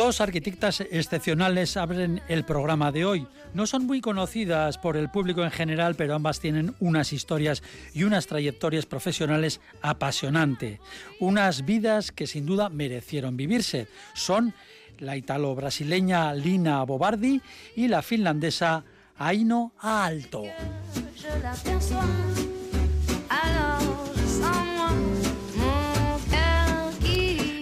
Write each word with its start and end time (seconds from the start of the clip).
Dos 0.00 0.22
arquitectas 0.22 0.80
excepcionales 0.80 1.76
abren 1.76 2.22
el 2.26 2.46
programa 2.46 2.90
de 2.90 3.04
hoy. 3.04 3.26
No 3.52 3.66
son 3.66 3.84
muy 3.84 4.00
conocidas 4.00 4.78
por 4.78 4.96
el 4.96 5.10
público 5.10 5.44
en 5.44 5.50
general, 5.50 5.94
pero 5.94 6.14
ambas 6.14 6.40
tienen 6.40 6.74
unas 6.80 7.12
historias 7.12 7.62
y 7.92 8.04
unas 8.04 8.26
trayectorias 8.26 8.86
profesionales 8.86 9.60
apasionantes. 9.82 10.80
Unas 11.18 11.66
vidas 11.66 12.12
que 12.12 12.26
sin 12.26 12.46
duda 12.46 12.70
merecieron 12.70 13.36
vivirse. 13.36 13.88
Son 14.14 14.54
la 15.00 15.18
italo-brasileña 15.18 16.32
Lina 16.32 16.82
Bobardi 16.84 17.42
y 17.76 17.86
la 17.86 18.00
finlandesa 18.00 18.82
Aino 19.18 19.74
Aalto. 19.80 20.44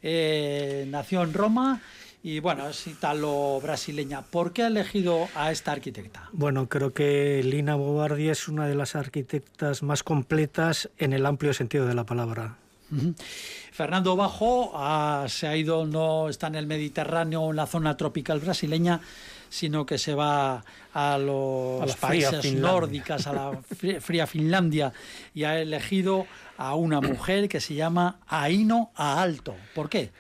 Eh, 0.01 0.87
nació 0.89 1.21
en 1.21 1.33
Roma 1.33 1.79
y 2.23 2.39
bueno, 2.39 2.67
es 2.67 2.87
italo-brasileña. 2.87 4.23
¿Por 4.23 4.53
qué 4.53 4.63
ha 4.63 4.67
elegido 4.67 5.29
a 5.35 5.51
esta 5.51 5.71
arquitecta? 5.71 6.29
Bueno, 6.31 6.67
creo 6.67 6.93
que 6.93 7.43
Lina 7.43 7.75
Bobardi 7.75 8.29
es 8.29 8.47
una 8.47 8.67
de 8.67 8.73
las 8.73 8.95
arquitectas 8.95 9.83
más 9.83 10.01
completas 10.01 10.89
en 10.97 11.13
el 11.13 11.27
amplio 11.27 11.53
sentido 11.53 11.85
de 11.85 11.93
la 11.93 12.05
palabra. 12.05 12.57
Fernando 13.71 14.15
Bajo 14.15 14.71
ah, 14.75 15.25
se 15.27 15.47
ha 15.47 15.55
ido, 15.55 15.85
no 15.85 16.29
está 16.29 16.47
en 16.47 16.55
el 16.55 16.67
Mediterráneo, 16.67 17.49
en 17.49 17.55
la 17.55 17.67
zona 17.67 17.95
tropical 17.95 18.39
brasileña, 18.39 18.99
sino 19.49 19.85
que 19.85 19.97
se 19.97 20.13
va 20.13 20.63
a 20.93 21.17
los 21.17 21.81
A 21.81 21.85
la 21.85 21.95
países 21.95 22.41
Finlandia. 22.41 22.71
nórdicas, 22.71 23.27
a 23.27 23.33
la 23.33 23.61
fría 23.99 24.27
Finlandia, 24.27 24.93
y 25.33 25.43
ha 25.43 25.59
elegido 25.59 26.27
a 26.57 26.75
una 26.75 27.01
mujer 27.01 27.47
que 27.47 27.59
se 27.59 27.73
llama 27.75 28.19
Aino 28.27 28.91
Aalto. 28.95 29.55
¿Por 29.73 29.89
qué? 29.89 30.11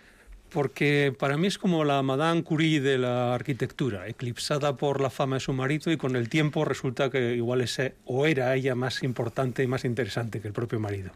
Porque 0.49 1.13
para 1.17 1.37
mí 1.37 1.45
es 1.45 1.59
como 1.59 1.83
la 1.83 2.01
Madame 2.01 2.43
Curie 2.43 2.81
de 2.81 2.97
la 2.97 3.35
arquitectura, 3.35 4.07
eclipsada 4.07 4.77
por 4.77 4.99
la 4.99 5.11
fama 5.11 5.35
de 5.35 5.41
su 5.41 5.53
marido 5.53 5.91
y 5.91 5.97
con 5.97 6.15
el 6.15 6.27
tiempo 6.27 6.65
resulta 6.65 7.11
que 7.11 7.35
igual 7.35 7.61
es, 7.61 7.79
o 8.05 8.25
era 8.25 8.55
ella 8.55 8.73
más 8.73 9.03
importante 9.03 9.61
y 9.61 9.67
más 9.67 9.85
interesante 9.85 10.41
que 10.41 10.47
el 10.47 10.53
propio 10.53 10.79
marido. 10.79 11.11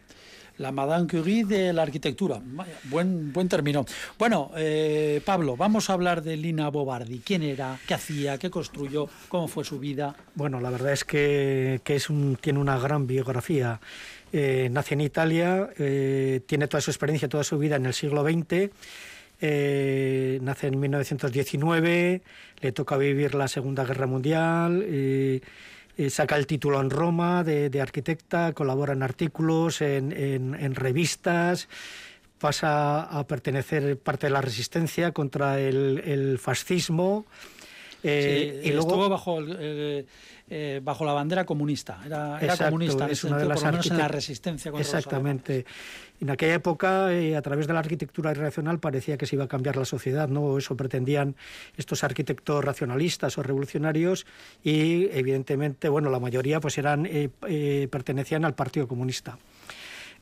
La 0.58 0.70
Madame 0.70 1.08
Curie 1.08 1.44
de 1.44 1.72
la 1.72 1.82
arquitectura. 1.82 2.40
Buen, 2.84 3.32
buen 3.32 3.48
término. 3.48 3.84
Bueno, 4.18 4.52
eh, 4.56 5.20
Pablo, 5.24 5.56
vamos 5.56 5.90
a 5.90 5.94
hablar 5.94 6.22
de 6.22 6.36
Lina 6.36 6.68
Bobardi. 6.68 7.20
¿Quién 7.24 7.42
era? 7.42 7.78
¿Qué 7.88 7.94
hacía? 7.94 8.38
¿Qué 8.38 8.50
construyó? 8.50 9.08
¿Cómo 9.28 9.48
fue 9.48 9.64
su 9.64 9.80
vida? 9.80 10.14
Bueno, 10.34 10.60
la 10.60 10.70
verdad 10.70 10.92
es 10.92 11.04
que, 11.04 11.80
que 11.82 11.96
es 11.96 12.08
tiene 12.40 12.60
una 12.60 12.78
gran 12.78 13.06
biografía. 13.06 13.80
Eh, 14.32 14.68
nace 14.70 14.94
en 14.94 15.00
Italia, 15.00 15.70
eh, 15.78 16.40
tiene 16.46 16.68
toda 16.68 16.80
su 16.80 16.90
experiencia, 16.90 17.28
toda 17.28 17.44
su 17.44 17.58
vida 17.58 17.76
en 17.76 17.86
el 17.86 17.94
siglo 17.94 18.22
XX. 18.22 18.70
nace 20.40 20.66
en 20.68 20.80
1919, 20.80 22.22
le 22.60 22.72
toca 22.72 22.96
vivir 22.96 23.34
la 23.34 23.48
Segunda 23.48 23.84
Guerra 23.84 24.06
Mundial. 24.06 24.84
eh, 24.86 25.40
eh, 25.96 26.10
saca 26.10 26.36
el 26.36 26.46
título 26.46 26.80
en 26.80 26.90
Roma 26.90 27.44
de, 27.44 27.70
de 27.70 27.80
arquitecta, 27.80 28.52
colabora 28.52 28.92
en 28.92 29.02
artículos, 29.02 29.80
en, 29.80 30.12
en- 30.12 30.54
en 30.54 30.74
revistas, 30.74 31.68
pasa 32.38 33.02
a 33.02 33.26
pertenecer 33.26 33.96
parte 33.98 34.26
de 34.26 34.32
la 34.32 34.40
resistencia 34.40 35.12
contra 35.12 35.58
el, 35.60 36.02
el 36.04 36.38
fascismo. 36.38 37.24
eh, 38.02 38.60
Sí, 38.62 38.68
y 38.68 38.72
luego 38.72 38.88
estuvo 38.88 39.08
bajo, 39.08 39.38
el, 39.38 40.06
eh, 40.50 40.80
bajo 40.82 41.04
la 41.04 41.12
bandera 41.12 41.44
comunista. 41.44 42.00
Era, 42.04 42.38
comunista, 42.66 43.06
en 43.06 43.10
es 43.10 43.24
una 43.24 43.36
de 43.36 43.44
sentido, 43.44 43.48
las 43.48 43.60
por 43.60 43.66
lo 43.66 43.72
menos 43.72 43.90
en 43.90 43.98
la 43.98 44.08
resistencia 44.08 44.70
contra 44.70 44.86
los 44.86 44.94
Exactamente. 44.94 45.64
En 46.20 46.30
aquella 46.30 46.54
época, 46.54 47.12
eh, 47.12 47.36
a 47.36 47.42
través 47.42 47.66
de 47.66 47.72
la 47.72 47.80
arquitectura 47.80 48.32
racional, 48.34 48.78
parecía 48.78 49.16
que 49.16 49.26
se 49.26 49.36
iba 49.36 49.44
a 49.44 49.48
cambiar 49.48 49.76
la 49.76 49.84
sociedad, 49.84 50.28
¿no? 50.28 50.58
Eso 50.58 50.76
pretendían 50.76 51.34
estos 51.76 52.04
arquitectos 52.04 52.64
racionalistas 52.64 53.36
o 53.38 53.42
revolucionarios 53.42 54.26
y, 54.62 55.08
evidentemente, 55.12 55.88
bueno, 55.88 56.10
la 56.10 56.20
mayoría 56.20 56.60
pues 56.60 56.78
eran 56.78 57.06
eh, 57.06 57.30
eh, 57.48 57.88
pertenecían 57.90 58.44
al 58.44 58.54
Partido 58.54 58.86
Comunista. 58.86 59.38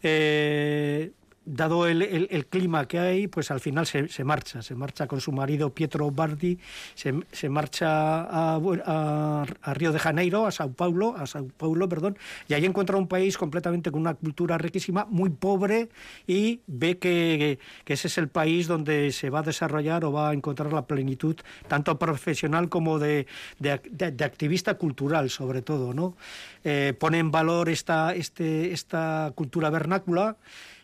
Eh, 0.02 1.12
dado 1.44 1.86
el, 1.86 2.02
el- 2.02 2.46
clima 2.46 2.86
que 2.86 2.98
hay, 2.98 3.28
pues 3.28 3.50
al 3.50 3.60
final 3.60 3.86
se, 3.86 4.08
se 4.08 4.24
marcha, 4.24 4.62
se 4.62 4.74
marcha 4.74 5.06
con 5.06 5.20
su 5.20 5.32
marido 5.32 5.70
Pietro 5.70 6.10
Bardi, 6.10 6.58
se, 6.94 7.14
se 7.32 7.48
marcha 7.48 7.88
a, 8.22 8.56
a- 8.86 9.46
a 9.62 9.74
Río 9.74 9.92
de 9.92 9.98
Janeiro, 9.98 10.46
a 10.46 10.50
Sao 10.50 10.72
Paulo, 10.72 11.14
a 11.16 11.26
Sao 11.26 11.48
Paulo, 11.56 11.88
perdón, 11.88 12.16
y 12.48 12.54
ahí 12.54 12.64
encuentra 12.64 12.96
un 12.96 13.08
país 13.08 13.38
completamente 13.38 13.90
con 13.90 14.00
una 14.00 14.14
cultura 14.14 14.58
riquísima, 14.58 15.06
muy 15.08 15.30
pobre, 15.30 15.88
y 16.26 16.60
ve 16.66 16.98
que, 16.98 17.58
que 17.84 17.92
ese 17.94 18.08
es 18.08 18.18
el 18.18 18.28
país 18.28 18.66
donde 18.68 19.10
se 19.12 19.30
va 19.30 19.40
a 19.40 19.42
desarrollar 19.42 20.04
o 20.04 20.12
va 20.12 20.30
a 20.30 20.32
encontrar 20.34 20.72
la 20.72 20.86
plenitud, 20.86 21.36
tanto 21.68 21.98
profesional 21.98 22.68
como 22.68 22.98
de, 22.98 23.26
de, 23.58 23.80
de- 23.90 24.12
de 24.12 24.24
activista 24.24 24.74
cultural, 24.74 25.30
sobre 25.30 25.62
todo, 25.62 25.94
¿no? 25.94 26.14
Eh, 26.64 26.94
pone 26.98 27.18
en 27.18 27.30
valor 27.30 27.68
esta, 27.68 28.14
este, 28.14 28.72
esta 28.72 29.32
cultura 29.34 29.70
vernácula, 29.70 30.36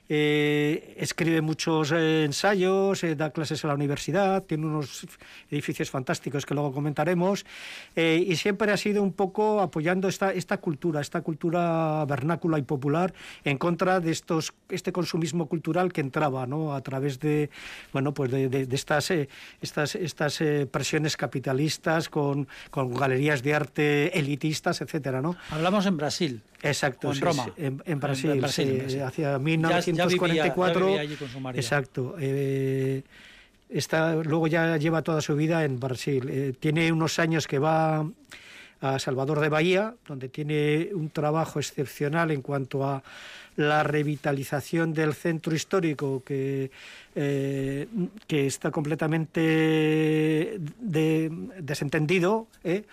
eh, 0.09 0.95
escribe 0.99 1.41
muchos 1.41 1.93
eh, 1.93 2.25
ensayos, 2.25 3.05
eh, 3.05 3.15
da 3.15 3.31
clases 3.31 3.63
en 3.65 3.69
la 3.69 3.75
universidad, 3.75 4.43
tiene 4.45 4.67
unos 4.67 5.07
edificios 5.51 5.91
fantásticos 5.91 6.47
que 6.47 6.55
luego 6.55 6.73
comentaremos, 6.73 7.45
y 7.97 8.37
siempre 8.37 8.73
ha 8.73 8.77
sido 8.77 9.03
un 9.03 9.13
poco 9.13 9.61
apoyando 9.61 10.09
esta, 10.09 10.33
esta 10.33 10.59
cultura, 10.59 11.01
esta 11.01 11.21
cultura 11.21 12.05
vernácula 12.07 12.59
y 12.59 12.63
popular, 12.63 13.13
en 13.45 13.59
contra 13.59 14.01
de 14.01 14.11
estos, 14.13 14.53
este 14.69 14.93
consumismo 14.93 15.47
cultural 15.49 15.93
que 15.93 16.01
entraba 16.01 16.47
¿no? 16.47 16.75
a 16.75 16.81
través 16.83 17.19
de, 17.21 17.51
bueno, 17.93 18.15
pues 18.15 18.31
de, 18.31 18.49
de- 18.49 18.67
de 18.67 18.77
estas, 18.77 19.11
estas, 19.61 19.95
estas 19.95 20.43
presiones 20.71 21.17
capitalistas 21.17 22.09
con, 22.09 22.49
con 22.71 22.95
galerías 22.95 23.43
de 23.43 23.55
arte 23.55 24.19
elitistas, 24.19 24.81
etcétera, 24.81 25.21
¿no? 25.21 25.37
Hablamos 25.51 25.87
en 25.87 25.97
Brasil. 25.97 26.43
Exacto, 26.63 27.09
O 27.09 27.11
en 27.13 27.17
sí, 27.17 27.23
Roma. 27.23 27.47
en, 27.57 27.65
en 27.67 27.83
En 27.87 28.01
Brasil, 28.01 28.41
Brasil, 28.41 28.65
sí, 28.67 28.71
en 28.73 28.79
Brasil. 28.79 29.03
hacia 29.03 29.39
Ya- 29.99 30.05
ya 30.05 30.09
vivía- 30.09 30.19
ya 30.19 30.45
1944. 30.45 30.87
vivía 30.87 31.01
allí 31.03 31.15
con 31.17 31.29
su 31.29 31.41
marido. 31.41 31.61
Exacto. 31.61 32.15
eh, 32.21 33.03
está, 33.69 34.15
luego 34.15 34.47
ya 34.47 34.77
lleva 34.77 35.03
toda 35.03 35.21
su 35.21 35.35
vida 35.37 35.65
en 35.65 35.79
Brasil. 35.79 36.29
Eh, 36.31 36.53
tiene 36.59 36.91
unos 36.93 37.19
años 37.19 37.47
que 37.47 37.59
va 37.59 38.07
a 38.81 38.99
Salvador 39.01 39.41
de 39.41 39.49
Bahía, 39.49 39.95
donde 40.07 40.29
tiene 40.29 40.91
un 40.95 41.11
trabajo 41.11 41.59
excepcional 41.59 42.31
en 42.31 42.43
cuanto 42.43 42.85
a 42.87 43.03
la 43.57 43.83
revitalización 43.83 44.95
del 44.95 45.15
centro 45.15 45.53
histórico 45.53 46.23
que, 46.25 46.71
eh, 47.17 47.89
que 48.29 48.47
está 48.47 48.71
completamente 48.71 50.61
desentendido 51.61 52.47
¿eh? 52.65 52.85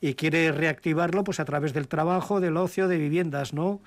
y 0.00 0.14
quiere 0.14 0.52
reactivarlo 0.52 1.24
pues 1.24 1.40
a 1.40 1.44
través 1.44 1.72
del 1.72 1.88
trabajo, 1.88 2.40
del 2.40 2.56
ocio, 2.56 2.88
de 2.88 2.98
viviendas, 2.98 3.52
¿no? 3.52 3.80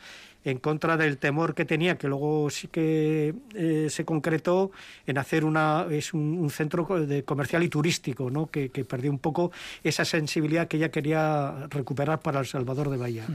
En 0.45 0.59
contra 0.59 0.95
del 0.95 1.17
temor 1.17 1.55
que 1.55 1.65
tenía, 1.65 1.97
que 1.97 2.07
luego 2.07 2.49
sí 2.49 2.67
que 2.67 3.33
eh, 3.55 3.87
se 3.89 4.05
concretó 4.05 4.71
en 5.05 5.17
hacer 5.17 5.43
una, 5.43 5.87
es 5.89 6.13
un, 6.13 6.49
centro 6.49 6.85
de 7.05 7.23
comercial 7.23 7.63
y 7.63 7.69
turístico, 7.69 8.29
¿no? 8.29 8.47
Que, 8.47 8.69
que, 8.69 8.85
perdió 8.85 9.11
un 9.11 9.19
poco 9.19 9.51
esa 9.83 10.05
sensibilidad 10.05 10.67
que 10.67 10.77
ella 10.77 10.89
quería 10.89 11.67
recuperar 11.69 12.19
para 12.19 12.39
El 12.39 12.45
Salvador 12.45 12.89
de 12.91 12.97
Bahía. 12.97 13.25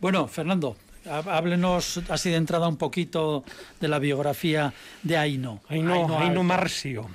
Bueno, 0.00 0.28
Fernando, 0.28 0.76
háblenos 1.06 2.02
así 2.10 2.30
de 2.30 2.36
entrada 2.36 2.68
un 2.68 2.76
poquito 2.76 3.44
de 3.80 3.88
la 3.88 3.98
biografía 3.98 4.72
de 5.02 5.16
Aino. 5.16 5.62
Aino, 5.68 6.18
Aino 6.18 6.42
Marcio 6.42 7.08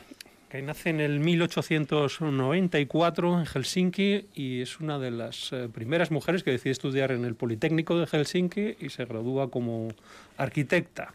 que 0.50 0.62
nace 0.64 0.90
en 0.90 1.00
el 1.00 1.20
1894 1.20 3.40
en 3.40 3.46
Helsinki 3.46 4.26
y 4.34 4.62
es 4.62 4.80
una 4.80 4.98
de 4.98 5.12
las 5.12 5.54
eh, 5.54 5.70
primeras 5.72 6.10
mujeres 6.10 6.42
que 6.42 6.50
decide 6.50 6.72
estudiar 6.72 7.12
en 7.12 7.24
el 7.24 7.36
Politécnico 7.36 8.00
de 8.00 8.08
Helsinki 8.08 8.78
y 8.80 8.90
se 8.90 9.06
gradúa 9.06 9.52
como 9.52 9.90
arquitecta 10.38 11.14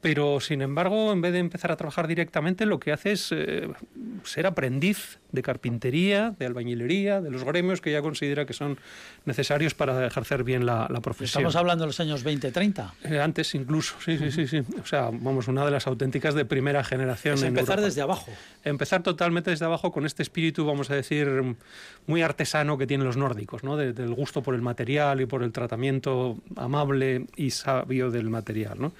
pero 0.00 0.40
sin 0.40 0.62
embargo, 0.62 1.12
en 1.12 1.20
vez 1.20 1.32
de 1.32 1.40
empezar 1.40 1.70
a 1.72 1.76
trabajar 1.76 2.08
directamente, 2.08 2.64
lo 2.64 2.80
que 2.80 2.92
hace 2.92 3.12
es 3.12 3.32
eh, 3.32 3.68
ser 4.24 4.46
aprendiz 4.46 5.18
de 5.30 5.42
carpintería, 5.42 6.34
de 6.38 6.46
albañilería, 6.46 7.20
de 7.20 7.30
los 7.30 7.44
gremios 7.44 7.80
que 7.80 7.90
ella 7.90 8.00
considera 8.00 8.46
que 8.46 8.54
son 8.54 8.78
necesarios 9.26 9.74
para 9.74 10.06
ejercer 10.06 10.42
bien 10.42 10.64
la, 10.64 10.88
profesión. 11.02 11.42
Estamos 11.42 11.56
hablando 11.56 11.84
de 11.84 11.88
los 11.88 12.00
años 12.00 12.24
20, 12.24 12.50
30. 12.50 12.94
Eh, 13.04 13.20
antes 13.20 13.54
incluso, 13.54 13.94
sí, 14.04 14.16
sí, 14.18 14.32
sí, 14.32 14.48
sí. 14.48 14.62
O 14.82 14.86
sea, 14.86 15.10
vamos, 15.12 15.48
una 15.48 15.64
de 15.64 15.70
las 15.70 15.86
auténticas 15.86 16.34
de 16.34 16.44
primera 16.44 16.82
generación. 16.82 17.34
Es 17.34 17.42
empezar 17.42 17.80
desde 17.80 18.00
abajo. 18.00 18.32
Empezar 18.64 19.02
totalmente 19.02 19.50
desde 19.50 19.66
abajo 19.66 19.92
con 19.92 20.06
este 20.06 20.22
espíritu, 20.22 20.64
vamos 20.64 20.90
a 20.90 20.94
decir, 20.94 21.28
muy 22.06 22.22
artesano 22.22 22.78
que 22.78 22.86
tienen 22.86 23.06
los 23.06 23.16
nórdicos, 23.16 23.64
¿no? 23.64 23.76
del 23.76 24.14
gusto 24.14 24.42
por 24.42 24.54
el 24.54 24.62
material 24.62 25.20
y 25.20 25.26
por 25.26 25.42
el 25.42 25.52
tratamiento 25.52 26.38
amable 26.56 27.26
y 27.36 27.50
sabio 27.50 28.10
del 28.10 28.30
material, 28.30 28.80
¿no? 28.80 28.92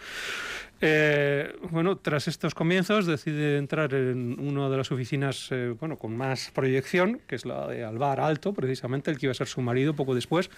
Eh, 0.82 1.52
bueno, 1.70 1.98
tras 1.98 2.26
estos 2.26 2.54
comienzos 2.54 3.04
decide 3.04 3.58
entrar 3.58 3.92
en 3.92 4.40
una 4.40 4.70
de 4.70 4.78
las 4.78 4.90
oficinas 4.90 5.48
eh, 5.50 5.74
bueno, 5.78 5.96
con 5.96 6.16
más 6.16 6.50
proyección, 6.54 7.20
que 7.26 7.36
es 7.36 7.44
la 7.44 7.66
de 7.66 7.84
Alvar 7.84 8.18
Alto, 8.18 8.54
precisamente, 8.54 9.10
el 9.10 9.18
que 9.18 9.26
iba 9.26 9.32
a 9.32 9.34
ser 9.34 9.46
su 9.46 9.60
marido 9.60 9.94
poco 9.94 10.14
después. 10.14 10.48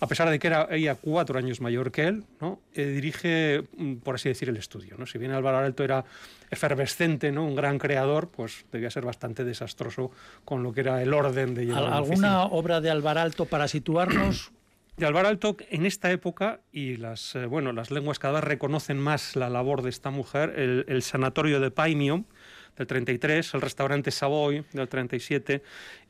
A 0.00 0.06
pesar 0.06 0.30
de 0.30 0.38
que 0.38 0.46
era 0.46 0.68
ella 0.70 0.94
cuatro 0.94 1.38
años 1.38 1.60
mayor 1.60 1.92
que 1.92 2.06
él, 2.06 2.24
¿no? 2.40 2.60
Eh, 2.74 2.86
dirige, 2.86 3.64
mm, 3.76 3.96
por 3.96 4.14
así 4.14 4.30
decir, 4.30 4.48
el 4.48 4.56
estudio. 4.56 4.96
¿no? 4.96 5.04
Si 5.04 5.18
bien 5.18 5.32
Alvar 5.32 5.54
Alto 5.54 5.84
era 5.84 6.04
efervescente, 6.50 7.30
¿no? 7.30 7.44
un 7.44 7.54
gran 7.54 7.78
creador, 7.78 8.28
pues 8.28 8.64
debía 8.72 8.90
ser 8.90 9.04
bastante 9.04 9.44
desastroso 9.44 10.10
con 10.46 10.62
lo 10.62 10.72
que 10.72 10.80
era 10.80 11.02
el 11.02 11.12
orden 11.12 11.54
de 11.54 11.66
llevar 11.66 11.92
¿Alguna 11.92 12.44
obra 12.44 12.80
de 12.80 12.88
Alvar 12.88 13.18
Alto 13.18 13.44
para 13.44 13.68
situarnos? 13.68 14.50
De 14.98 15.06
Alvar 15.06 15.26
Alto 15.26 15.56
en 15.70 15.86
esta 15.86 16.10
época, 16.10 16.60
y 16.72 16.96
las, 16.96 17.36
eh, 17.36 17.46
bueno, 17.46 17.72
las 17.72 17.92
lenguas 17.92 18.18
cada 18.18 18.40
vez 18.40 18.44
reconocen 18.44 18.98
más 18.98 19.36
la 19.36 19.48
labor 19.48 19.82
de 19.82 19.90
esta 19.90 20.10
mujer, 20.10 20.54
el, 20.56 20.84
el 20.88 21.02
sanatorio 21.02 21.60
de 21.60 21.70
Paimio, 21.70 22.24
del 22.76 22.86
33, 22.86 23.54
el 23.54 23.60
restaurante 23.60 24.10
Savoy 24.10 24.64
del 24.72 24.88
37 24.88 25.62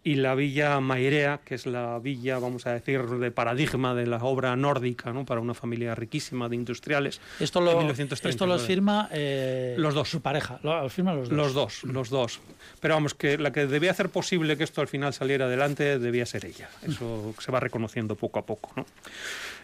y 0.05 0.15
la 0.15 0.35
villa 0.35 0.81
Mairea, 0.81 1.41
que 1.45 1.55
es 1.55 1.67
la 1.67 1.99
villa, 1.99 2.39
vamos 2.39 2.67
a 2.67 2.73
decir, 2.73 3.05
de 3.05 3.31
paradigma 3.31 3.95
de 3.95 4.07
la 4.07 4.19
obra 4.19 4.55
nórdica, 4.57 5.13
¿no? 5.13 5.25
para 5.25 5.41
una 5.41 5.55
familia 5.55 5.95
riquísima 5.95 6.49
de 6.49 6.57
industriales. 6.57 7.21
Esto 7.41 7.61
lo, 7.61 7.81
esto 7.91 8.47
los 8.47 8.63
firma 8.63 9.09
eh, 9.13 9.75
los 9.79 9.95
dos. 9.95 10.09
su 10.09 10.21
pareja, 10.21 10.61
lo, 10.63 10.89
firman 10.89 11.17
los 11.17 11.29
dos. 11.29 11.37
Los 11.37 11.55
dos, 11.55 11.85
los 11.85 12.11
dos. 12.11 12.41
Pero 12.81 12.95
vamos, 12.95 13.15
que 13.15 13.39
la 13.39 13.53
que 13.53 13.67
debía 13.67 13.91
hacer 13.91 14.09
posible 14.09 14.57
que 14.57 14.65
esto 14.65 14.81
al 14.81 14.89
final 14.89 15.13
saliera 15.13 15.47
adelante 15.47 15.99
debía 15.99 16.27
ser 16.27 16.47
ella. 16.47 16.69
Eso 16.83 17.35
se 17.39 17.53
va 17.53 17.61
reconociendo 17.61 18.15
poco 18.15 18.39
a 18.39 18.47
poco. 18.47 18.73
¿no? 18.77 18.87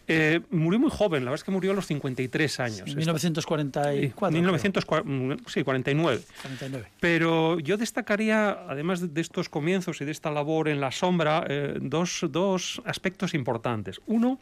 Eh, 0.06 0.40
murió 0.50 0.78
muy 0.78 0.90
joven, 0.90 1.24
la 1.24 1.30
verdad 1.30 1.40
es 1.40 1.44
que 1.44 1.50
murió 1.50 1.72
a 1.72 1.74
los 1.74 1.86
53 1.86 2.60
años. 2.60 2.88
En 2.88 2.96
1944. 2.96 4.34
1949. 4.34 5.42
Sí, 5.46 5.62
49. 5.64 6.22
49. 6.42 6.88
Pero 7.00 7.58
yo 7.60 7.76
destacaría, 7.76 8.50
además 8.68 9.14
de 9.14 9.20
estos 9.20 9.48
comienzos 9.48 10.00
y 10.00 10.04
de 10.04 10.12
esta 10.12 10.30
labor 10.30 10.68
en 10.68 10.80
la 10.80 10.92
sombra, 10.92 11.44
eh, 11.48 11.78
dos, 11.80 12.26
dos 12.30 12.82
aspectos 12.84 13.32
importantes. 13.32 14.00
Uno, 14.06 14.38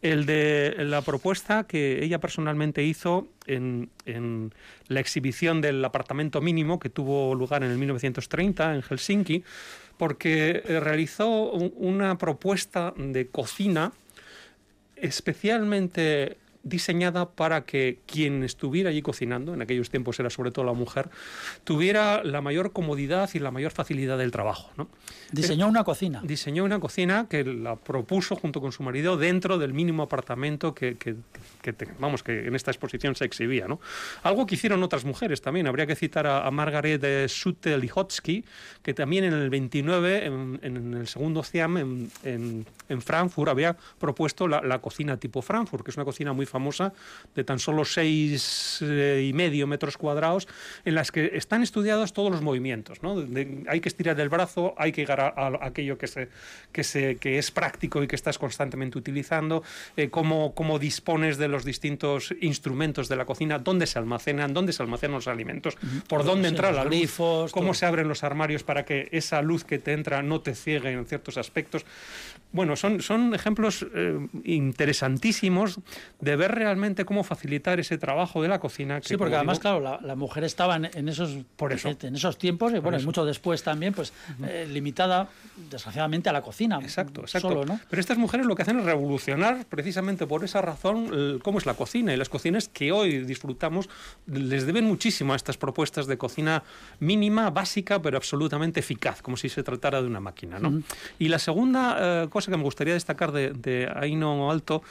el 0.00 0.26
de 0.26 0.76
la 0.80 1.02
propuesta 1.02 1.64
que 1.64 2.04
ella 2.04 2.20
personalmente 2.20 2.84
hizo 2.84 3.26
en, 3.46 3.90
en, 4.04 4.52
la 4.88 5.00
exhibición 5.00 5.60
del 5.60 5.84
apartamento 5.84 6.40
mínimo 6.40 6.78
que 6.78 6.90
tuvo 6.90 7.34
lugar 7.34 7.64
en 7.64 7.70
el 7.70 7.78
1930 7.78 8.74
en 8.74 8.82
Helsinki, 8.82 9.42
porque 9.96 10.62
eh, 10.64 10.78
realizó 10.78 11.52
una 11.52 12.18
propuesta 12.18 12.92
de 12.96 13.28
cocina 13.28 13.92
especialmente 14.96 16.36
diseñada 16.64 17.30
para 17.30 17.64
que 17.64 18.00
quien 18.06 18.42
estuviera 18.42 18.90
allí 18.90 19.02
cocinando, 19.02 19.54
en 19.54 19.62
aquellos 19.62 19.90
tiempos 19.90 20.18
era 20.18 20.30
sobre 20.30 20.50
todo 20.50 20.64
la 20.64 20.72
mujer, 20.72 21.10
tuviera 21.62 22.24
la 22.24 22.40
mayor 22.40 22.72
comodidad 22.72 23.30
y 23.34 23.38
la 23.38 23.50
mayor 23.50 23.70
facilidad 23.70 24.18
del 24.18 24.30
trabajo. 24.30 24.70
¿no? 24.76 24.88
Diseñó 25.30 25.68
una 25.68 25.84
cocina. 25.84 26.20
Diseñó 26.24 26.64
una 26.64 26.80
cocina 26.80 27.26
que 27.28 27.44
la 27.44 27.76
propuso 27.76 28.36
junto 28.36 28.60
con 28.60 28.72
su 28.72 28.82
marido 28.82 29.16
dentro 29.16 29.58
del 29.58 29.74
mínimo 29.74 30.02
apartamento 30.02 30.74
que, 30.74 30.96
que, 30.96 31.14
vamos, 31.98 32.22
que 32.22 32.46
en 32.46 32.54
esta 32.54 32.70
exposición 32.70 33.14
se 33.14 33.24
exhibía. 33.24 33.68
¿no? 33.68 33.80
Algo 34.22 34.46
que 34.46 34.54
hicieron 34.54 34.82
otras 34.82 35.04
mujeres 35.04 35.42
también. 35.42 35.66
Habría 35.66 35.86
que 35.86 35.96
citar 35.96 36.26
a, 36.26 36.50
Margaret 36.50 37.02
Sutte-Lihotzky, 37.28 38.44
que 38.82 38.94
también 38.94 39.24
en 39.24 39.34
el 39.34 39.50
29, 39.50 40.26
en, 40.26 40.94
el 40.94 41.06
segundo 41.08 41.42
CIAM, 41.42 41.76
en, 41.76 42.66
en, 42.88 43.02
Frankfurt, 43.02 43.50
había 43.50 43.76
propuesto 43.98 44.46
la, 44.46 44.62
la 44.62 44.80
cocina 44.80 45.16
tipo 45.16 45.42
Frankfurt, 45.42 45.84
que 45.84 45.90
es 45.90 45.96
una 45.96 46.04
cocina 46.04 46.32
muy 46.32 46.46
famosa 46.54 46.92
de 47.34 47.42
tan 47.42 47.58
solo 47.58 47.84
seis 47.84 48.78
eh, 48.80 49.26
y 49.28 49.32
medio 49.32 49.66
metros 49.66 49.98
cuadrados, 49.98 50.46
en 50.84 50.94
las 50.94 51.10
que 51.10 51.32
están 51.34 51.64
estudiados 51.64 52.12
todos 52.12 52.30
los 52.30 52.42
movimientos. 52.42 53.02
¿no? 53.02 53.16
hay 53.68 53.80
que 53.80 53.88
estirar 53.88 54.18
el 54.20 54.28
brazo, 54.28 54.74
hay 54.78 54.92
que 54.92 55.00
llegar 55.02 55.20
a, 55.20 55.66
aquello 55.66 55.98
que, 55.98 56.06
se, 56.06 56.28
que, 56.70 56.84
se, 56.84 57.16
que 57.16 57.38
es 57.38 57.50
práctico 57.50 58.02
y 58.02 58.06
que 58.06 58.14
estás 58.14 58.38
constantemente 58.38 58.96
utilizando, 58.98 59.64
eh, 59.96 60.10
cómo, 60.10 60.54
cómo, 60.54 60.78
dispones 60.78 61.38
de 61.38 61.48
los 61.48 61.64
distintos 61.64 62.32
instrumentos 62.40 63.08
de 63.08 63.16
la 63.16 63.24
cocina, 63.24 63.58
dónde 63.58 63.86
se 63.86 63.98
almacenan, 63.98 64.54
dónde 64.54 64.72
se 64.72 64.82
almacenan 64.82 65.16
los 65.16 65.28
alimentos, 65.28 65.76
por 66.08 66.24
dónde 66.24 66.48
entra 66.48 66.70
la 66.70 66.84
luz, 66.84 67.16
cómo 67.50 67.74
se 67.74 67.86
abren 67.86 68.06
los 68.06 68.22
armarios 68.22 68.62
para 68.62 68.84
que 68.84 69.08
esa 69.10 69.42
luz 69.42 69.64
que 69.64 69.78
te 69.78 69.92
entra 69.92 70.22
no 70.22 70.40
te 70.40 70.54
ciegue 70.54 70.92
en 70.92 71.04
ciertos 71.06 71.36
aspectos. 71.36 71.84
Bueno, 72.52 72.76
son, 72.76 73.02
son 73.02 73.34
ejemplos 73.34 73.84
eh, 73.94 74.28
interesantísimos 74.44 75.80
de 76.20 76.36
ver 76.36 76.43
realmente 76.48 77.04
cómo 77.04 77.24
facilitar 77.24 77.80
ese 77.80 77.98
trabajo 77.98 78.42
de 78.42 78.48
la 78.48 78.58
cocina. 78.58 79.00
sí, 79.02 79.16
porque 79.16 79.36
además, 79.36 79.58
claro, 79.58 79.80
la, 79.80 80.14
mujer 80.14 80.44
estaba 80.44 80.76
en, 80.76 81.08
esos, 81.08 81.36
por 81.56 81.72
eso. 81.72 81.88
en 82.00 82.14
esos 82.14 82.38
tiempos, 82.38 82.72
y 82.72 82.78
bueno, 82.78 82.98
mucho 83.00 83.24
después 83.24 83.62
también, 83.62 83.92
pues 83.92 84.12
eh, 84.46 84.66
limitada, 84.70 85.28
desgraciadamente, 85.70 86.28
a 86.28 86.32
la 86.32 86.42
cocina. 86.42 86.78
Exacto, 86.82 87.22
exacto. 87.22 87.64
Pero 87.88 88.00
estas 88.00 88.18
mujeres 88.18 88.46
lo 88.46 88.54
que 88.54 88.62
hacen 88.62 88.78
es 88.78 88.84
revolucionar, 88.84 89.66
precisamente 89.66 90.26
por 90.26 90.44
esa 90.44 90.60
razón, 90.62 91.40
cómo 91.42 91.58
es 91.58 91.66
la 91.66 91.74
cocina. 91.74 92.12
Y 92.12 92.16
las 92.16 92.28
cocinas 92.28 92.68
que 92.68 92.92
hoy 92.92 93.24
disfrutamos 93.24 93.88
les 94.26 94.66
deben 94.66 94.84
muchísimo 94.84 95.32
a 95.32 95.36
estas 95.36 95.56
propuestas 95.56 96.06
de 96.06 96.18
cocina 96.18 96.62
mínima, 97.00 97.50
básica, 97.50 98.00
pero 98.00 98.16
absolutamente 98.16 98.80
eficaz, 98.80 99.22
como 99.22 99.36
si 99.36 99.48
se 99.48 99.62
tratara 99.62 100.00
de 100.00 100.06
una 100.06 100.20
máquina. 100.20 100.58
¿no? 100.58 100.82
Y 101.18 101.28
la 101.28 101.38
segunda 101.38 102.24
eh, 102.24 102.28
cosa 102.28 102.50
que 102.50 102.56
me 102.56 102.62
gustaría 102.62 102.94
destacar 102.94 103.32
de, 103.32 103.50
de 103.52 103.90
Aino 103.94 104.50
Alto 104.50 104.82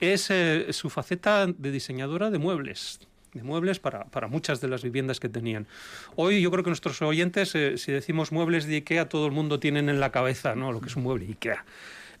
es 0.00 0.30
eh, 0.30 0.72
su 0.72 0.90
faceta 0.90 1.46
de 1.46 1.70
diseñadora 1.70 2.30
de 2.30 2.38
muebles 2.38 3.00
de 3.32 3.42
muebles 3.44 3.78
para, 3.78 4.06
para, 4.06 4.26
muchas 4.26 4.60
de 4.60 4.66
las 4.66 4.82
viviendas 4.82 5.20
que 5.20 5.28
tenían. 5.28 5.68
Hoy 6.16 6.40
yo 6.40 6.50
creo 6.50 6.64
que 6.64 6.70
nuestros 6.70 7.00
oyentes, 7.00 7.54
eh, 7.54 7.78
si 7.78 7.92
decimos 7.92 8.32
muebles 8.32 8.66
de 8.66 8.76
IKEA, 8.76 9.08
todo 9.08 9.26
el 9.26 9.32
mundo 9.32 9.60
tienen 9.60 9.88
en 9.88 10.00
la 10.00 10.10
cabeza 10.10 10.56
¿no? 10.56 10.72
lo 10.72 10.80
que 10.80 10.88
es 10.88 10.96
un 10.96 11.04
mueble 11.04 11.26
IKEA. 11.26 11.64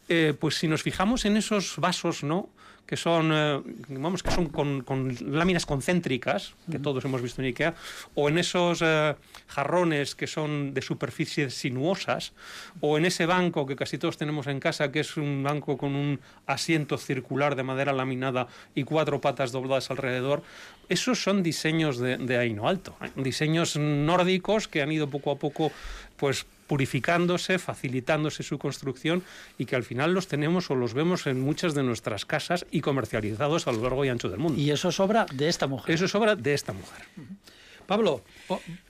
Eh, 0.08 0.34
pues 0.38 0.56
si 0.56 0.68
nos 0.68 0.82
fijamos 0.82 1.24
en 1.24 1.36
esos 1.36 1.78
vasos, 1.78 2.22
¿no? 2.22 2.48
Que 2.86 2.96
son, 2.96 3.30
eh, 3.32 3.60
vamos, 3.88 4.22
que 4.22 4.30
son 4.30 4.48
con, 4.48 4.84
láminas 5.20 5.64
concéntricas, 5.64 6.54
que 6.70 6.78
todos 6.78 7.04
hemos 7.04 7.22
visto 7.22 7.40
en 7.40 7.48
IKEA, 7.48 7.74
o 8.14 8.28
en 8.28 8.38
esos 8.38 8.82
eh, 8.82 9.14
jarrones 9.46 10.14
que 10.14 10.26
son 10.26 10.74
de 10.74 10.82
superficies 10.82 11.54
sinuosas, 11.54 12.32
o 12.80 12.98
en 12.98 13.04
ese 13.04 13.26
banco 13.26 13.66
que 13.66 13.76
casi 13.76 13.98
todos 13.98 14.16
tenemos 14.16 14.46
en 14.48 14.60
casa, 14.60 14.90
que 14.90 15.00
es 15.00 15.16
un 15.16 15.42
banco 15.42 15.78
con 15.78 15.94
un 15.94 16.20
asiento 16.46 16.98
circular 16.98 17.54
de 17.54 17.62
madera 17.62 17.92
laminada 17.92 18.48
y 18.74 18.84
cuatro 18.84 19.20
patas 19.20 19.52
dobladas 19.52 19.90
alrededor, 19.90 20.42
esos 20.88 21.22
son 21.22 21.44
diseños 21.44 21.98
de, 21.98 22.18
de 22.18 22.38
Aino 22.38 22.68
Alto, 22.68 22.96
diseños 23.14 23.76
nórdicos 23.76 24.66
que 24.66 24.82
han 24.82 24.90
ido 24.90 25.08
poco 25.08 25.30
a 25.30 25.36
poco 25.36 25.70
pues 26.16 26.44
purificándose, 26.70 27.58
facilitándose 27.58 28.44
su 28.44 28.56
construcción 28.56 29.24
y 29.58 29.64
que 29.64 29.74
al 29.74 29.82
final 29.82 30.14
los 30.14 30.28
tenemos 30.28 30.70
o 30.70 30.76
los 30.76 30.94
vemos 30.94 31.26
en 31.26 31.40
muchas 31.40 31.74
de 31.74 31.82
nuestras 31.82 32.24
casas 32.24 32.64
y 32.70 32.80
comercializados 32.80 33.66
a 33.66 33.72
lo 33.72 33.82
largo 33.82 34.04
y 34.04 34.08
ancho 34.08 34.28
del 34.28 34.38
mundo. 34.38 34.56
Y 34.60 34.70
eso 34.70 34.90
es 34.90 35.00
obra 35.00 35.26
de 35.34 35.48
esta 35.48 35.66
mujer. 35.66 35.92
Eso 35.92 36.04
es 36.04 36.14
obra 36.14 36.36
de 36.36 36.54
esta 36.54 36.72
mujer. 36.72 37.02
Pablo, 37.88 38.22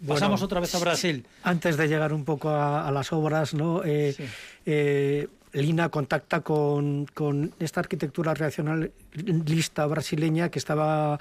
pasamos 0.07 0.43
otra 0.43 0.61
vez 0.61 0.75
a 0.75 0.79
Brasil. 0.79 1.25
Antes 1.43 1.79
de 1.79 1.89
llegar 1.89 2.13
un 2.13 2.27
poco 2.27 2.51
a, 2.51 2.91
las 2.91 3.15
obras, 3.15 3.55
¿no? 3.55 3.81
Eh, 3.83 4.15
eh, 4.67 5.27
Lina 5.55 5.89
contacta 5.89 6.43
con, 6.43 7.07
con, 7.07 7.55
esta 7.61 7.81
arquitectura 7.81 8.35
reaccionalista 9.13 9.87
brasileña 9.87 10.51
que 10.51 10.59
estaba, 10.59 11.19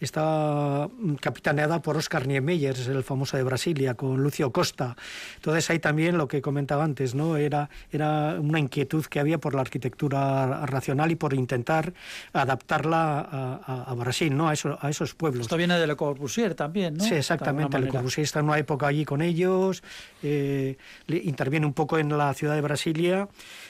estaba 0.00 0.88
capitaneada 1.20 1.82
por 1.82 1.96
Oscar 1.96 2.26
Niemeyer, 2.26 2.76
el 2.88 3.02
famoso 3.02 3.36
de 3.36 3.42
Brasilia, 3.42 3.94
con 3.94 4.22
Lucio 4.22 4.52
Costa. 4.52 4.96
Entonces 5.36 5.68
ahí 5.70 5.78
también 5.78 6.18
lo 6.18 6.28
que 6.28 6.40
comentaba 6.40 6.84
antes, 6.84 7.14
¿no? 7.14 7.36
era, 7.36 7.68
era 7.90 8.36
una 8.40 8.58
inquietud 8.58 9.04
que 9.06 9.20
había 9.20 9.38
por 9.38 9.54
la 9.54 9.62
arquitectura 9.62 10.66
racional 10.66 11.10
y 11.10 11.16
por 11.16 11.34
intentar 11.34 11.92
adaptarla 12.32 13.60
a, 13.66 13.94
Brasil, 13.94 14.36
¿no? 14.36 14.48
a, 14.48 14.52
eso, 14.52 14.78
a 14.80 14.90
esos 14.90 15.14
pueblos. 15.14 15.42
Esto 15.42 15.56
viene 15.56 15.78
de 15.78 15.86
Le 15.86 15.96
Corbusier 15.96 16.54
también, 16.54 16.94
¿no? 16.94 17.04
Sí, 17.04 17.14
exactamente. 17.14 17.78
Le 17.78 17.88
Corbusier 17.88 18.24
está 18.24 18.40
en 18.40 18.46
una 18.46 18.58
época 18.58 18.86
allí 18.86 19.04
con 19.04 19.22
ellos, 19.22 19.82
eh, 20.22 20.76
interviene 21.08 21.66
un 21.66 21.74
poco 21.74 21.98
en 21.98 22.16
la 22.16 22.32
ciudad 22.34 22.54
de 22.54 22.60
Brasilia. 22.60 23.28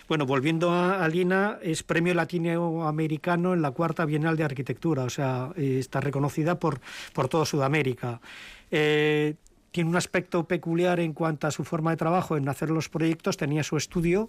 Bueno, 0.09 0.27
volviendo 0.27 0.73
a, 0.73 1.09
Lina, 1.09 1.59
es 1.63 1.83
premio 1.83 2.13
latinoamericano 2.13 3.55
en 3.55 3.62
la 3.63 3.71
cuarta 3.71 4.05
Bienal 4.05 4.37
de 4.37 4.45
Arquitectura, 4.45 5.05
o 5.05 5.11
sea, 5.11 5.51
eh, 5.57 5.77
está 5.79 6.01
reconocida 6.01 6.59
por, 6.59 6.81
por 7.13 7.29
toda 7.29 7.47
Sudamérica. 7.47 8.21
Eh, 8.71 9.35
tiene 9.71 9.89
un 9.89 9.97
aspecto 9.97 10.45
peculiar 10.45 11.01
en 11.01 11.15
cuanto 11.15 11.47
a 11.47 11.51
su 11.51 11.65
forma 11.65 11.91
de 11.93 11.97
trabajo 11.97 12.37
en 12.37 12.49
hacer 12.49 12.71
los 12.71 12.89
proyectos, 12.89 13.39
tenía 13.39 13.63
su 13.63 13.77
estudio 13.77 14.29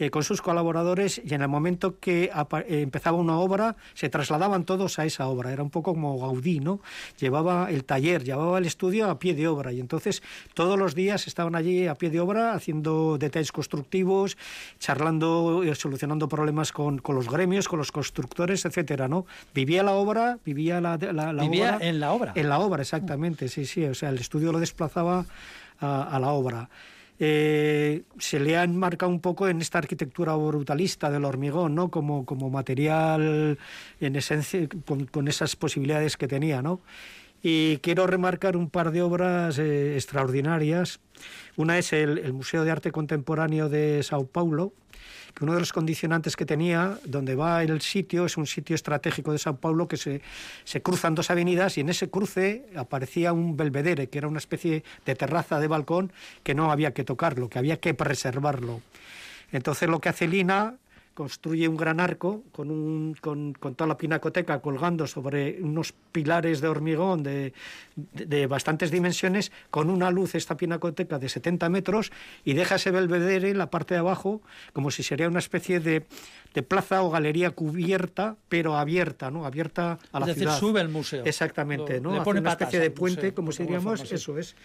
eh, 0.00 0.10
con 0.10 0.24
sus 0.24 0.40
colaboradores 0.40 1.20
y 1.22 1.34
en 1.34 1.42
el 1.42 1.48
momento 1.48 1.98
que 2.00 2.30
eh, 2.32 2.80
empezaba 2.80 3.18
una 3.18 3.38
obra 3.38 3.76
se 3.92 4.08
trasladaban 4.08 4.64
todos 4.64 4.98
a 4.98 5.04
esa 5.04 5.26
obra. 5.26 5.52
Era 5.52 5.62
un 5.62 5.68
poco 5.68 5.92
como 5.92 6.18
Gaudí, 6.18 6.58
¿no? 6.58 6.80
Llevaba 7.18 7.70
el 7.70 7.84
taller, 7.84 8.24
llevaba 8.24 8.56
el 8.56 8.64
estudio 8.64 9.10
a 9.10 9.18
pie 9.18 9.34
de 9.34 9.46
obra 9.46 9.74
y 9.74 9.80
entonces 9.80 10.22
todos 10.54 10.78
los 10.78 10.94
días 10.94 11.26
estaban 11.26 11.54
allí 11.54 11.86
a 11.86 11.96
pie 11.96 12.08
de 12.08 12.18
obra 12.18 12.54
haciendo 12.54 13.18
detalles 13.18 13.52
constructivos, 13.52 14.38
charlando, 14.78 15.64
y 15.64 15.74
solucionando 15.74 16.30
problemas 16.30 16.72
con, 16.72 16.96
con, 16.96 17.14
los 17.14 17.28
gremios, 17.28 17.68
con 17.68 17.78
los 17.78 17.92
constructores, 17.92 18.64
etcétera, 18.64 19.06
¿no? 19.06 19.26
Vivía 19.54 19.82
la 19.82 19.92
obra, 19.92 20.38
vivía 20.46 20.80
la, 20.80 20.96
la, 20.96 21.32
vivía 21.42 21.76
en 21.78 22.00
la 22.00 22.12
obra. 22.12 22.32
En 22.36 22.48
la 22.48 22.58
obra, 22.58 22.80
exactamente, 22.80 23.48
sí, 23.48 23.66
sí. 23.66 23.84
O 23.84 23.92
sea, 23.92 24.08
el 24.08 24.16
estudio 24.18 24.50
lo 24.50 24.60
desplazaba 24.60 25.26
a, 25.78 26.02
a 26.04 26.18
la 26.18 26.30
obra. 26.30 26.70
Eh, 27.22 28.04
se 28.18 28.40
le 28.40 28.56
ha 28.56 28.64
enmarcado 28.64 29.12
un 29.12 29.20
poco 29.20 29.46
en 29.46 29.60
esta 29.60 29.76
arquitectura 29.76 30.34
brutalista 30.34 31.10
del 31.10 31.26
hormigón, 31.26 31.74
¿no? 31.74 31.90
Como, 31.90 32.24
como 32.24 32.48
material 32.48 33.58
en 34.00 34.16
esencia, 34.16 34.66
con, 34.86 35.28
esas 35.28 35.54
posibilidades 35.54 36.16
que 36.16 36.26
tenía, 36.26 36.62
¿no? 36.62 36.80
Y 37.42 37.76
quiero 37.78 38.06
remarcar 38.06 38.56
un 38.56 38.70
par 38.70 38.90
de 38.90 39.02
obras 39.02 39.58
eh, 39.58 39.96
extraordinarias. 39.96 41.00
Una 41.56 41.76
es 41.78 41.92
el 41.92 42.32
Museo 42.32 42.64
de 42.64 42.70
Arte 42.70 42.90
Contemporáneo 42.90 43.68
de 43.68 44.02
Sao 44.02 44.26
Paulo, 44.26 44.72
que 45.34 45.44
uno 45.44 45.54
de 45.54 45.60
los 45.60 45.72
condicionantes 45.72 46.36
que 46.36 46.44
tenía, 46.44 46.98
donde 47.04 47.34
va 47.34 47.62
el 47.62 47.80
sitio, 47.80 48.26
es 48.26 48.36
un 48.36 48.46
sitio 48.46 48.74
estratégico 48.74 49.32
de 49.32 49.38
Sao 49.38 49.56
Paulo 49.56 49.88
que 49.88 49.96
se, 49.96 50.22
se 50.64 50.82
cruzan 50.82 51.14
dos 51.14 51.30
avenidas 51.30 51.78
y 51.78 51.80
en 51.80 51.88
ese 51.88 52.10
cruce 52.10 52.66
aparecía 52.76 53.32
un 53.32 53.56
belvedere, 53.56 54.08
que 54.08 54.18
era 54.18 54.28
una 54.28 54.38
especie 54.38 54.84
de 55.04 55.14
terraza 55.14 55.60
de 55.60 55.68
balcón 55.68 56.12
que 56.42 56.54
no 56.54 56.70
había 56.70 56.92
que 56.92 57.04
tocarlo, 57.04 57.48
que 57.48 57.58
había 57.58 57.78
que 57.78 57.94
preservarlo. 57.94 58.80
Entonces 59.52 59.88
lo 59.88 60.00
que 60.00 60.08
hace 60.08 60.28
Lina 60.28 60.74
construye 61.20 61.68
un 61.68 61.76
gran 61.76 62.00
arco 62.00 62.44
con, 62.50 62.70
un, 62.70 63.14
con, 63.20 63.52
con, 63.52 63.74
toda 63.74 63.86
la 63.86 63.98
pinacoteca 63.98 64.62
colgando 64.62 65.06
sobre 65.06 65.60
unos 65.60 65.92
pilares 66.12 66.62
de 66.62 66.68
hormigón 66.68 67.22
de, 67.22 67.52
de, 67.94 68.46
bastantes 68.46 68.90
dimensiones, 68.90 69.52
con 69.68 69.90
una 69.90 70.10
luz 70.10 70.34
esta 70.34 70.56
pinacoteca 70.56 71.18
de 71.18 71.28
70 71.28 71.68
metros 71.68 72.10
y 72.42 72.54
deja 72.54 72.76
ese 72.76 72.90
belvedere 72.90 73.50
en 73.50 73.58
la 73.58 73.68
parte 73.68 73.92
de 73.92 74.00
abajo 74.00 74.40
como 74.72 74.90
si 74.90 75.02
sería 75.02 75.28
una 75.28 75.40
especie 75.40 75.78
de, 75.78 76.06
de 76.54 76.62
plaza 76.62 77.02
o 77.02 77.10
galería 77.10 77.50
cubierta, 77.50 78.36
pero 78.48 78.78
abierta, 78.78 79.30
¿no? 79.30 79.44
Abierta 79.44 79.98
a 80.12 80.20
la 80.20 80.26
es 80.26 80.36
decir, 80.36 80.50
sube 80.52 80.80
el 80.80 80.88
museo. 80.88 81.22
Exactamente, 81.26 82.00
¿no? 82.00 82.18
Hace 82.18 82.30
una 82.30 82.52
especie 82.52 82.80
de 82.80 82.90
puente, 82.90 83.34
como 83.34 83.52
si 83.52 83.64
diríamos, 83.64 84.10
eso 84.10 84.38
es. 84.38 84.56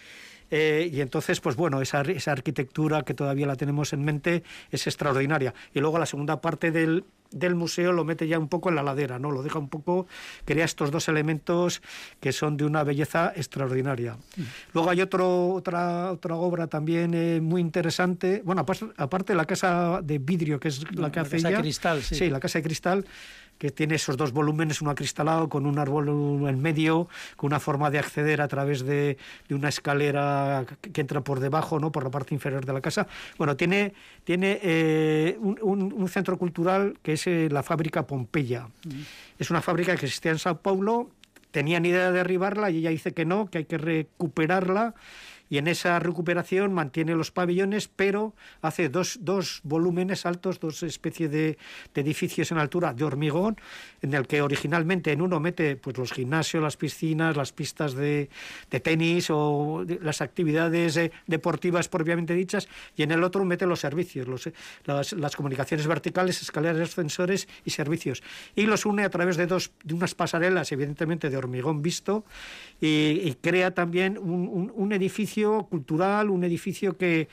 Eh, 0.50 0.90
y 0.92 1.00
entonces, 1.00 1.40
pues 1.40 1.56
bueno, 1.56 1.80
esa, 1.80 2.02
esa, 2.02 2.32
arquitectura 2.32 3.02
que 3.02 3.14
todavía 3.14 3.46
la 3.46 3.56
tenemos 3.56 3.92
en 3.92 4.04
mente 4.04 4.42
es 4.70 4.86
extraordinaria. 4.86 5.54
Y 5.74 5.80
luego 5.80 5.98
la 5.98 6.06
segunda 6.06 6.40
parte 6.40 6.70
del, 6.70 7.04
del 7.36 7.54
museo 7.54 7.92
lo 7.92 8.04
mete 8.04 8.26
ya 8.26 8.38
un 8.38 8.48
poco 8.48 8.68
en 8.68 8.76
la 8.76 8.82
ladera, 8.82 9.18
¿no? 9.18 9.30
Lo 9.30 9.42
deja 9.42 9.58
un 9.58 9.68
poco, 9.68 10.06
crea 10.44 10.64
estos 10.64 10.90
dos 10.90 11.08
elementos 11.08 11.82
que 12.20 12.32
son 12.32 12.56
de 12.56 12.64
una 12.64 12.84
belleza 12.84 13.32
extraordinaria. 13.34 14.16
Mm. 14.36 14.42
Luego 14.74 14.90
hay 14.90 15.00
otro, 15.00 15.50
otra, 15.50 16.12
otra 16.12 16.36
obra 16.36 16.66
también 16.66 17.14
eh, 17.14 17.40
muy 17.40 17.60
interesante, 17.60 18.42
bueno, 18.44 18.64
aparte, 18.96 19.32
de 19.32 19.36
la 19.36 19.44
casa 19.44 20.00
de 20.02 20.18
vidrio, 20.18 20.58
que 20.60 20.68
es 20.68 20.90
la 20.96 21.10
que 21.10 21.20
hace 21.20 21.36
casa 21.36 21.48
ella. 21.48 21.56
De 21.58 21.62
cristal, 21.62 22.02
sí. 22.02 22.14
sí, 22.14 22.30
la 22.30 22.40
casa 22.40 22.58
de 22.58 22.62
cristal 22.62 23.04
que 23.58 23.70
tiene 23.70 23.94
esos 23.94 24.16
dos 24.16 24.32
volúmenes, 24.32 24.82
uno 24.82 24.90
acristalado 24.90 25.48
con 25.48 25.66
un 25.66 25.78
árbol 25.78 26.08
en 26.48 26.60
medio, 26.60 27.08
con 27.36 27.48
una 27.48 27.60
forma 27.60 27.90
de 27.90 27.98
acceder 27.98 28.40
a 28.40 28.48
través 28.48 28.84
de, 28.84 29.16
una 29.50 29.68
escalera 29.68 30.66
que 30.80 31.00
entra 31.00 31.22
por 31.22 31.40
debajo, 31.40 31.78
¿no? 31.78 31.90
por 31.90 32.04
la 32.04 32.10
parte 32.10 32.34
inferior 32.34 32.64
de 32.64 32.72
la 32.72 32.80
casa. 32.80 33.06
Bueno, 33.38 33.56
tiene, 33.56 33.94
tiene 34.24 34.58
eh, 34.62 35.38
un, 35.40 36.06
centro 36.08 36.38
cultural 36.38 36.98
que 37.02 37.14
es 37.14 37.25
eh, 37.26 37.48
la 37.50 37.62
fábrica 37.62 38.06
Pompeya. 38.06 38.68
Es 39.38 39.50
una 39.50 39.62
fábrica 39.62 39.96
que 39.96 40.06
existía 40.06 40.32
en 40.32 40.38
Sao 40.38 40.60
Paulo, 40.60 41.10
tenían 41.50 41.86
idea 41.86 42.10
de 42.10 42.18
derribarla 42.18 42.70
y 42.70 42.78
ella 42.78 42.90
dice 42.90 43.12
que 43.12 43.24
no, 43.24 43.50
que 43.50 43.58
hay 43.58 43.64
que 43.64 43.78
recuperarla 43.78 44.94
y 45.48 45.58
en 45.58 45.68
esa 45.68 45.98
recuperación 45.98 46.72
mantiene 46.72 47.14
los 47.14 47.30
pabellones, 47.30 47.88
pero 47.88 48.34
hace 48.62 48.88
dos, 48.88 49.18
dos 49.22 49.60
volúmenes 49.62 50.26
altos, 50.26 50.58
dos 50.60 50.82
especies 50.82 51.30
de, 51.30 51.58
edificios 51.94 52.52
en 52.52 52.58
altura 52.58 52.92
de 52.92 53.04
hormigón, 53.04 53.56
en 54.02 54.14
el 54.14 54.26
que 54.26 54.42
originalmente 54.42 55.12
en 55.12 55.22
uno 55.22 55.40
mete 55.40 55.76
pues, 55.76 55.96
los 55.98 56.12
gimnasios, 56.12 56.62
las 56.62 56.76
piscinas, 56.76 57.36
las 57.36 57.52
pistas 57.52 57.94
de, 57.94 58.28
tenis 58.82 59.28
o 59.30 59.84
las 60.02 60.20
actividades 60.20 60.96
eh, 60.96 61.10
deportivas 61.26 61.88
propiamente 61.88 62.34
dichas, 62.34 62.68
y 62.96 63.02
en 63.02 63.10
el 63.10 63.24
otro 63.24 63.44
mete 63.44 63.66
los 63.66 63.80
servicios, 63.80 64.28
los, 64.28 64.50
las, 64.84 65.36
comunicaciones 65.36 65.86
verticales, 65.86 66.42
escaleras, 66.42 66.90
ascensores 66.90 67.48
y 67.64 67.70
servicios. 67.70 68.22
Y 68.54 68.66
los 68.66 68.84
une 68.84 69.04
a 69.04 69.10
través 69.10 69.36
de, 69.36 69.46
dos, 69.46 69.72
de 69.84 69.94
unas 69.94 70.14
pasarelas, 70.14 70.70
evidentemente 70.72 71.30
de 71.30 71.36
hormigón 71.36 71.82
visto, 71.82 72.24
y, 72.80 73.34
crea 73.42 73.72
también 73.72 74.18
un 74.18 74.92
edificio 74.92 75.35
cultural, 75.68 76.30
un 76.30 76.44
edificio 76.44 76.96
que, 76.96 77.28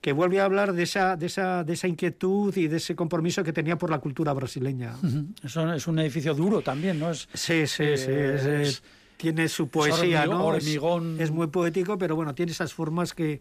que 0.00 0.12
vuelve 0.12 0.40
a 0.40 0.44
hablar 0.44 0.72
de 0.72 0.84
esa, 0.84 1.16
de, 1.16 1.26
esa, 1.26 1.64
de 1.64 1.72
esa 1.72 1.88
inquietud 1.88 2.56
y 2.56 2.68
de 2.68 2.76
ese 2.76 2.94
compromiso 2.94 3.42
que 3.42 3.52
tenía 3.52 3.76
por 3.76 3.90
la 3.90 3.98
cultura 3.98 4.32
brasileña. 4.32 4.94
Eso 5.42 5.72
es 5.72 5.86
un 5.86 5.98
edificio 5.98 6.34
duro 6.34 6.60
también, 6.62 6.98
¿no? 6.98 7.10
Es, 7.10 7.28
sí, 7.34 7.66
sí, 7.66 7.96
sí. 7.96 8.06
Eh, 8.08 8.70
tiene 9.16 9.48
su 9.48 9.68
poesía, 9.68 10.24
¿no? 10.26 10.54
Es, 10.54 11.30
muy 11.30 11.48
poético, 11.48 11.98
pero 11.98 12.16
bueno, 12.16 12.34
tiene 12.34 12.52
esas 12.52 12.72
formas 12.72 13.12
que, 13.12 13.40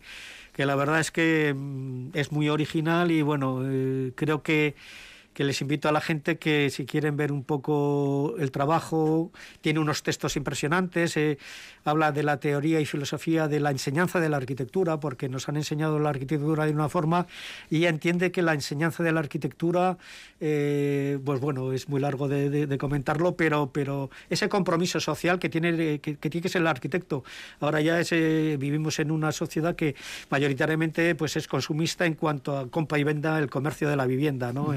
que 0.51 0.65
la 0.65 0.75
verdad 0.75 0.99
es 0.99 1.11
que 1.11 1.53
mm, 1.55 2.09
es 2.13 2.31
muy 2.31 2.49
original 2.49 3.11
y 3.11 3.21
bueno, 3.21 3.61
eh, 3.63 4.11
creo 4.15 4.41
que 4.41 4.75
que 5.37 5.43
les 5.43 5.61
invito 5.61 5.87
a 5.87 5.91
la 5.91 6.01
gente 6.01 6.39
que 6.39 6.71
si 6.71 6.87
quieren 6.87 7.15
ver 7.15 7.31
un 7.31 7.43
poco 7.43 8.33
el 8.39 8.49
trabajo, 8.49 9.31
tiene 9.61 9.79
unos 9.79 10.01
textos 10.01 10.35
impresionantes, 10.35 11.15
eh, 11.15 11.37
habla 11.85 12.11
de 12.11 12.23
la 12.23 12.39
teoría 12.39 12.81
y 12.81 12.87
filosofía 12.87 13.47
de 13.47 13.59
la 13.59 13.69
enseñanza 13.69 14.19
de 14.19 14.29
la 14.29 14.37
arquitectura, 14.37 14.99
porque 14.99 15.29
nos 15.29 15.47
han 15.47 15.57
enseñado 15.57 15.99
la 15.99 16.09
arquitectura 16.09 16.65
de 16.65 16.71
una 16.71 16.89
forma 16.89 17.27
y 17.69 17.77
ella 17.77 17.89
entiende 17.89 18.31
que 18.31 18.41
la 18.41 18.55
enseñanza 18.55 19.03
de 19.03 19.11
la 19.11 19.19
arquitectura, 19.19 19.99
eh, 20.39 21.19
pues 21.23 21.39
bueno, 21.39 21.71
es 21.71 21.87
muy 21.87 22.01
largo 22.01 22.27
de, 22.27 22.75
comentarlo, 22.79 23.35
pero, 23.35 23.71
pero 23.71 24.09
ese 24.31 24.49
compromiso 24.49 24.99
social 24.99 25.37
que 25.37 25.49
tiene 25.49 25.99
que, 25.99 26.15
tiene 26.15 26.41
que 26.41 26.49
ser 26.49 26.61
el 26.61 26.67
arquitecto. 26.67 27.23
Ahora 27.59 27.79
ya 27.79 27.99
ese, 27.99 28.57
vivimos 28.57 28.97
en 28.97 29.11
una 29.11 29.31
sociedad 29.31 29.75
que 29.75 29.93
mayoritariamente 30.31 31.13
pues 31.13 31.35
es 31.35 31.47
consumista 31.47 32.07
en 32.07 32.15
cuanto 32.15 32.57
a 32.57 32.67
compra 32.71 32.97
y 32.97 33.03
venta, 33.03 33.37
el 33.37 33.51
comercio 33.51 33.87
de 33.87 33.95
la 33.95 34.07
vivienda, 34.07 34.51
¿no? 34.51 34.73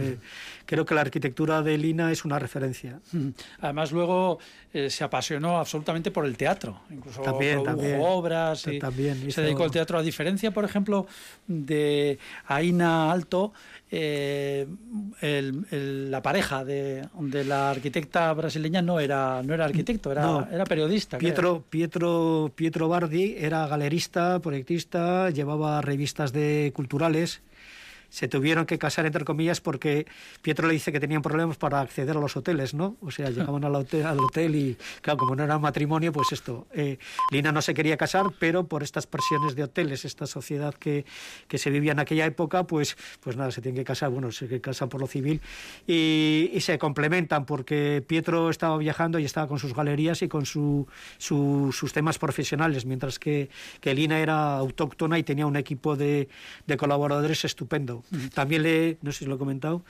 Creo 0.67 0.85
que 0.85 0.95
la 0.95 1.01
arquitectura 1.01 1.63
de 1.63 1.79
Lina 1.79 2.13
es 2.13 2.25
una 2.25 2.39
referencia. 2.39 3.01
Además, 3.61 3.93
luego 3.93 4.39
eh, 4.73 4.91
se 4.91 5.05
apasionó 5.05 5.59
absolutamente 5.59 6.11
por 6.11 6.25
el 6.25 6.37
teatro, 6.37 6.81
incluso 6.91 7.23
también, 7.23 7.63
también, 7.63 8.01
obras 8.01 8.67
y, 8.67 8.79
también, 8.79 9.31
se 9.31 9.43
dedicó 9.43 9.65
al 9.65 9.71
teatro. 9.71 9.99
A 9.99 10.03
diferencia, 10.03 10.51
por 10.53 10.65
ejemplo, 10.65 11.07
de 11.47 12.19
Aina 12.47 13.11
Alto, 13.11 13.53
eh, 13.91 14.67
la 15.21 16.23
pareja 16.23 16.65
de, 16.65 17.09
la 17.45 17.71
arquitecta 17.71 18.33
brasileña 18.33 18.83
no 18.83 19.01
era, 19.01 19.43
no 19.43 19.55
era 19.55 19.65
arquitecto, 19.65 20.13
era, 20.13 20.49
era 20.53 20.65
periodista. 20.65 21.19
Pietro, 21.19 21.65
Pietro, 21.69 22.53
Pietro 22.55 22.89
Bardi 22.89 23.35
era 23.39 23.67
galerista, 23.67 24.39
proyectista, 24.39 25.31
llevaba 25.31 25.81
revistas 25.81 26.33
de 26.33 26.73
culturales 26.75 27.43
se 28.11 28.29
tuvieron 28.29 28.67
que 28.67 28.79
casar 28.79 29.07
entre 29.07 29.25
comillas 29.25 29.61
porque 29.61 30.07
Pietro 30.43 30.67
le 30.67 30.75
dice 30.75 30.93
que 30.93 31.01
tenían 31.01 31.23
problemas 31.23 31.57
para 31.57 31.81
acceder 31.81 32.17
a 32.17 32.21
los 32.21 32.37
hoteles, 32.37 32.75
¿no? 32.75 32.97
O 33.01 33.11
sea, 33.11 33.31
llegaban 33.31 33.65
al 33.65 33.75
hotel, 33.75 34.07
al 34.07 34.21
hotel 34.21 34.55
y, 34.55 34.77
claro, 35.01 35.19
como 35.19 35.37
no 35.37 35.45
era 35.45 35.59
matrimonio, 35.59 36.13
pues 36.13 36.33
esto. 36.33 36.67
Eh, 36.73 36.99
Lina 37.31 37.53
no 37.53 37.63
se 37.63 37.75
quería 37.75 37.97
casar, 37.97 38.27
pero 38.39 38.65
por 38.65 38.83
estas 38.83 39.07
presiones 39.07 39.55
de 39.55 39.65
hoteles, 39.65 40.05
esta 40.05 40.27
sociedad 40.27 40.75
que, 40.75 41.05
que 41.49 41.59
se 41.59 41.71
vivía 41.71 41.93
en 41.93 42.01
aquella 42.01 42.27
época, 42.27 42.65
pues, 42.65 42.97
pues 43.21 43.37
nada, 43.37 43.51
se 43.51 43.61
tienen 43.63 43.81
que 43.81 43.85
casar, 43.85 44.11
bueno, 44.11 44.33
se 44.33 44.61
casan 44.61 44.89
por 44.89 45.01
lo 45.01 45.07
civil 45.07 45.41
y, 45.87 46.51
y 46.53 46.61
se 46.61 46.79
complementan 46.79 47.47
porque 47.47 48.05
Pietro 48.07 48.51
estaba 48.51 48.77
viajando 48.77 49.19
y 49.19 49.25
estaba 49.25 49.47
con 49.47 49.59
sus 49.59 49.75
galerías 49.75 50.23
y 50.23 50.29
con 50.29 50.47
su, 50.47 50.87
sus 51.19 51.93
temas 51.93 52.19
profesionales, 52.19 52.85
mientras 52.85 53.19
que, 53.19 53.51
que 53.81 53.95
Lina 53.95 54.19
era 54.19 54.57
autóctona 54.57 55.19
y 55.19 55.23
tenía 55.23 55.47
un 55.47 55.57
equipo 55.57 55.97
de, 55.97 56.29
de 56.67 56.77
colaboradores 56.77 57.45
estupendo. 57.45 58.00
También 58.35 58.63
le, 58.63 58.99
no 59.03 59.13
sé 59.13 59.21
si 59.21 59.25
lo 59.27 59.37
he 59.37 59.39
comentado, 59.39 59.85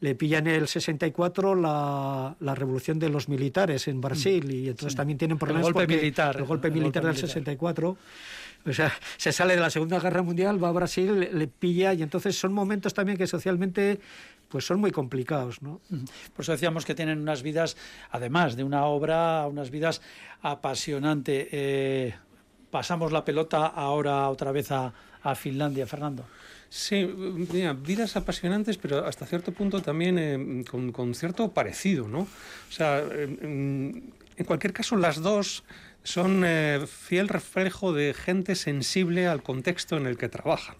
le 0.00 0.14
pilla 0.14 0.38
en 0.38 0.48
el 0.48 0.68
64 0.68 1.54
la, 1.54 2.36
la 2.40 2.54
revolución 2.54 2.98
de 2.98 3.08
los 3.08 3.28
militares 3.28 3.88
en 3.88 4.00
Brasil 4.00 4.50
y 4.52 4.68
entonces 4.68 4.96
también 4.96 5.18
tienen 5.18 5.38
problemas 5.38 5.68
el 5.68 5.72
golpe 5.72 5.96
militar 5.96 6.36
el 6.36 6.44
golpe 6.44 6.70
militar 6.70 7.06
del 7.06 7.16
64 7.16 7.96
o 8.66 8.72
sea, 8.72 8.92
se 9.16 9.32
sale 9.32 9.54
de 9.54 9.60
la 9.60 9.70
Segunda 9.70 10.00
Guerra 10.00 10.22
Mundial, 10.22 10.62
va 10.62 10.68
a 10.68 10.72
Brasil, 10.72 11.28
le, 11.32 11.46
pilla 11.48 11.92
y 11.92 12.02
entonces 12.02 12.38
son 12.38 12.52
momentos 12.52 12.94
también 12.94 13.18
que 13.18 13.26
socialmente 13.26 14.00
pues 14.48 14.66
son 14.66 14.80
muy 14.80 14.90
complicados, 14.90 15.60
¿no? 15.62 15.80
Por 16.34 16.42
eso 16.42 16.52
decíamos 16.52 16.84
que 16.84 16.94
tienen 16.94 17.20
unas 17.20 17.42
vidas, 17.42 17.76
además 18.10 18.56
de 18.56 18.64
una 18.64 18.84
obra, 18.84 19.46
unas 19.48 19.70
vidas 19.70 20.00
apasionantes. 20.42 21.48
Eh, 21.50 22.14
pasamos 22.70 23.12
la 23.12 23.24
pelota 23.24 23.66
ahora 23.66 24.28
otra 24.30 24.52
vez 24.52 24.70
a, 24.70 24.94
a 25.22 25.34
Finlandia, 25.34 25.86
Fernando. 25.86 26.24
Sí, 26.68 27.04
mira, 27.52 27.72
vidas 27.72 28.16
apasionantes, 28.16 28.78
pero 28.78 29.06
hasta 29.06 29.26
cierto 29.26 29.52
punto 29.52 29.80
también 29.80 30.18
eh, 30.18 30.64
con, 30.64 31.14
cierto 31.14 31.52
parecido, 31.52 32.08
¿no? 32.08 32.20
O 32.20 32.72
sea, 32.72 32.98
en, 32.98 34.12
cualquier 34.44 34.72
caso, 34.72 34.96
las 34.96 35.22
dos 35.22 35.64
son 36.02 36.42
eh, 36.44 36.84
fiel 36.86 37.28
reflejo 37.28 37.92
de 37.92 38.12
gente 38.12 38.56
sensible 38.56 39.26
al 39.26 39.42
contexto 39.42 39.96
en 39.96 40.06
el 40.06 40.18
que 40.18 40.28
trabajan. 40.28 40.76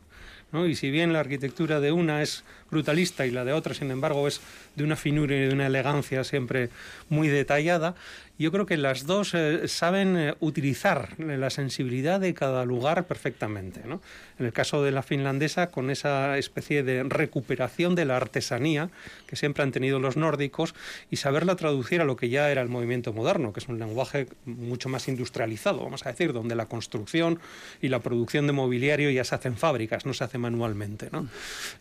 ¿no? 0.52 0.66
Y 0.66 0.76
si 0.76 0.90
bien 0.90 1.12
la 1.12 1.20
arquitectura 1.20 1.80
de 1.80 1.90
una 1.90 2.22
es 2.22 2.44
brutalista 2.70 3.26
y 3.26 3.30
la 3.30 3.44
de 3.44 3.52
otra, 3.52 3.74
sin 3.74 3.90
embargo, 3.90 4.28
es 4.28 4.40
de 4.76 4.84
una 4.84 4.96
finura 4.96 5.34
y 5.34 5.40
de 5.40 5.52
una 5.52 5.66
elegancia 5.66 6.22
siempre 6.22 6.70
muy 7.08 7.28
detallada, 7.28 7.96
yo 8.36 8.50
creo 8.50 8.66
que 8.66 8.76
las 8.76 9.06
dos 9.06 9.32
eh, 9.34 9.68
saben 9.68 10.16
eh, 10.16 10.34
utilizar 10.40 11.18
la 11.20 11.50
sensibilidad 11.50 12.18
de 12.18 12.34
cada 12.34 12.64
lugar 12.64 13.06
perfectamente. 13.06 13.82
¿no? 13.86 14.00
En 14.38 14.46
el 14.46 14.52
caso 14.52 14.82
de 14.82 14.90
la 14.90 15.02
finlandesa, 15.02 15.70
con 15.70 15.90
esa 15.90 16.36
especie 16.36 16.82
de 16.82 17.04
recuperación 17.04 17.94
de 17.94 18.04
la 18.04 18.16
artesanía 18.16 18.90
que 19.28 19.36
siempre 19.36 19.62
han 19.62 19.70
tenido 19.70 20.00
los 20.00 20.16
nórdicos 20.16 20.74
y 21.10 21.16
saberla 21.16 21.54
traducir 21.54 22.00
a 22.00 22.04
lo 22.04 22.16
que 22.16 22.28
ya 22.28 22.50
era 22.50 22.60
el 22.60 22.68
movimiento 22.68 23.12
moderno, 23.12 23.52
que 23.52 23.60
es 23.60 23.68
un 23.68 23.78
lenguaje 23.78 24.26
mucho 24.46 24.88
más 24.88 25.06
industrializado, 25.06 25.84
vamos 25.84 26.04
a 26.04 26.10
decir, 26.10 26.32
donde 26.32 26.56
la 26.56 26.66
construcción 26.66 27.38
y 27.80 27.88
la 27.88 28.00
producción 28.00 28.48
de 28.48 28.52
mobiliario 28.52 29.10
ya 29.10 29.22
se 29.22 29.36
hacen 29.36 29.56
fábricas, 29.56 30.06
no 30.06 30.12
se 30.12 30.24
hace 30.24 30.38
manualmente. 30.38 31.08
¿no? 31.12 31.28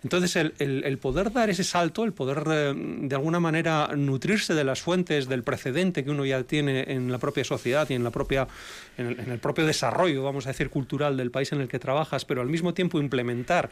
Entonces, 0.03 0.35
el, 0.35 0.53
el, 0.59 0.97
poder 0.99 1.31
dar 1.31 1.49
ese 1.49 1.63
salto, 1.63 2.03
el 2.03 2.13
poder 2.13 2.43
eh, 2.47 2.73
de 2.75 3.15
alguna 3.15 3.39
manera 3.39 3.89
nutrirse 3.95 4.53
de 4.53 4.63
las 4.63 4.81
fuentes 4.81 5.27
del 5.27 5.43
precedente 5.43 6.03
que 6.03 6.11
uno 6.11 6.25
ya 6.25 6.42
tiene 6.43 6.91
en 6.91 7.11
la 7.11 7.17
propia 7.17 7.43
sociedad 7.43 7.89
y 7.89 7.93
en 7.93 8.03
la 8.03 8.11
propia 8.11 8.47
en 8.97 9.31
el, 9.31 9.39
propio 9.39 9.65
desarrollo, 9.65 10.23
vamos 10.23 10.45
a 10.45 10.49
decir, 10.49 10.69
cultural 10.69 11.17
del 11.17 11.31
país 11.31 11.51
en 11.51 11.61
el 11.61 11.67
que 11.67 11.79
trabajas, 11.79 12.25
pero 12.25 12.41
al 12.41 12.49
mismo 12.49 12.73
tiempo 12.73 12.99
implementar 12.99 13.69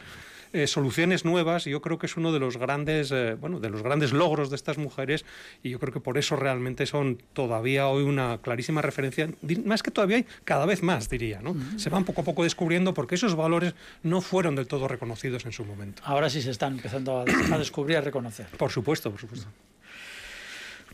eh, 0.52 0.66
soluciones 0.66 1.24
nuevas, 1.24 1.64
yo 1.64 1.80
creo 1.80 1.98
que 1.98 2.06
es 2.06 2.16
uno 2.16 2.30
de 2.30 2.38
los 2.38 2.58
grandes, 2.58 3.10
eh, 3.10 3.36
bueno, 3.40 3.58
de 3.58 3.70
los 3.70 3.82
grandes 3.82 4.12
logros 4.12 4.50
de 4.50 4.56
estas 4.56 4.76
mujeres 4.76 5.24
y 5.62 5.70
yo 5.70 5.78
creo 5.78 5.94
que 5.94 6.00
por 6.00 6.18
eso 6.18 6.36
realmente 6.36 6.84
son 6.84 7.22
todavía 7.32 7.88
hoy 7.88 8.02
una 8.02 8.38
clarísima 8.38 8.82
referencia, 8.82 9.30
más 9.64 9.82
que 9.82 9.90
todavía 9.90 10.18
hay 10.18 10.26
cada 10.44 10.66
vez 10.66 10.82
más, 10.82 11.08
diría, 11.08 11.40
¿no? 11.40 11.56
Se 11.78 11.88
van 11.88 12.04
poco 12.04 12.20
a 12.20 12.24
poco 12.24 12.42
descubriendo 12.42 12.92
porque 12.92 13.14
esos 13.14 13.34
valores 13.34 13.74
no 14.02 14.20
fueron 14.20 14.54
del 14.54 14.66
todo 14.66 14.88
reconocidos 14.88 15.46
en 15.46 15.52
su 15.52 15.64
momento. 15.64 16.02
Ahora 16.04 16.28
sí 16.28 16.42
se 16.42 16.50
están 16.50 16.74
empezando 16.74 17.20
a, 17.20 17.54
a 17.54 17.58
descubrir 17.58 17.94
y 17.94 17.96
a 17.96 18.00
reconocer. 18.02 18.46
Por 18.58 18.70
supuesto, 18.70 19.10
por 19.10 19.20
supuesto. 19.20 19.48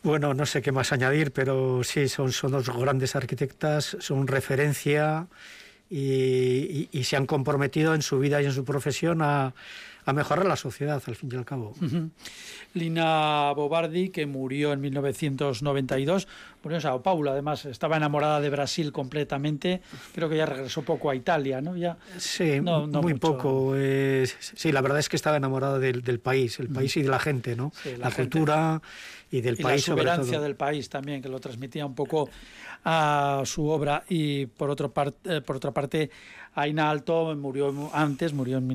Bueno, 0.03 0.33
no 0.35 0.47
sé 0.47 0.63
qué 0.63 0.71
más 0.73 0.93
añadir, 0.93 1.33
pero 1.33 1.83
sí, 1.83 2.09
son, 2.09 2.33
son 2.33 2.53
dos 2.53 2.69
grandes 2.69 3.17
arquitectas, 3.17 3.97
son 4.01 4.27
referencia 4.27 5.27
y, 5.91 6.89
se 7.05 7.17
han 7.17 7.27
comprometido 7.27 7.95
en 7.95 8.03
su 8.03 8.19
vida 8.19 8.41
y 8.43 8.47
en 8.47 8.53
su 8.53 8.65
profesión 8.65 9.23
a, 9.23 9.55
a 10.09 10.15
mejorar 10.15 10.47
la 10.47 10.57
sociedad, 10.57 11.03
al 11.07 11.17
fin 11.17 11.29
y 11.31 11.37
al 11.37 11.45
cabo. 11.45 11.75
Lina 12.73 13.53
Bobardi, 13.55 14.09
que 14.09 14.25
murió 14.25 14.73
en 14.73 14.81
1992, 14.81 16.27
murió 16.63 16.79
en 16.79 16.81
Sao 16.81 17.03
Paulo, 17.03 17.31
además 17.31 17.67
estaba 17.67 17.99
enamorada 17.99 18.41
de 18.41 18.49
Brasil 18.49 18.91
completamente, 18.91 19.83
creo 20.15 20.31
que 20.31 20.39
ya 20.39 20.47
regresó 20.47 20.81
poco 20.81 21.11
a 21.11 21.15
Italia, 21.15 21.61
¿no? 21.61 21.77
Ya, 21.77 21.99
sí, 22.17 22.59
muy 22.63 23.15
poco. 23.15 23.75
Eh, 23.77 24.27
sí, 24.39 24.73
la 24.73 24.81
verdad 24.81 24.99
es 24.99 25.11
que 25.11 25.17
estaba 25.17 25.37
enamorada 25.37 25.79
del, 25.79 26.21
país, 26.21 26.59
el 26.59 26.71
país 26.71 26.97
y 26.97 27.03
de 27.03 27.09
la 27.11 27.19
gente, 27.19 27.55
¿no? 27.55 27.71
la, 27.99 28.11
cultura 28.11 28.81
y 29.31 29.43
del 29.43 29.59
país. 29.59 29.87
La 29.89 29.95
soberancia 29.95 30.41
del 30.41 30.57
país 30.57 30.89
también, 30.89 31.21
que 31.21 31.29
lo 31.29 31.39
transmitía 31.39 31.85
un 31.85 31.95
poco 31.95 32.31
a 32.83 33.43
su 33.45 33.67
obra. 33.67 34.05
Y 34.09 34.47
por, 34.47 34.71
otro 34.71 34.91
eh, 35.25 35.43
por 35.43 35.57
otra 35.57 35.73
parte, 35.73 36.11
Aina 36.55 36.91
Alto 36.91 37.37
murió 37.37 37.91
antes, 37.93 38.33
murió 38.33 38.59
en 38.59 38.67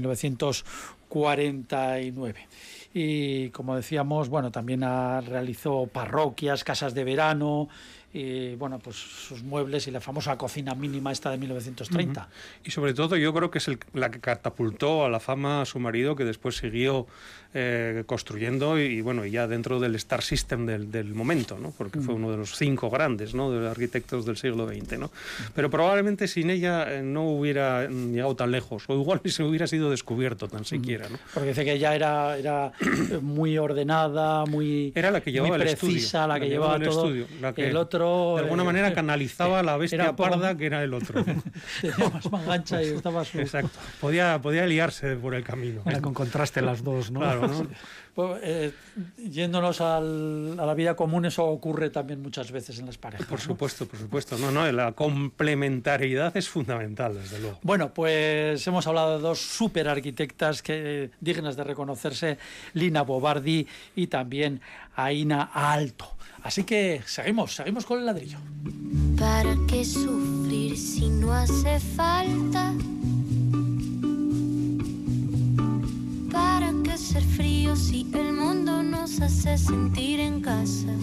1949. 1.14 2.48
Y 2.94 3.50
como 3.50 3.76
decíamos, 3.76 4.30
bueno, 4.30 4.52
también 4.52 4.82
realizó 4.82 5.88
parroquias, 5.88 6.64
casas 6.64 6.94
de 6.94 7.04
verano, 7.04 7.70
y 8.14 8.54
bueno, 8.56 8.78
pues 8.78 8.96
sus 8.96 9.42
muebles 9.42 9.88
y 9.88 9.92
la 9.92 10.00
famosa 10.00 10.38
cocina 10.38 10.76
mínima 10.76 11.12
esta 11.12 11.32
de 11.32 11.40
1930. 11.40 12.30
Y 12.64 12.70
sobre 12.70 12.94
todo 12.94 13.18
yo 13.18 13.34
creo 13.34 13.50
que 13.50 13.58
es 13.58 13.68
la 13.94 14.12
que 14.12 14.20
catapultó 14.20 15.04
a 15.04 15.10
la 15.10 15.20
fama 15.20 15.62
a 15.62 15.66
su 15.66 15.80
marido, 15.80 16.16
que 16.16 16.24
después 16.24 16.58
siguió 16.58 17.08
eh, 17.56 18.04
construyendo 18.06 18.80
y, 18.80 19.02
bueno, 19.02 19.26
ya 19.26 19.48
dentro 19.48 19.80
del 19.80 19.96
Star 19.96 20.22
System 20.22 20.66
del, 20.66 20.92
del 20.92 21.14
momento, 21.14 21.58
¿no? 21.60 21.72
porque 21.78 22.00
fue 22.00 22.16
uno 22.16 22.32
de 22.32 22.38
los 22.38 22.56
cinco 22.56 22.90
grandes 22.90 23.36
¿no? 23.36 23.52
de 23.52 23.60
los 23.60 23.72
arquitectos 23.72 24.26
del 24.26 24.38
siglo 24.38 24.68
XX. 24.68 24.98
¿no? 24.98 25.12
Pero 25.54 25.70
probablemente 25.70 26.28
sin 26.28 26.50
ella 26.50 26.92
eh, 26.92 27.02
no 27.04 27.28
hubiera 27.30 27.88
llegado 27.88 28.36
tan 28.36 28.52
lejos, 28.52 28.86
o 28.88 28.94
igual 28.94 29.22
ni 29.24 29.32
se 29.32 29.44
hubiera 29.44 29.66
sido 29.66 29.90
descubierto 29.90 30.48
tan 30.48 30.66
siquiera. 30.66 31.10
¿no? 31.10 31.18
Porque 31.34 31.50
dice 31.50 31.66
que 31.66 31.74
ella 31.74 31.96
era, 31.96 32.38
era 32.38 32.72
muy 33.22 33.58
ordenada, 33.58 34.46
muy, 34.46 34.92
era 34.96 35.12
la 35.12 35.22
que 35.22 35.32
llevaba 35.32 35.58
precisa, 35.58 36.24
el 36.24 36.30
la, 36.30 36.40
que, 36.40 36.50
llevaba, 36.50 36.80
todo. 36.80 37.08
El, 37.10 37.28
la 37.42 37.54
que 37.54 37.70
el 37.70 37.78
otro... 37.78 38.03
De 38.04 38.44
alguna 38.44 38.64
eh, 38.64 38.66
manera 38.66 38.94
canalizaba 38.96 39.64
la 39.64 39.78
bestia 39.78 40.16
parda 40.16 40.56
que 40.56 40.66
era 40.66 40.84
el 40.84 40.94
otro. 40.94 41.24
Tenía 41.82 42.10
más 42.10 42.32
mangancha 42.32 42.82
y 42.82 42.88
estaba 42.88 43.24
su... 43.26 43.40
Exacto. 43.40 43.80
Podía, 44.00 44.42
podía 44.42 44.66
liarse 44.66 45.16
por 45.16 45.36
el 45.36 45.44
camino. 45.44 45.82
Era 45.86 46.02
con 46.02 46.14
contraste 46.14 46.62
las 46.62 46.84
dos, 46.84 47.12
¿no? 47.12 47.20
Claro, 47.20 47.50
pues, 48.14 48.40
eh, 48.44 48.72
yéndonos 49.18 49.82
a 49.82 50.00
la 50.00 50.74
vida 50.76 50.96
común, 50.96 51.26
eso 51.26 51.46
ocurre 51.46 51.90
también 51.90 52.22
muchas 52.22 52.52
veces 52.52 52.78
en 52.80 52.86
las 52.86 52.98
parejas. 52.98 53.26
Por 53.26 53.40
supuesto, 53.40 53.88
por 53.88 54.00
supuesto. 54.00 54.38
No, 54.38 54.52
no, 54.52 54.72
la 54.72 54.92
complementariedad 54.92 56.36
es 56.38 56.48
fundamental, 56.48 57.16
desde 57.16 57.40
luego. 57.40 57.60
Bueno, 57.64 57.94
pues 57.94 58.66
hemos 58.68 58.86
hablado 58.86 59.18
de 59.18 59.24
dos 59.24 59.40
super 59.40 59.88
arquitectas 59.88 60.62
que, 60.62 61.10
dignas 61.22 61.56
de 61.56 61.64
reconocerse, 61.64 62.38
Lina 62.74 63.02
Bobardi 63.02 63.68
y 63.96 64.08
también 64.08 64.62
Aina 64.96 65.50
Alto. 65.54 66.16
Así 66.44 66.66
que 66.66 67.02
seguimos, 67.06 67.56
seguimos 67.56 67.86
con 67.86 68.00
el 68.00 68.06
ladrillo. 68.06 68.38
¿Para 69.18 69.56
qué 69.68 69.84
sufrir 69.86 70.78
si 70.78 71.10
no 71.10 71.34
hace 71.34 71.80
falta? 71.80 72.74
¿Para 76.34 76.74
qué 76.84 76.98
ser 76.98 77.24
frío 77.24 77.76
si 77.76 78.08
el 78.14 78.34
mundo 78.34 78.82
nos 78.82 79.22
hace 79.22 79.56
sentir 79.56 80.20
en 80.20 80.42
casa? 80.42 80.94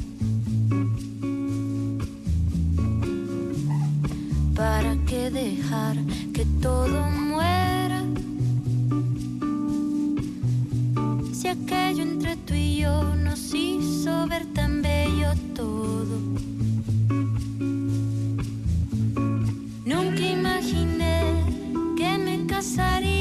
¿Para 4.56 4.96
qué 5.06 5.30
dejar 5.30 5.96
que 6.34 6.44
todo 6.60 7.08
muera? 7.10 8.02
Si 11.32 11.46
aquello 11.46 12.02
entre 12.02 12.36
tú 12.36 12.54
y 12.54 12.78
yo 12.78 13.14
nos 13.14 13.54
hizo 13.54 14.26
ver 14.26 14.44
tan 14.52 14.82
bello 14.82 15.30
todo. 15.54 16.16
Nunca 19.84 20.22
imaginé 20.38 21.44
que 21.96 22.18
me 22.18 22.46
casaría 22.46 23.19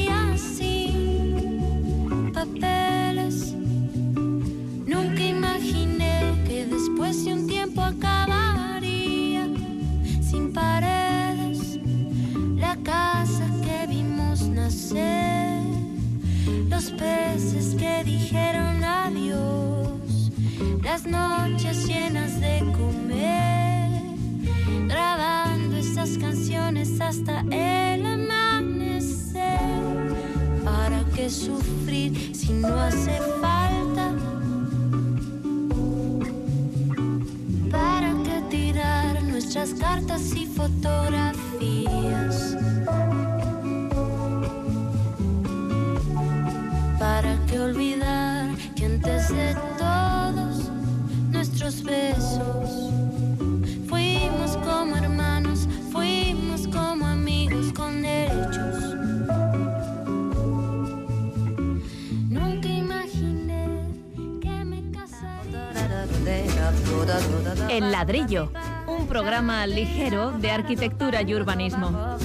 un 68.88 69.06
programa 69.08 69.67
ligero 69.67 70.32
de 70.32 70.50
arquitectura 70.50 71.22
y 71.22 71.36
urbanismo. 71.36 72.17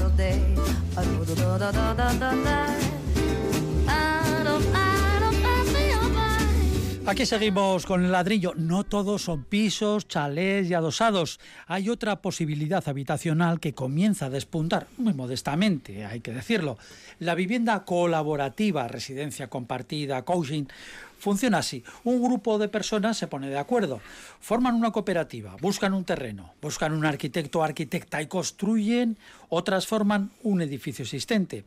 Aquí 7.07 7.27
seguimos 7.27 7.85
con 7.85 8.03
el 8.03 8.13
ladrillo. 8.13 8.55
No 8.57 8.85
todos 8.85 9.25
son 9.25 9.45
pisos, 9.45 10.09
chalés 10.09 10.71
y 10.71 10.73
adosados. 10.73 11.39
Hay 11.67 11.91
otra 11.91 12.23
posibilidad 12.23 12.83
habitacional 12.89 13.61
que 13.61 13.75
comienza 13.75 14.27
a 14.27 14.31
despuntar, 14.31 14.87
muy 14.97 15.13
modestamente, 15.13 16.07
hay 16.07 16.21
que 16.21 16.33
decirlo. 16.33 16.79
La 17.19 17.35
vivienda 17.35 17.85
colaborativa, 17.85 18.89
residencia 18.89 19.49
compartida, 19.49 20.25
coaching, 20.25 20.65
funciona 21.19 21.59
así. 21.59 21.85
Un 22.05 22.23
grupo 22.23 22.59
de 22.59 22.69
personas 22.69 23.17
se 23.17 23.27
pone 23.27 23.49
de 23.49 23.59
acuerdo, 23.59 24.01
forman 24.41 24.75
una 24.75 24.91
cooperativa, 24.91 25.57
buscan 25.61 25.95
un 25.95 26.05
terreno, 26.05 26.55
buscan 26.61 26.93
un 26.93 27.05
arquitecto 27.05 27.61
o 27.61 27.63
arquitecta 27.63 28.21
y 28.21 28.27
construyen 28.27 29.19
o 29.49 29.63
transforman 29.63 30.31
un 30.43 30.63
edificio 30.63 31.05
existente. 31.05 31.65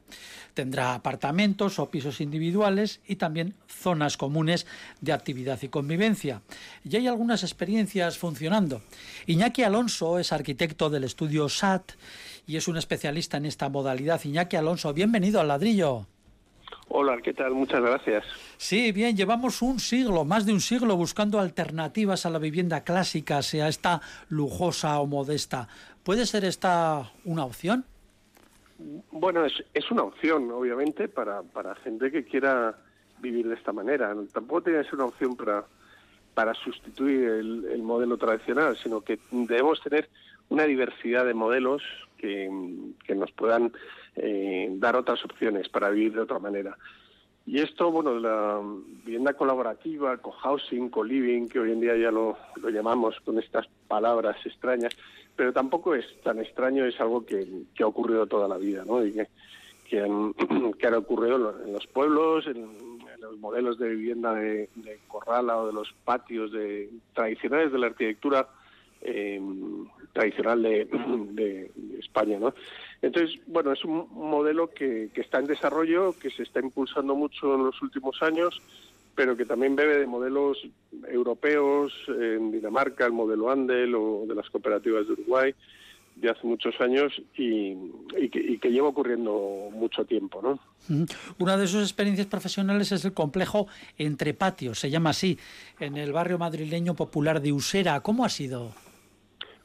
Tendrá 0.53 0.93
apartamentos 0.93 1.79
o 1.79 1.89
pisos 1.89 2.19
individuales 2.19 2.99
y 3.07 3.15
también 3.15 3.53
zonas 3.67 4.17
comunes 4.17 4.65
de 5.01 5.13
actividad 5.13 5.61
y 5.61 5.69
convivencia. 5.69 6.41
Y 6.83 6.95
hay 6.95 7.07
algunas 7.07 7.43
experiencias 7.43 8.17
funcionando. 8.17 8.81
Iñaki 9.25 9.63
Alonso 9.63 10.19
es 10.19 10.33
arquitecto 10.33 10.89
del 10.89 11.03
estudio 11.03 11.47
SAT 11.47 11.91
y 12.45 12.57
es 12.57 12.67
un 12.67 12.77
especialista 12.77 13.37
en 13.37 13.45
esta 13.45 13.69
modalidad. 13.69 14.23
Iñaki 14.23 14.55
Alonso, 14.55 14.93
bienvenido 14.93 15.39
al 15.39 15.49
ladrillo. 15.49 16.07
Hola, 16.89 17.17
¿qué 17.21 17.33
tal? 17.33 17.53
Muchas 17.53 17.81
gracias. 17.81 18.25
Sí, 18.57 18.91
bien, 18.91 19.15
llevamos 19.15 19.61
un 19.61 19.79
siglo, 19.79 20.23
más 20.23 20.45
de 20.45 20.53
un 20.53 20.61
siglo, 20.61 20.95
buscando 20.95 21.39
alternativas 21.39 22.25
a 22.25 22.29
la 22.29 22.39
vivienda 22.39 22.83
clásica, 22.83 23.41
sea 23.41 23.67
esta 23.67 24.01
lujosa 24.29 24.99
o 24.99 25.05
modesta. 25.05 25.67
¿Puede 26.03 26.25
ser 26.25 26.45
esta 26.45 27.11
una 27.25 27.43
opción? 27.43 27.83
Bueno, 29.11 29.43
es, 29.45 29.53
es 29.73 29.91
una 29.91 30.03
opción, 30.03 30.49
obviamente, 30.51 31.07
para, 31.09 31.43
para 31.43 31.75
gente 31.75 32.11
que 32.11 32.23
quiera 32.23 32.77
vivir 33.19 33.47
de 33.47 33.55
esta 33.55 33.73
manera. 33.73 34.15
Tampoco 34.31 34.63
tiene 34.63 34.79
que 34.83 34.85
ser 34.85 34.95
una 34.95 35.05
opción 35.05 35.35
para, 35.35 35.65
para 36.33 36.53
sustituir 36.53 37.23
el, 37.23 37.65
el 37.65 37.81
modelo 37.81 38.17
tradicional, 38.17 38.77
sino 38.77 39.01
que 39.01 39.19
debemos 39.31 39.81
tener 39.81 40.09
una 40.49 40.63
diversidad 40.63 41.25
de 41.25 41.33
modelos 41.33 41.83
que, 42.17 42.49
que 43.05 43.15
nos 43.15 43.31
puedan 43.31 43.73
eh, 44.17 44.67
dar 44.71 44.95
otras 44.95 45.23
opciones 45.23 45.69
para 45.69 45.89
vivir 45.89 46.13
de 46.13 46.21
otra 46.21 46.39
manera. 46.39 46.77
Y 47.45 47.59
esto, 47.59 47.91
bueno, 47.91 48.19
la 48.19 48.61
vivienda 49.05 49.33
colaborativa, 49.33 50.17
co-housing, 50.17 50.89
co-living, 50.89 51.47
que 51.47 51.59
hoy 51.59 51.71
en 51.71 51.79
día 51.79 51.95
ya 51.95 52.11
lo, 52.11 52.37
lo, 52.57 52.69
llamamos 52.69 53.15
con 53.23 53.39
estas 53.39 53.65
palabras 53.87 54.35
extrañas, 54.45 54.93
pero 55.33 55.53
tampoco 55.53 55.95
es 55.95 56.05
tan 56.23 56.39
extraño, 56.39 56.83
es 56.83 56.99
algo 56.99 57.25
que, 57.25 57.47
que 57.73 57.83
ha 57.83 57.87
ocurrido 57.87 58.27
toda 58.27 58.49
la 58.49 58.57
vida, 58.57 58.83
¿no? 58.85 59.05
Y 59.05 59.13
que, 59.13 59.27
que, 59.89 60.01
han, 60.01 60.33
que 60.77 60.87
han 60.87 60.95
ocurrido 60.95 61.55
en 61.63 61.71
los 61.71 61.87
pueblos, 61.87 62.47
en, 62.47 62.57
en 62.57 63.21
los 63.21 63.37
modelos 63.37 63.79
de 63.79 63.89
vivienda 63.89 64.33
de, 64.33 64.69
de, 64.75 64.99
corrala 65.07 65.57
o 65.57 65.67
de 65.67 65.73
los 65.73 65.93
patios 66.03 66.51
de, 66.51 66.89
tradicionales 67.13 67.71
de 67.71 67.79
la 67.79 67.87
arquitectura 67.87 68.47
eh, 69.07 69.41
tradicional 70.13 70.61
de, 70.61 71.71
España, 71.99 72.39
¿no? 72.39 72.53
Entonces, 73.01 73.39
bueno, 73.47 73.71
es 73.71 73.83
un 73.83 74.07
modelo 74.11 74.69
que, 74.69 75.09
está 75.15 75.39
en 75.39 75.45
desarrollo, 75.45 76.13
que 76.19 76.29
se 76.29 76.43
está 76.43 76.59
impulsando 76.59 77.15
mucho 77.15 77.55
en 77.55 77.65
los 77.65 77.81
últimos 77.81 78.21
años, 78.21 78.61
pero 79.15 79.35
que 79.35 79.45
también 79.45 79.75
bebe 79.75 79.97
de 79.97 80.07
modelos 80.07 80.57
europeos, 81.07 81.93
en 82.07 82.51
Dinamarca, 82.51 83.05
el 83.05 83.13
modelo 83.13 83.49
Andel 83.49 83.95
o 83.95 84.25
de 84.27 84.35
las 84.35 84.49
cooperativas 84.49 85.07
de 85.07 85.13
Uruguay 85.13 85.55
de 86.15 86.31
hace 86.31 86.47
muchos 86.47 86.73
años 86.81 87.13
y, 87.37 87.75
y, 88.17 88.29
que, 88.29 88.39
y, 88.39 88.57
que, 88.57 88.71
lleva 88.71 88.87
ocurriendo 88.87 89.69
mucho 89.71 90.03
tiempo. 90.05 90.41
¿no? 90.41 90.59
Una 91.37 91.57
de 91.57 91.67
sus 91.67 91.83
experiencias 91.83 92.27
profesionales 92.27 92.91
es 92.91 93.05
el 93.05 93.13
complejo 93.13 93.67
Entre 93.97 94.33
Patios, 94.33 94.79
se 94.79 94.89
llama 94.89 95.11
así, 95.11 95.37
en 95.79 95.97
el 95.97 96.11
barrio 96.11 96.37
madrileño 96.37 96.95
popular 96.95 97.41
de 97.41 97.51
Usera. 97.51 98.01
¿Cómo 98.01 98.25
ha 98.25 98.29
sido? 98.29 98.73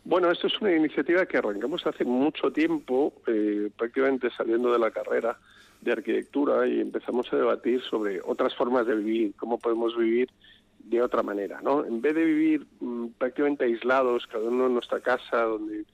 Bueno, 0.05 0.31
esto 0.31 0.49
es 0.49 0.61
una 0.61 0.75
iniciativa 0.75 1.27
que 1.27 1.39
arrancamos 1.39 1.87
hace 1.87 2.05
mucho 2.05 2.51
tiempo, 2.53 3.13
eh, 3.27 3.71
prácticamente 3.77 4.31
saliendo 4.37 4.73
de 4.73 4.79
la 4.79 4.91
carrera 4.91 5.39
de 5.81 5.93
arquitectura 5.93 6.67
y 6.67 6.81
empezamos 6.81 7.33
a 7.33 7.37
debatir 7.37 7.81
sobre 7.83 8.21
otras 8.25 8.55
formas 8.55 8.87
de 8.87 8.97
vivir, 8.97 9.35
cómo 9.37 9.59
podemos 9.59 9.97
vivir 9.97 10.29
de 10.79 11.03
otra 11.03 11.23
manera, 11.23 11.61
¿no? 11.63 11.85
En 11.85 12.01
vez 12.01 12.15
de 12.15 12.25
vivir 12.25 12.67
mmm, 12.81 13.07
prácticamente 13.19 13.65
aislados, 13.65 14.27
cada 14.27 14.45
uno 14.45 14.67
en 14.67 14.75
nuestra 14.75 15.01
casa, 15.01 15.43
donde 15.43 15.85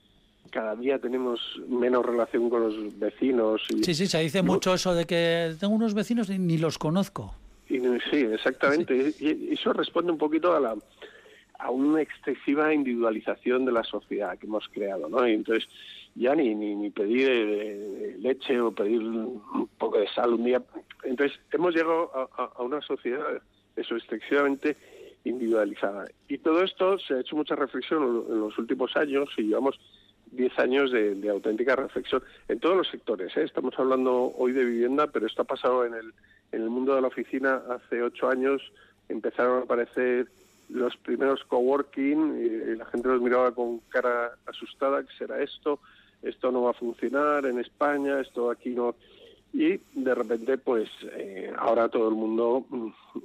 cada 0.51 0.75
día 0.75 0.99
tenemos 0.99 1.41
menos 1.69 2.05
relación 2.05 2.49
con 2.49 2.63
los 2.63 2.99
vecinos. 2.99 3.63
Y, 3.69 3.85
sí, 3.85 3.95
sí, 3.95 4.07
se 4.07 4.21
dice 4.21 4.43
¿no? 4.43 4.53
mucho 4.53 4.73
eso 4.73 4.95
de 4.95 5.05
que 5.05 5.55
tengo 5.61 5.75
unos 5.75 5.93
vecinos 5.93 6.31
y 6.31 6.39
ni 6.39 6.57
los 6.57 6.79
conozco. 6.79 7.35
Y, 7.69 7.79
sí, 8.11 8.27
exactamente. 8.33 9.13
Sí. 9.13 9.27
Y, 9.27 9.51
y 9.51 9.53
eso 9.53 9.75
responde 9.75 10.11
un 10.13 10.19
poquito 10.19 10.57
a 10.57 10.61
la 10.61 10.75
a 11.59 11.71
una 11.71 12.01
excesiva 12.01 12.73
individualización 12.73 13.65
de 13.65 13.73
la 13.73 13.85
sociedad 13.85 14.39
que 14.39 14.47
hemos 14.47 14.69
creado, 14.69 15.09
¿no? 15.09 15.27
Y 15.27 15.33
entonces 15.33 15.69
ya 16.15 16.35
ni, 16.35 16.55
ni, 16.55 16.75
ni 16.75 16.91
pedir 16.91 17.29
eh, 17.31 18.17
leche 18.19 18.61
o 18.61 18.73
pedir 18.73 19.01
un 19.01 19.69
poco 19.79 19.99
de 19.99 20.09
sal 20.09 20.35
un 20.35 20.45
día. 20.45 20.63
Entonces 21.03 21.39
hemos 21.53 21.75
llegado 21.75 22.11
a, 22.15 22.63
una 22.63 22.81
sociedad 22.81 23.43
eso 23.77 23.97
excesivamente 23.97 24.77
individualizada. 25.25 26.07
Y 26.29 26.39
todo 26.39 26.63
esto 26.63 26.99
se 26.99 27.15
ha 27.15 27.21
hecho 27.21 27.37
mucha 27.37 27.55
reflexión 27.55 28.03
en 28.29 28.41
los 28.41 28.59
últimos 28.59 28.97
años 28.97 29.29
y 29.37 29.43
llevamos 29.43 29.79
10 30.33 30.59
años 30.59 30.93
de, 30.93 31.29
auténtica 31.29 31.77
reflexión 31.77 32.23
en 32.49 32.61
todos 32.61 32.77
los 32.77 32.89
sectores. 32.89 33.37
¿eh? 33.37 33.45
Estamos 33.45 33.79
hablando 33.79 34.33
hoy 34.37 34.53
de 34.53 34.65
vivienda, 34.65 35.07
pero 35.07 35.27
esto 35.27 35.43
ha 35.43 35.47
pasado 35.47 35.85
en 35.85 35.95
el, 35.95 36.13
en 36.53 36.63
el 36.63 36.71
mundo 36.71 36.95
de 36.95 37.01
la 37.01 37.09
oficina 37.09 37.63
hace 37.71 38.03
ocho 38.03 38.29
años. 38.29 38.63
Empezaron 39.09 39.61
a 39.61 39.65
aparecer 39.65 40.29
los 40.69 40.97
primeros 40.99 41.45
coworking 41.45 42.77
la 42.77 42.85
gente 42.87 43.09
los 43.09 43.21
miraba 43.21 43.53
con 43.53 43.79
cara 43.89 44.33
asustada, 44.47 45.03
¿qué 45.03 45.13
será 45.19 45.43
esto? 45.43 45.81
Esto 46.23 46.51
no 46.51 46.63
va 46.63 46.71
a 46.71 46.75
funcionar 46.75 47.47
en 47.47 47.59
España, 47.59 48.21
esto 48.21 48.51
aquí 48.51 48.71
no... 48.71 48.97
Y 49.51 49.81
de 49.95 50.15
repente, 50.15 50.59
pues 50.59 50.91
eh, 51.13 51.51
ahora 51.57 51.89
todo 51.89 52.09
el 52.11 52.15
mundo, 52.15 52.67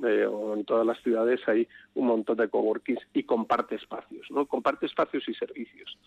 eh, 0.07 0.25
o 0.25 0.53
en 0.53 0.63
todas 0.63 0.85
las 0.85 1.01
ciudades 1.03 1.41
hay 1.47 1.67
un 1.95 2.07
montón 2.07 2.37
de 2.37 2.47
coworkings 2.47 3.01
y 3.13 3.23
comparte 3.23 3.75
espacios, 3.75 4.31
¿no? 4.31 4.45
Comparte 4.45 4.85
espacios 4.85 5.27
y 5.27 5.33
servicios. 5.33 5.97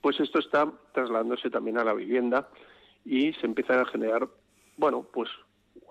Pues 0.00 0.20
esto 0.20 0.38
está 0.38 0.70
trasladándose 0.92 1.50
también 1.50 1.78
a 1.78 1.84
la 1.84 1.94
vivienda 1.94 2.48
y 3.04 3.32
se 3.32 3.46
empiezan 3.46 3.80
a 3.80 3.86
generar, 3.86 4.28
bueno, 4.76 5.04
pues 5.12 5.30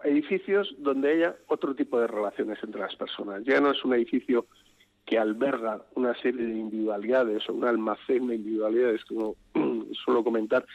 edificios 0.05 0.73
donde 0.77 1.11
haya 1.11 1.35
otro 1.47 1.75
tipo 1.75 1.99
de 1.99 2.07
relaciones 2.07 2.59
entre 2.63 2.79
las 2.79 2.95
personas. 2.95 3.43
Ya 3.43 3.59
no 3.59 3.71
es 3.71 3.83
un 3.83 3.93
edificio 3.93 4.45
que 5.05 5.19
alberga 5.19 5.81
una 5.93 6.15
serie 6.15 6.45
de 6.45 6.57
individualidades 6.57 7.47
o 7.47 7.53
un 7.53 7.65
almacén 7.65 8.27
de 8.27 8.35
individualidades, 8.35 9.05
como 9.05 9.35
suelo 10.03 10.23
comentar, 10.23 10.65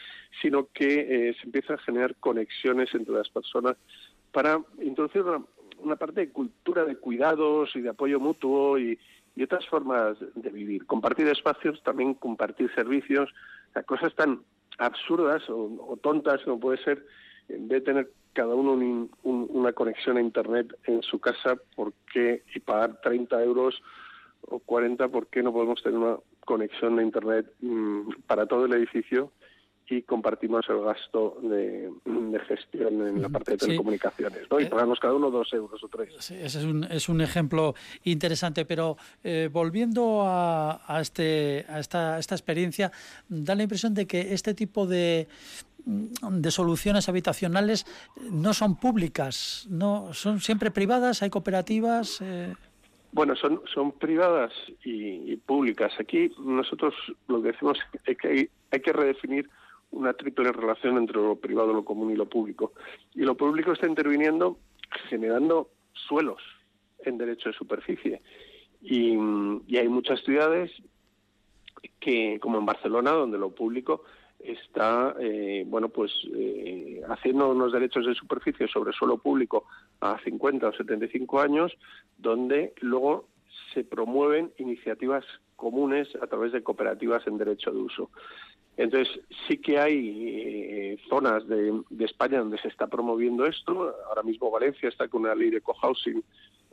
sino 0.41 0.67
que 0.73 1.29
eh, 1.29 1.35
se 1.39 1.45
empieza 1.45 1.73
a 1.73 1.79
generar 1.79 2.15
conexiones 2.15 2.93
entre 2.95 3.13
las 3.13 3.29
personas 3.29 3.75
para 4.31 4.61
introducir 4.81 5.23
una, 5.79 5.95
parte 5.97 6.21
de 6.21 6.29
cultura 6.29 6.85
de 6.85 6.95
cuidados 6.95 7.75
y 7.75 7.81
de 7.81 7.89
apoyo 7.89 8.19
mutuo 8.19 8.79
y, 8.79 8.97
otras 9.41 9.65
formas 9.69 10.17
de 10.35 10.49
vivir. 10.51 10.85
Compartir 10.85 11.27
espacios, 11.27 11.81
también 11.81 12.13
compartir 12.13 12.69
servicios, 12.75 13.33
cosas 13.87 14.13
tan 14.13 14.43
absurdas 14.77 15.41
o, 15.49 15.97
tontas 15.99 16.43
como 16.43 16.59
puede 16.59 16.77
ser 16.83 17.03
en 17.49 17.67
vez 17.67 17.79
de 17.79 17.85
tener 17.85 18.11
cada 18.33 18.53
uno 18.53 18.73
una 19.23 19.73
conexión 19.73 20.17
a 20.17 20.21
Internet 20.21 20.77
en 20.85 21.01
su 21.01 21.19
casa 21.19 21.57
porque 21.75 22.43
y 22.53 22.59
pagar 22.59 23.01
30 23.01 23.43
euros 23.43 23.81
o 24.47 24.59
40, 24.59 25.07
¿por 25.09 25.27
qué 25.27 25.43
no 25.43 25.53
podemos 25.53 25.81
tener 25.81 25.97
una 25.97 26.17
conexión 26.45 26.99
a 26.99 27.03
Internet 27.03 27.51
mm, 27.61 28.23
para 28.27 28.45
todo 28.45 28.65
el 28.65 28.73
edificio 28.73 29.31
y 29.91 30.03
compartimos 30.03 30.65
el 30.69 30.81
gasto 30.81 31.37
de, 31.43 31.91
gestión 32.47 33.07
en 33.07 33.21
la 33.21 33.29
parte 33.29 33.51
de 33.51 33.57
telecomunicaciones, 33.57 34.49
¿no? 34.49 34.59
Y 34.59 34.63
eh, 34.63 34.67
pagamos 34.67 34.99
cada 34.99 35.13
uno 35.13 35.29
dos 35.29 35.51
euros 35.53 35.83
o 35.83 35.87
tres. 35.89 36.15
Sí, 36.19 36.35
ese 36.35 36.59
es 36.59 36.65
un, 36.65 36.85
es 36.85 37.09
un 37.09 37.19
ejemplo 37.21 37.75
interesante, 38.03 38.65
pero 38.65 38.97
eh, 39.23 39.49
volviendo 39.51 40.23
a, 40.23 40.81
a, 40.87 41.01
este, 41.01 41.65
a 41.67 41.79
esta, 41.79 42.19
esta 42.19 42.35
experiencia, 42.35 42.91
da 43.27 43.53
la 43.53 43.63
impresión 43.63 43.93
de 43.93 44.07
que 44.07 44.33
este 44.33 44.53
tipo 44.53 44.87
de, 44.87 45.27
de 45.85 46.51
soluciones 46.51 47.09
habitacionales 47.09 47.85
no 48.31 48.53
son 48.53 48.79
públicas, 48.79 49.67
no 49.69 50.13
son 50.13 50.39
siempre 50.39 50.71
privadas, 50.71 51.21
hay 51.21 51.29
cooperativas. 51.29 52.21
Eh... 52.21 52.55
Bueno, 53.13 53.35
son, 53.35 53.61
son 53.73 53.91
privadas 53.91 54.53
y, 54.83 55.35
públicas. 55.37 55.91
Aquí 55.99 56.31
nosotros 56.39 56.93
lo 57.27 57.41
que 57.41 57.51
decimos 57.51 57.77
es 58.05 58.17
que 58.17 58.27
hay, 58.27 58.49
hay, 58.71 58.79
que 58.79 58.93
redefinir 58.93 59.49
una 59.91 60.13
triple 60.13 60.51
relación 60.51 60.97
entre 60.97 61.17
lo 61.17 61.35
privado, 61.35 61.73
lo 61.73 61.83
común 61.83 62.11
y 62.11 62.15
lo 62.15 62.27
público. 62.27 62.71
Y 63.13 63.21
lo 63.21 63.35
público 63.35 63.73
está 63.73 63.87
interviniendo 63.87 64.57
generando 65.09 65.69
suelos 65.93 66.41
en 67.03 67.17
derecho 67.17 67.49
de 67.49 67.55
superficie. 67.55 68.21
Y, 68.81 69.17
y 69.67 69.77
hay 69.77 69.89
muchas 69.89 70.21
ciudades 70.21 70.71
que, 71.99 72.39
como 72.39 72.59
en 72.59 72.65
Barcelona, 72.65 73.11
donde 73.11 73.37
lo 73.37 73.51
público 73.51 74.03
está 74.45 75.15
eh, 75.19 75.63
bueno 75.67 75.89
pues 75.89 76.11
eh, 76.33 77.01
haciendo 77.09 77.49
unos 77.51 77.71
derechos 77.71 78.05
de 78.05 78.15
superficie 78.15 78.67
sobre 78.67 78.93
suelo 78.93 79.17
público 79.17 79.65
a 79.99 80.19
50 80.23 80.67
o 80.67 80.73
75 80.73 81.39
años 81.41 81.71
donde 82.17 82.73
luego 82.81 83.27
se 83.73 83.83
promueven 83.83 84.51
iniciativas 84.57 85.25
comunes 85.55 86.07
a 86.21 86.27
través 86.27 86.51
de 86.51 86.63
cooperativas 86.63 87.25
en 87.27 87.37
derecho 87.37 87.71
de 87.71 87.77
uso. 87.77 88.09
Entonces, 88.77 89.19
sí 89.47 89.57
que 89.57 89.77
hay 89.77 90.25
eh, 90.27 90.97
zonas 91.09 91.47
de, 91.47 91.81
de, 91.89 92.05
España 92.05 92.39
donde 92.39 92.57
se 92.57 92.69
está 92.69 92.87
promoviendo 92.87 93.45
esto. 93.45 93.95
Ahora 94.07 94.23
mismo 94.23 94.49
Valencia 94.49 94.89
está 94.89 95.07
con 95.07 95.21
una 95.21 95.35
ley 95.35 95.49
de 95.49 95.61
cohousing 95.61 96.23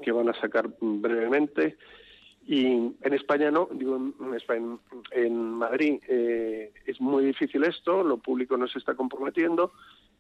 que 0.00 0.12
van 0.12 0.28
a 0.28 0.40
sacar 0.40 0.70
brevemente. 0.80 1.76
Y 2.50 2.64
en 2.64 3.12
España 3.12 3.50
no, 3.50 3.68
digo 3.70 3.96
en, 3.96 4.34
España, 4.34 4.78
en 5.10 5.52
Madrid 5.52 6.00
eh, 6.08 6.72
es 6.86 6.98
muy 6.98 7.26
difícil 7.26 7.62
esto, 7.64 8.02
lo 8.02 8.16
público 8.16 8.56
no 8.56 8.66
se 8.66 8.78
está 8.78 8.94
comprometiendo. 8.94 9.72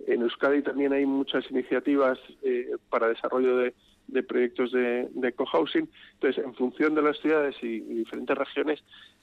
En 0.06 0.20
Euskadi 0.20 0.60
también 0.60 0.92
hay 0.92 1.06
muchas 1.06 1.50
iniciativas 1.50 2.18
eh, 2.42 2.76
para 2.90 3.08
desarrollo 3.08 3.56
de, 3.56 3.72
proyectos 4.26 4.72
de, 4.72 5.08
de 5.12 5.32
cohousing. 5.32 5.88
Entonces, 6.14 6.44
en 6.44 6.54
función 6.54 6.94
de 6.94 7.02
las 7.02 7.18
ciudades 7.18 7.56
y, 7.62 7.80
diferentes 7.80 8.36
regiones, 8.36 8.82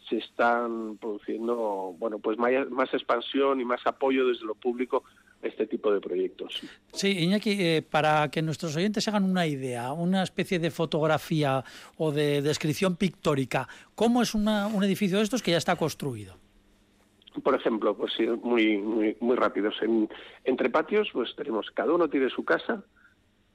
se 0.10 0.18
están 0.18 0.98
produciendo 0.98 1.96
bueno 1.98 2.20
pues 2.20 2.38
más 2.38 2.94
expansión 2.94 3.60
y 3.60 3.66
más 3.66 3.82
apoyo 3.86 4.28
desde 4.28 4.46
lo 4.46 4.54
público 4.54 5.04
este 5.42 5.68
tipo 5.68 5.92
de 5.92 6.00
proyectos. 6.00 6.62
Sí, 6.94 7.20
Iñaki, 7.20 7.52
eh, 7.60 7.82
para 7.82 8.30
que 8.30 8.42
nuestros 8.42 8.76
oyentes 8.76 9.08
hagan 9.08 9.24
una 9.24 9.48
idea, 9.48 9.94
una 9.94 10.24
especie 10.24 10.60
de 10.60 10.72
fotografía 10.72 11.64
o 11.98 12.12
de 12.12 12.42
descripción 12.42 12.96
pictórica, 12.96 13.68
¿cómo 13.96 14.22
es 14.22 14.34
un 14.34 14.48
edificio 14.84 15.18
de 15.18 15.24
estos 15.24 15.42
que 15.42 15.52
ya 15.52 15.58
está 15.58 15.76
construido? 15.76 16.38
Por 17.44 17.56
ejemplo, 17.56 17.96
pues 17.96 18.14
sí, 18.16 18.26
muy, 18.26 18.78
muy, 18.78 19.18
muy 19.20 19.36
rápidos. 19.36 19.76
entre 20.44 20.70
patios, 20.70 21.10
pues 21.12 21.36
tenemos, 21.36 21.70
cada 21.72 21.94
uno 21.94 22.10
tiene 22.10 22.30
su 22.30 22.46
casa, 22.46 22.84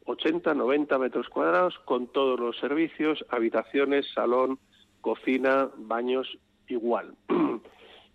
80, 0.07 0.55
90 0.55 0.99
metros 0.99 1.29
cuadrados, 1.29 1.79
con 1.85 2.07
todos 2.09 2.39
los 2.39 2.57
servicios, 2.59 3.25
habitaciones, 3.29 4.07
salón, 4.13 4.59
cocina, 5.01 5.71
baños, 5.77 6.39
igual. 6.69 7.15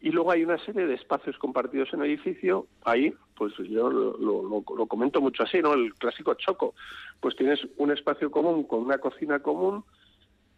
Y 0.06 0.12
luego 0.12 0.32
hay 0.32 0.44
una 0.44 0.60
serie 0.60 0.86
de 0.86 0.94
espacios 0.94 1.36
compartidos 1.40 1.92
en 1.92 2.02
el 2.02 2.12
edificio. 2.12 2.68
Ahí, 2.84 3.12
pues 3.36 3.54
yo 3.58 3.90
lo, 3.90 4.62
comento 4.88 5.20
mucho 5.20 5.42
así, 5.42 5.64
¿no? 5.64 5.74
El 5.74 5.96
clásico 5.96 6.36
choco. 6.36 6.76
Pues 7.20 7.36
tienes 7.36 7.68
un 7.78 7.92
espacio 7.92 8.30
común 8.30 8.66
con 8.66 8.82
una 8.82 9.00
cocina 9.00 9.40
común 9.40 9.84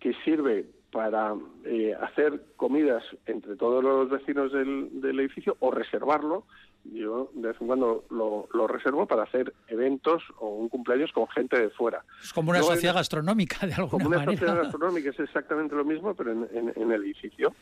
que 0.01 0.13
sirve 0.25 0.65
para 0.91 1.33
eh, 1.63 1.95
hacer 2.01 2.43
comidas 2.57 3.03
entre 3.25 3.55
todos 3.55 3.81
los 3.81 4.09
vecinos 4.09 4.51
del, 4.51 5.17
edificio 5.17 5.55
o 5.61 5.71
reservarlo. 5.71 6.43
Yo 6.93 7.29
de 7.33 7.49
vez 7.49 7.57
en 7.59 7.67
cuando 7.67 8.05
lo, 8.09 8.67
reservo 8.67 9.05
para 9.05 9.23
hacer 9.23 9.53
eventos 9.67 10.23
o 10.39 10.49
un 10.49 10.69
cumpleaños 10.69 11.11
con 11.11 11.27
gente 11.27 11.59
de 11.59 11.69
fuera. 11.69 12.03
Es 12.21 12.33
como 12.33 12.51
una 12.51 12.61
sociedad 12.61 12.95
gastronómica, 12.95 13.65
de 13.67 13.73
alguna 13.73 14.09
manera. 14.09 14.25
Como 14.25 14.31
una 14.31 14.37
sociedad 14.37 14.63
gastronómica, 14.63 15.09
es 15.09 15.19
exactamente 15.19 15.75
lo 15.75 15.85
mismo, 15.85 16.15
pero 16.15 16.31
en 16.31 16.91
el 16.91 17.03
edificio. 17.03 17.53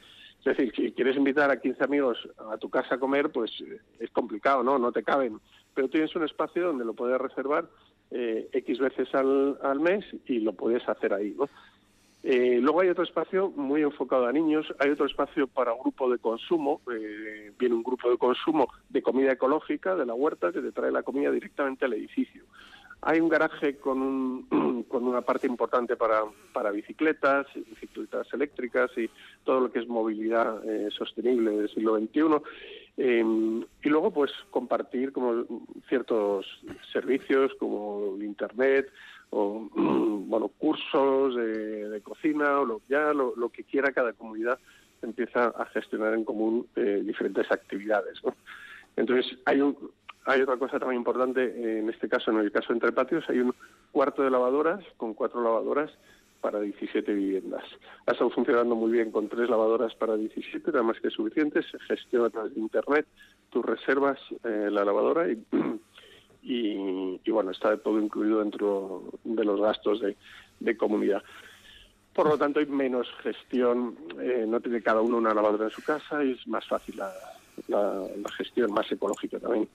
Es 0.46 0.56
decir, 0.56 0.72
si 0.76 0.92
quieres 0.92 1.18
invitar 1.18 1.50
a 1.50 1.60
15 1.60 1.84
amigos 1.84 2.18
a 2.52 2.58
tu 2.58 2.70
casa 2.70 2.96
a 2.96 2.98
comer, 3.00 3.32
pues 3.32 3.50
eh, 3.62 3.80
es 4.00 4.12
complicado, 4.12 4.62
¿no? 4.62 4.78
No 4.78 4.92
te 4.92 5.04
caben. 5.04 5.40
Pero 5.74 5.90
tienes 5.90 6.16
un 6.16 6.24
espacio 6.24 6.68
donde 6.68 6.86
lo 6.86 6.94
puedes 6.94 7.20
reservar 7.20 7.68
eh, 8.12 8.48
X 8.54 8.78
veces 8.78 9.14
al, 9.16 9.58
al, 9.64 9.80
mes 9.80 10.06
y 10.28 10.42
lo 10.42 10.54
puedes 10.54 10.88
hacer 10.88 11.14
ahí, 11.14 11.36
¿no? 11.36 11.50
Eh, 12.28 12.58
luego 12.60 12.82
hay 12.82 12.90
otro 12.90 13.04
espacio 13.04 13.52
muy 13.52 13.84
enfocado 13.84 14.26
a 14.26 14.32
niños, 14.32 14.66
hay 14.80 14.90
otro 14.90 15.06
espacio 15.06 15.46
para 15.46 15.74
grupo 15.80 16.10
de 16.10 16.18
consumo, 16.18 16.82
viene 17.60 17.76
un 17.76 17.84
grupo 17.84 18.10
de 18.10 18.18
consumo 18.18 18.68
de 18.90 19.04
comida 19.04 19.34
ecológica 19.34 19.96
de 19.96 20.08
la 20.08 20.16
huerta 20.16 20.52
que 20.52 20.60
te 20.60 20.72
trae 20.72 20.92
la 20.92 21.04
comida 21.04 21.30
directamente 21.30 21.86
al 21.86 21.94
edificio. 21.94 22.44
Hay 23.08 23.20
un 23.20 23.30
garaje 23.30 23.78
con, 23.78 24.02
un, 24.02 24.84
con 24.90 25.06
una 25.06 25.22
parte 25.22 25.46
importante 25.46 25.96
para, 25.96 26.24
para 26.52 26.72
bicicletas, 26.72 27.46
bicicletas 27.54 28.28
eléctricas 28.34 28.90
y 28.98 29.08
todo 29.44 29.60
lo 29.60 29.72
que 29.72 29.78
es 29.78 29.88
movilidad 29.88 30.68
eh, 30.68 30.90
sostenible 30.90 31.52
del 31.52 31.70
siglo 31.70 32.00
XXI. 32.00 32.42
Em, 32.98 33.64
y 33.84 33.90
luego, 33.90 34.12
pues, 34.12 34.32
compartir 34.50 35.12
como 35.12 35.46
ciertos 35.88 36.48
servicios 36.92 37.52
como 37.60 38.18
Internet 38.20 38.92
o, 39.30 39.70
bueno, 39.76 40.48
cursos 40.48 41.36
de, 41.36 42.02
cocina 42.04 42.60
o 42.62 42.66
lo, 42.66 42.82
ya 42.90 43.14
lo, 43.14 43.50
que 43.50 43.64
quiera 43.64 43.92
cada 43.92 44.14
comunidad 44.14 44.58
empieza 45.04 45.46
a 45.50 45.66
gestionar 45.68 46.16
en 46.16 46.26
común 46.26 46.66
eh, 46.76 47.04
diferentes 47.06 47.52
actividades. 47.52 48.20
Entonces, 48.96 49.38
hay 49.46 49.62
un, 49.62 49.78
hay 50.26 50.42
otra 50.42 50.58
cosa 50.58 50.80
también 50.80 51.02
importante, 51.02 51.80
en 51.80 51.90
este 51.90 52.10
caso, 52.10 52.32
en 52.32 52.38
el 52.40 52.52
caso 52.52 52.74
entre 52.74 52.92
patios, 52.92 53.24
hay 53.30 53.40
un 53.40 53.54
cuarto 53.92 54.24
de 54.24 54.32
lavadoras 54.32 54.84
con 54.98 55.14
cuatro 55.14 55.42
lavadoras 55.42 55.92
para 56.42 56.60
17 56.60 57.14
viviendas. 57.14 57.64
Ha 58.06 58.12
estado 58.12 58.30
funcionando 58.30 58.76
muy 58.76 58.92
bien 58.92 59.12
con 59.12 59.28
tres 59.30 59.50
lavadoras 59.50 59.96
para 59.96 60.16
17, 60.16 60.72
nada 60.72 60.84
más 60.84 61.00
que 61.00 61.10
suficientes. 61.10 61.66
Se 61.72 61.80
gestiona 61.80 62.28
a 62.28 62.30
través 62.30 62.54
de 62.54 62.60
Internet, 62.62 63.08
tú 63.50 63.62
reservas 63.62 64.20
eh, 64.44 64.70
la 64.72 64.86
lavadora 64.86 65.28
y, 65.28 65.44
y, 67.24 67.32
bueno, 67.32 67.52
está 67.52 67.78
todo 67.78 68.00
incluido 68.00 68.42
dentro 68.42 69.04
de 69.24 69.44
los 69.44 69.60
gastos 69.60 70.02
de, 70.02 70.78
comunidad. 70.78 71.24
Por 72.14 72.30
lo 72.30 72.38
tanto, 72.38 72.60
hay 72.60 72.68
menos 72.68 73.08
gestión, 73.24 73.98
eh, 74.20 74.46
no 74.48 74.60
tiene 74.60 74.82
cada 74.82 75.02
uno 75.02 75.18
una 75.18 75.34
lavadora 75.34 75.66
en 75.66 75.72
su 75.72 75.84
casa 75.84 76.24
y 76.24 76.32
es 76.34 76.48
más 76.48 76.68
fácil 76.68 76.98
la, 76.98 77.12
la, 77.68 78.08
gestión 78.38 78.72
más 78.72 78.92
ecológica 78.92 79.40
también. 79.40 79.68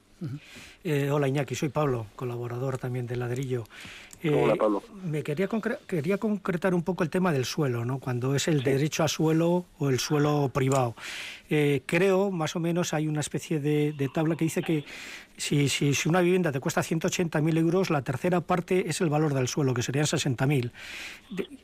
Eh, 0.83 1.11
hola 1.11 1.29
Iñaki, 1.29 1.55
soy 1.55 1.69
Pablo, 1.69 2.07
colaborador 2.17 2.79
también 2.79 3.07
de 3.07 3.17
Ladrillo. 3.17 3.65
hola 4.25 4.55
eh, 4.55 4.57
Pablo. 4.57 4.83
Me 5.05 5.23
quería, 5.23 5.49
quería 5.87 6.19
concretar 6.19 6.75
un 6.75 6.83
poco 6.83 7.03
el 7.03 7.11
tema 7.11 7.33
del 7.33 7.45
suelo, 7.45 7.85
¿no? 7.85 7.99
cuando 7.99 8.35
es 8.35 8.49
el 8.49 8.63
derecho 8.63 9.05
a 9.05 9.09
suelo 9.09 9.67
o 9.79 9.91
el 9.91 9.99
suelo 9.99 10.51
privado. 10.53 10.95
Eh, 11.51 11.83
creo, 11.85 12.31
más 12.31 12.57
o 12.57 12.61
menos, 12.61 12.95
hay 12.95 13.09
una 13.09 13.21
especie 13.21 13.61
de, 13.61 14.11
tabla 14.15 14.37
que 14.37 14.45
dice 14.45 14.63
que 14.63 14.85
si, 15.37 15.69
si, 15.69 15.95
si, 15.95 16.09
una 16.09 16.21
vivienda 16.21 16.53
te 16.53 16.61
cuesta 16.61 16.81
180.000 16.81 17.59
euros, 17.59 17.91
la 17.91 18.03
tercera 18.03 18.41
parte 18.41 18.89
es 18.89 19.01
el 19.01 19.09
valor 19.09 19.35
del 19.35 19.49
suelo, 19.49 19.75
que 19.75 19.83
serían 19.83 20.07
60.000. 20.07 20.71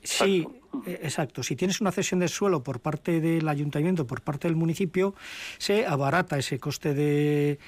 Sí, 0.02 0.46
exacto. 0.86 1.42
Si 1.42 1.56
tienes 1.56 1.80
una 1.80 1.92
cesión 1.92 2.20
de 2.20 2.28
suelo 2.28 2.62
por 2.62 2.80
parte 2.80 3.20
del 3.20 3.48
ayuntamiento, 3.48 4.06
por 4.06 4.22
parte 4.22 4.48
del 4.48 4.56
municipio, 4.56 5.14
se 5.58 5.86
abarata 5.86 6.38
ese 6.38 6.58
coste 6.58 6.94
de 6.94 7.58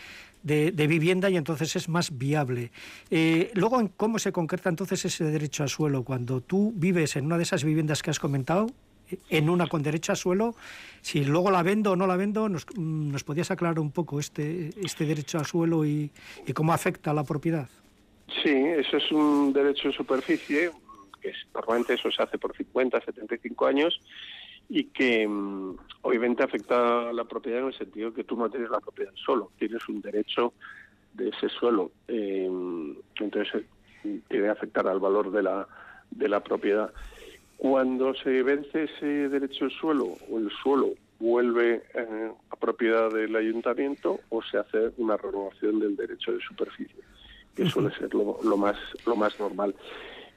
de, 0.43 0.87
vivienda 0.87 1.31
y 1.31 1.37
entonces 1.37 1.77
es 1.77 1.89
más 1.89 2.17
viable. 2.17 2.71
Eh, 3.11 3.51
luego, 3.55 3.91
¿cómo 3.97 4.19
se 4.19 4.33
concreta 4.33 4.69
entonces 4.69 5.05
ese 5.05 5.25
derecho 5.25 5.63
al 5.63 5.69
suelo? 5.69 6.05
Cuando 6.05 6.41
tú 6.41 6.73
vives 6.75 7.17
en 7.17 7.27
una 7.27 7.37
de 7.37 7.43
esas 7.43 7.65
viviendas 7.65 8.03
que 8.03 8.11
has 8.11 8.19
comentado, 8.19 8.69
en 9.31 9.49
una 9.49 9.67
con 9.67 9.83
derecho 9.83 10.13
al 10.13 10.19
suelo, 10.19 10.55
si 11.01 11.25
luego 11.25 11.51
la 11.51 11.63
vendo 11.63 11.93
o 11.93 11.97
no 11.97 12.07
la 12.07 12.17
vendo, 12.17 12.49
¿nos, 12.49 12.67
nos 12.77 13.25
podías 13.25 13.51
aclarar 13.51 13.79
un 13.79 13.91
poco 13.91 14.21
este, 14.21 14.71
este 14.83 15.07
derecho 15.07 15.39
al 15.39 15.47
suelo 15.47 15.85
y, 15.85 16.11
cómo 16.55 16.73
afecta 16.73 17.11
a 17.11 17.15
la 17.15 17.25
propiedad? 17.25 17.69
Sí, 18.43 18.51
eso 18.51 18.99
es 18.99 19.11
un 19.11 19.53
derecho 19.53 19.89
de 19.89 19.95
superficie, 19.95 20.71
que 21.23 21.33
normalmente 21.55 21.95
eso 21.95 22.11
se 22.11 22.23
hace 22.23 22.39
por 22.39 22.55
50, 22.55 23.01
75 23.01 23.67
años 23.67 24.01
y 24.69 24.85
que 24.85 25.27
mm, 25.27 25.77
obviamente 26.03 26.43
afecta 26.43 27.09
a 27.09 27.13
la 27.13 27.25
propiedad 27.25 27.61
en 27.61 27.67
el 27.67 27.75
sentido 27.75 28.13
que 28.13 28.25
tú 28.25 28.37
no 28.37 28.51
tienes 28.51 28.71
la 28.71 28.81
propiedad 28.81 29.13
solo, 29.15 29.51
tienes 29.59 29.87
un 29.89 30.01
derecho 30.01 30.53
de 31.15 31.31
ese 31.31 31.49
suelo. 31.49 31.91
Eh, 32.07 32.49
entonces 33.21 33.65
eh, 34.05 34.21
tiene 34.29 34.45
que 34.45 34.51
afectar 34.51 34.87
al 34.87 35.01
valor 35.01 35.31
de 35.31 35.43
la, 35.43 35.67
de 36.11 36.29
la 36.29 36.41
propiedad. 36.41 36.93
Cuando 37.57 38.15
se 38.15 38.43
vence 38.43 38.85
ese 38.85 39.29
derecho 39.29 39.65
del 39.65 39.75
suelo 39.75 40.13
o 40.31 40.39
el 40.39 40.51
suelo 40.63 40.91
vuelve 41.19 41.83
eh, 41.95 42.33
a 42.51 42.57
propiedad 42.57 43.11
del 43.11 43.35
ayuntamiento 43.35 44.21
o 44.29 44.43
se 44.43 44.59
hace 44.59 44.93
una 44.99 45.17
renovación 45.17 45.81
del 45.81 45.97
derecho 45.97 46.33
de 46.33 46.41
superficie, 46.41 47.01
que 47.57 47.69
suele 47.69 47.91
ser 47.97 48.15
lo, 48.15 48.39
lo, 48.45 48.57
más, 48.57 48.77
lo 49.05 49.17
más 49.17 49.39
normal. 49.41 49.75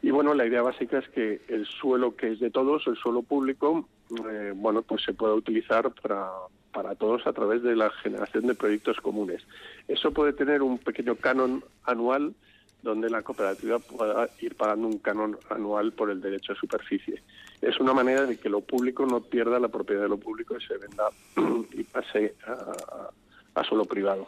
Y 0.02 0.10
bueno, 0.10 0.34
la 0.34 0.46
idea 0.46 0.62
básica 0.62 1.00
es 1.00 1.08
que 1.10 1.42
el 1.48 1.66
suelo 1.66 2.16
que 2.16 2.32
es 2.32 2.40
de 2.40 2.50
todos, 2.50 2.88
el 2.88 2.96
suelo 2.96 3.22
público, 3.22 3.88
eh, 4.30 4.54
bueno, 4.56 4.82
pues 4.82 5.04
se 5.04 5.14
pueda 5.14 5.34
utilizar 5.34 5.92
para, 6.02 6.30
para 6.72 6.96
todos 6.96 7.28
a 7.28 7.34
través 7.34 7.62
de 7.62 7.76
la 7.76 7.90
generación 7.90 8.48
de 8.48 8.56
proyectos 8.56 8.98
comunes. 9.00 9.44
Eso 9.88 10.12
puede 10.12 10.34
tener 10.34 10.64
un 10.64 10.80
pequeño 10.80 11.16
canon 11.16 11.64
anual 11.84 12.34
donde 12.82 13.12
la 13.12 13.22
cooperativa 13.22 13.78
pueda 13.78 14.28
ir 14.42 14.56
pagando 14.56 14.88
un 14.88 14.98
canon 14.98 15.38
anual 15.52 15.92
por 15.92 16.10
el 16.10 16.20
derecho 16.20 16.54
a 16.54 16.56
superficie. 16.56 17.22
Es 17.62 17.80
una 17.80 17.94
manera 17.94 18.26
de 18.26 18.38
que 18.38 18.50
lo 18.50 18.62
público 18.62 19.06
no 19.06 19.22
pierda 19.22 19.60
la 19.60 19.68
propiedad 19.68 20.02
de 20.02 20.10
lo 20.10 20.18
público 20.18 20.58
y 20.58 20.66
se 20.66 20.78
venda 20.78 21.10
y 21.74 21.84
pase 21.84 22.34
a, 22.48 23.12
a 23.54 23.64
suelo 23.64 23.86
privado. 23.86 24.28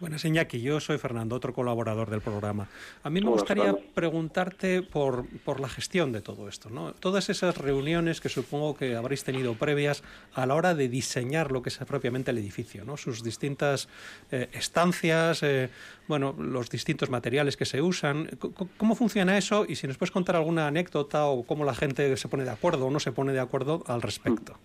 Buenas, 0.00 0.24
Iñaki. 0.24 0.62
Yo 0.62 0.80
soy 0.80 0.96
Fernando, 0.96 1.36
otro 1.36 1.52
colaborador 1.52 2.08
del 2.08 2.22
programa. 2.22 2.66
A 3.02 3.10
mí 3.10 3.20
me 3.20 3.28
gustaría 3.28 3.76
preguntarte 3.92 4.80
por, 4.80 5.26
por 5.40 5.60
la 5.60 5.68
gestión 5.68 6.10
de 6.10 6.22
todo 6.22 6.48
esto. 6.48 6.70
¿no? 6.70 6.94
Todas 6.94 7.28
esas 7.28 7.58
reuniones 7.58 8.22
que 8.22 8.30
supongo 8.30 8.74
que 8.74 8.96
habréis 8.96 9.24
tenido 9.24 9.52
previas 9.56 10.02
a 10.32 10.46
la 10.46 10.54
hora 10.54 10.74
de 10.74 10.88
diseñar 10.88 11.52
lo 11.52 11.60
que 11.60 11.68
es 11.68 11.76
propiamente 11.76 12.30
el 12.30 12.38
edificio, 12.38 12.82
¿no? 12.86 12.96
sus 12.96 13.22
distintas 13.22 13.88
eh, 14.30 14.48
estancias, 14.54 15.42
eh, 15.42 15.68
bueno, 16.08 16.34
los 16.38 16.70
distintos 16.70 17.10
materiales 17.10 17.58
que 17.58 17.66
se 17.66 17.82
usan. 17.82 18.30
¿Cómo 18.78 18.94
funciona 18.94 19.36
eso? 19.36 19.66
Y 19.68 19.76
si 19.76 19.86
nos 19.86 19.98
puedes 19.98 20.12
contar 20.12 20.34
alguna 20.34 20.66
anécdota 20.66 21.26
o 21.26 21.42
cómo 21.42 21.66
la 21.66 21.74
gente 21.74 22.16
se 22.16 22.28
pone 22.28 22.44
de 22.44 22.50
acuerdo 22.50 22.86
o 22.86 22.90
no 22.90 23.00
se 23.00 23.12
pone 23.12 23.34
de 23.34 23.40
acuerdo 23.40 23.84
al 23.86 24.00
respecto. 24.00 24.56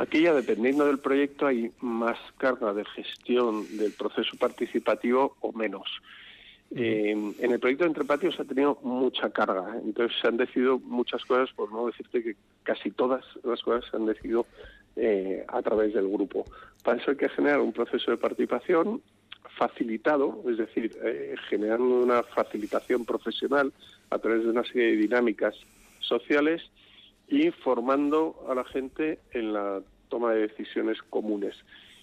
Aquí 0.00 0.22
ya 0.22 0.32
dependiendo 0.32 0.86
del 0.86 0.98
proyecto 0.98 1.46
hay 1.46 1.70
más 1.82 2.16
carga 2.38 2.72
de 2.72 2.86
gestión 2.86 3.66
del 3.76 3.92
proceso 3.92 4.34
participativo 4.38 5.36
o 5.42 5.52
menos. 5.52 6.00
Eh, 6.74 7.10
en 7.10 7.52
el 7.52 7.60
proyecto 7.60 7.84
de 7.84 7.88
Entre 7.88 8.04
Patios 8.04 8.40
ha 8.40 8.44
tenido 8.44 8.78
mucha 8.82 9.28
carga, 9.28 9.76
¿eh? 9.76 9.80
entonces 9.84 10.16
se 10.18 10.26
han 10.26 10.38
decidido 10.38 10.78
muchas 10.78 11.22
cosas, 11.26 11.52
por 11.54 11.70
no 11.70 11.86
decirte 11.86 12.22
que 12.22 12.34
casi 12.62 12.90
todas 12.92 13.22
las 13.44 13.60
cosas 13.60 13.90
se 13.90 13.96
han 13.98 14.06
decidido 14.06 14.46
eh, 14.96 15.44
a 15.46 15.60
través 15.60 15.92
del 15.92 16.08
grupo. 16.08 16.46
Para 16.82 16.98
eso 16.98 17.10
hay 17.10 17.18
que 17.18 17.28
generar 17.28 17.60
un 17.60 17.74
proceso 17.74 18.10
de 18.10 18.16
participación 18.16 19.02
facilitado, 19.58 20.42
es 20.48 20.56
decir, 20.56 20.96
generando 21.50 22.00
una 22.00 22.22
facilitación 22.22 23.04
profesional 23.04 23.70
a 24.08 24.18
través 24.18 24.44
de 24.44 24.48
una 24.48 24.64
serie 24.64 24.92
de 24.92 24.96
dinámicas 24.96 25.54
sociales 25.98 26.62
y 27.30 27.50
formando 27.52 28.44
a 28.48 28.54
la 28.54 28.64
gente 28.64 29.20
en 29.32 29.52
la 29.52 29.80
toma 30.08 30.32
de 30.32 30.48
decisiones 30.48 31.00
comunes 31.08 31.54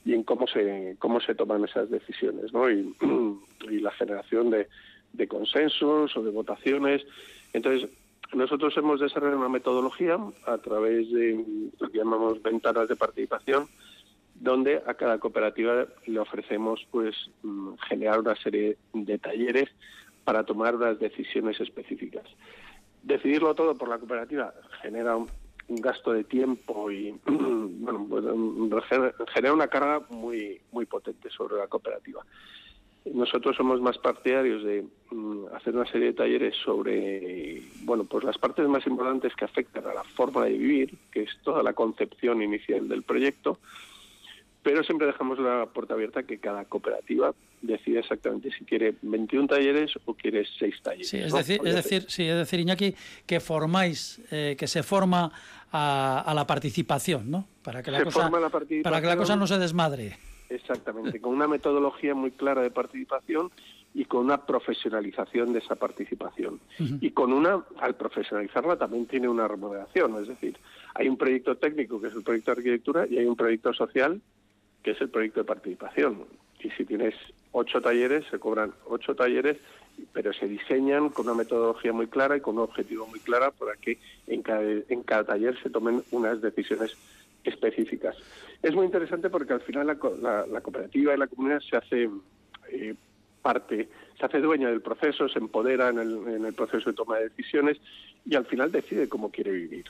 y 0.05 0.13
en 0.13 0.23
cómo 0.23 0.47
se 0.47 0.95
cómo 0.99 1.19
se 1.19 1.35
toman 1.35 1.65
esas 1.65 1.89
decisiones 1.89 2.51
y, 3.69 3.79
la 3.79 3.91
generación 3.91 4.49
de, 4.49 4.67
de, 5.11 5.27
consensos 5.27 6.15
o 6.15 6.23
de 6.23 6.31
votaciones. 6.31 7.05
Entonces 7.51 7.89
nosotros 8.33 8.75
hemos 8.77 9.01
desarrollado 9.01 9.39
una 9.39 9.49
metodología 9.49 10.17
a 10.45 10.57
través 10.59 11.11
de 11.11 11.43
lo 11.79 11.89
que 11.89 11.97
llamamos 11.97 12.41
ventanas 12.41 12.87
de 12.87 12.95
participación 12.95 13.67
donde 14.35 14.81
a 14.85 14.93
cada 14.93 15.17
cooperativa 15.17 15.87
le 16.05 16.19
ofrecemos 16.19 16.85
pues 16.91 17.15
mm, 17.43 17.73
generar 17.89 18.19
una 18.19 18.35
serie 18.35 18.77
de 18.93 19.17
talleres 19.17 19.69
para 20.23 20.43
tomar 20.43 20.75
las 20.75 20.99
decisiones 20.99 21.59
específicas 21.59 22.23
decidirlo 23.03 23.55
todo 23.55 23.75
por 23.75 23.89
la 23.89 23.97
cooperativa 23.97 24.53
genera 24.81 25.15
un, 25.15 25.27
gasto 25.69 26.13
de 26.13 26.23
tiempo 26.23 26.89
y 26.89 27.13
bueno 27.25 28.05
pues, 28.10 28.23
genera 29.33 29.53
una 29.53 29.67
carga 29.67 30.01
muy 30.10 30.62
muy 30.71 30.86
potente 30.86 31.29
sobre 31.29 31.57
la 31.57 31.67
cooperativa. 31.67 32.25
Nosotros 33.13 33.55
somos 33.55 33.81
más 33.81 33.97
partidarios 33.97 34.63
de 34.63 34.86
mm, 35.12 35.45
hacer 35.55 35.75
una 35.75 35.86
serie 35.86 36.07
de 36.07 36.13
talleres 36.13 36.55
sobre 36.63 37.62
bueno 37.83 38.05
pues 38.05 38.23
las 38.23 38.38
partes 38.38 38.67
más 38.67 38.88
importantes 38.88 39.36
que 39.36 39.45
afectan 39.45 39.86
a 39.88 39.93
la 39.93 40.03
forma 40.03 40.45
de 40.45 40.51
vivir 40.51 40.93
que 41.12 41.23
es 41.23 41.38
toda 41.43 41.62
la 41.63 41.73
concepción 41.73 42.41
inicial 42.41 42.88
del 42.88 43.03
proyecto 43.03 43.60
pero 44.67 44.84
siempre 44.84 45.08
dejamos 45.08 45.39
la 45.39 45.65
puerta 45.67 45.93
abierta 45.93 46.23
que 46.23 46.39
cada 46.39 46.65
cooperativa 46.65 47.34
decide 47.62 47.99
exactamente 47.99 48.51
si 48.51 48.65
quiere 48.65 48.95
21 49.01 49.47
talleres 49.47 49.93
o 50.03 50.13
quiere 50.13 50.45
6 50.60 50.75
talleres. 50.84 51.08
Sí, 51.08 51.19
es 51.19 51.32
decir, 51.32 51.62
es 51.63 51.73
decir, 51.73 52.06
sí, 52.10 52.27
es 52.27 52.36
decir, 52.36 52.60
Iñaki, 52.60 52.93
que 53.25 53.39
formáis, 53.39 54.21
eh, 54.30 54.58
que 54.60 54.67
se 54.67 54.84
forma 54.84 55.32
a, 55.71 56.34
la 56.36 56.45
participación, 56.45 57.32
¿no? 57.32 57.47
Para 57.63 57.82
que 57.82 57.91
la, 57.91 58.03
cosa, 58.03 58.30
para 58.84 58.99
que 58.99 59.08
la 59.08 59.15
cosa 59.15 59.38
no 59.38 59.47
se 59.47 59.58
desmadre. 59.58 60.17
Exactamente, 60.49 61.21
con 61.21 61.34
una 61.34 61.47
metodología 61.47 62.13
muy 62.13 62.32
clara 62.32 62.62
de 62.62 62.69
participación 62.69 63.49
y 63.93 64.03
con 64.03 64.25
una 64.25 64.45
profesionalización 64.45 65.53
de 65.53 65.60
esa 65.60 65.75
participación. 65.75 66.60
Y 66.99 67.12
con 67.12 67.32
una, 67.32 67.63
al 67.80 67.95
profesionalizarla 67.95 68.75
también 68.75 69.06
tiene 69.06 69.30
una 69.30 69.47
remuneración, 69.47 70.21
es 70.21 70.27
decir, 70.27 70.58
hay 70.93 71.08
un 71.08 71.15
proyecto 71.15 71.56
técnico 71.56 72.01
que 72.01 72.08
es 72.08 72.13
el 72.13 72.23
proyecto 72.23 72.51
de 72.51 72.58
arquitectura 72.58 73.08
y 73.10 73.17
hay 73.17 73.25
un 73.25 73.38
proyecto 73.38 73.73
social 73.73 74.21
que 74.88 74.91
es 74.91 75.02
el 75.02 75.10
proyecto 75.10 75.41
de 75.41 75.43
participación. 75.43 76.23
Y 76.62 76.69
si 76.69 76.86
tienes 76.86 77.13
ocho 77.52 77.82
talleres, 77.82 78.23
se 78.32 78.39
cobran 78.39 78.71
ocho 78.86 79.15
talleres, 79.15 79.58
pero 80.13 80.32
se 80.32 80.47
diseñan 80.47 81.10
con 81.10 81.26
una 81.26 81.36
metodología 81.36 81.91
muy 81.91 82.08
clara 82.08 82.38
y 82.38 82.39
con 82.39 82.56
un 82.56 82.63
objetivo 82.63 83.06
muy 83.06 83.19
claro 83.19 83.52
para 83.60 83.76
que 83.76 84.00
en 84.28 84.41
cada, 84.41 84.62
en 84.62 85.04
cada 85.04 85.26
taller 85.26 85.62
se 85.62 85.69
tomen 85.69 86.04
unas 86.12 86.41
decisiones 86.41 86.95
específicas. 87.43 88.15
Es 88.63 88.73
muy 88.73 88.86
interesante 88.86 89.30
porque 89.30 89.52
al 89.52 89.60
final 89.60 89.88
la, 89.88 90.45
la, 90.45 90.62
cooperativa 90.62 91.13
y 91.13 91.17
la 91.17 91.28
comunidad 91.28 91.60
se 91.60 91.76
hace 91.76 92.10
eh, 92.71 92.95
parte, 93.41 93.89
se 94.19 94.26
hace 94.26 94.39
dueña 94.39 94.69
del 94.69 94.82
proceso, 94.82 95.30
se 95.30 95.39
empodera 95.39 95.89
en 95.89 96.00
el, 96.00 96.28
en 96.28 96.45
el 96.45 96.54
proceso 96.54 96.89
de 96.89 96.95
toma 96.95 97.17
de 97.17 97.30
decisiones 97.30 97.78
y 98.26 98.36
al 98.36 98.45
final 98.45 98.71
decide 98.71 99.08
cómo 99.08 99.32
quiere 99.32 99.52
vivir. 99.52 99.86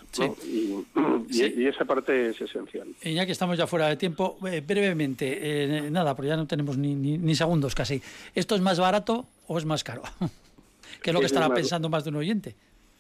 Y, 1.30 1.66
esa 1.66 1.86
parte 1.86 2.30
es 2.30 2.42
esencial. 2.42 2.88
Y 3.02 3.14
ya 3.14 3.26
que 3.26 3.32
estamos 3.32 3.58
ya 3.58 3.66
fuera 3.66 3.88
de 3.88 3.98
tiempo, 3.98 4.38
eh, 4.48 4.62
brevemente, 4.66 5.40
eh, 5.42 5.90
nada, 5.90 6.16
porque 6.16 6.30
ya 6.30 6.38
no 6.38 6.46
tenemos 6.46 6.78
ni, 6.78 6.94
ni, 6.96 7.36
segundos 7.36 7.74
casi. 7.74 8.02
¿Esto 8.36 8.56
es 8.56 8.62
más 8.62 8.80
barato 8.80 9.26
o 9.48 9.58
es 9.58 9.66
más 9.66 9.84
caro? 9.84 10.04
que 11.02 11.10
es 11.10 11.14
lo 11.14 11.20
que 11.20 11.26
estará 11.26 11.50
pensando 11.54 11.90
más 11.90 12.04
de 12.04 12.10
un 12.12 12.18
oyente. 12.18 12.56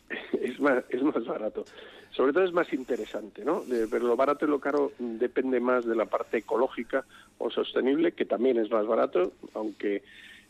Es 0.41 0.61
más, 0.61 0.83
es 0.89 1.03
más 1.03 1.23
barato. 1.23 1.65
Sobre 2.11 2.33
todo 2.33 2.43
es 2.43 2.51
más 2.51 2.73
interesante, 2.73 3.45
¿no? 3.45 3.63
pero 3.91 4.07
lo 4.07 4.15
barato 4.15 4.45
y 4.45 4.47
lo 4.47 4.59
caro 4.59 4.91
depende 4.97 5.59
más 5.59 5.85
de 5.85 5.95
la 5.95 6.05
parte 6.05 6.37
ecológica 6.37 7.05
o 7.37 7.51
sostenible, 7.51 8.13
que 8.13 8.25
también 8.25 8.57
es 8.57 8.71
más 8.71 8.87
barato, 8.87 9.33
aunque 9.53 10.01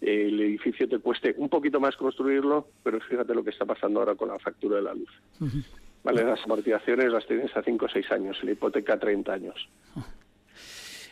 el 0.01 0.39
edificio 0.39 0.87
te 0.87 0.99
cueste 0.99 1.33
un 1.37 1.49
poquito 1.49 1.79
más 1.79 1.95
construirlo, 1.95 2.67
pero 2.83 2.99
fíjate 2.99 3.33
lo 3.33 3.43
que 3.43 3.49
está 3.49 3.65
pasando 3.65 3.99
ahora 3.99 4.15
con 4.15 4.29
la 4.29 4.39
factura 4.39 4.77
de 4.77 4.83
la 4.83 4.93
luz. 4.93 5.09
Vale, 6.03 6.23
las 6.23 6.43
amortizaciones 6.43 7.11
las 7.11 7.25
tienes 7.25 7.55
a 7.57 7.63
5 7.63 7.85
o 7.85 7.89
6 7.89 8.11
años, 8.11 8.37
la 8.43 8.51
hipoteca 8.51 8.93
a 8.93 8.99
30 8.99 9.33
años. 9.33 9.69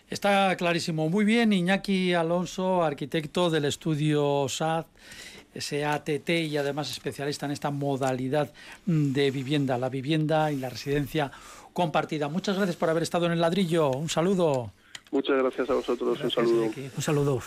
Está 0.10 0.56
clarísimo. 0.56 1.10
Muy 1.10 1.26
bien, 1.26 1.52
Iñaki 1.52 2.13
Alonso, 2.13 2.84
arquitecto 2.84 3.50
del 3.50 3.65
estudio 3.65 4.48
SAT, 4.48 4.86
SATT 5.60 6.30
y 6.30 6.58
además 6.58 6.91
especialista 6.91 7.48
en 7.48 7.54
esta 7.54 7.71
modalidad 7.71 8.54
de 8.86 9.32
vivienda, 9.32 9.78
la 9.78 9.89
vivienda 9.89 10.52
y 10.52 10.58
la 10.58 10.69
residencia 10.69 11.32
compartida. 11.74 12.28
Muchas 12.28 12.56
gracias 12.56 12.76
por 12.76 12.89
haber 12.89 13.04
estado 13.04 13.26
en 13.26 13.32
el 13.32 13.41
ladrillo. 13.41 13.89
Un 13.89 14.10
saludo. 14.10 14.71
Muchas 15.12 15.38
gracias 15.38 15.69
a 15.69 15.74
vosotros. 15.74 16.21
un 16.21 16.32
saludo. 16.32 16.71
Un 16.95 17.02
saludo. 17.02 17.41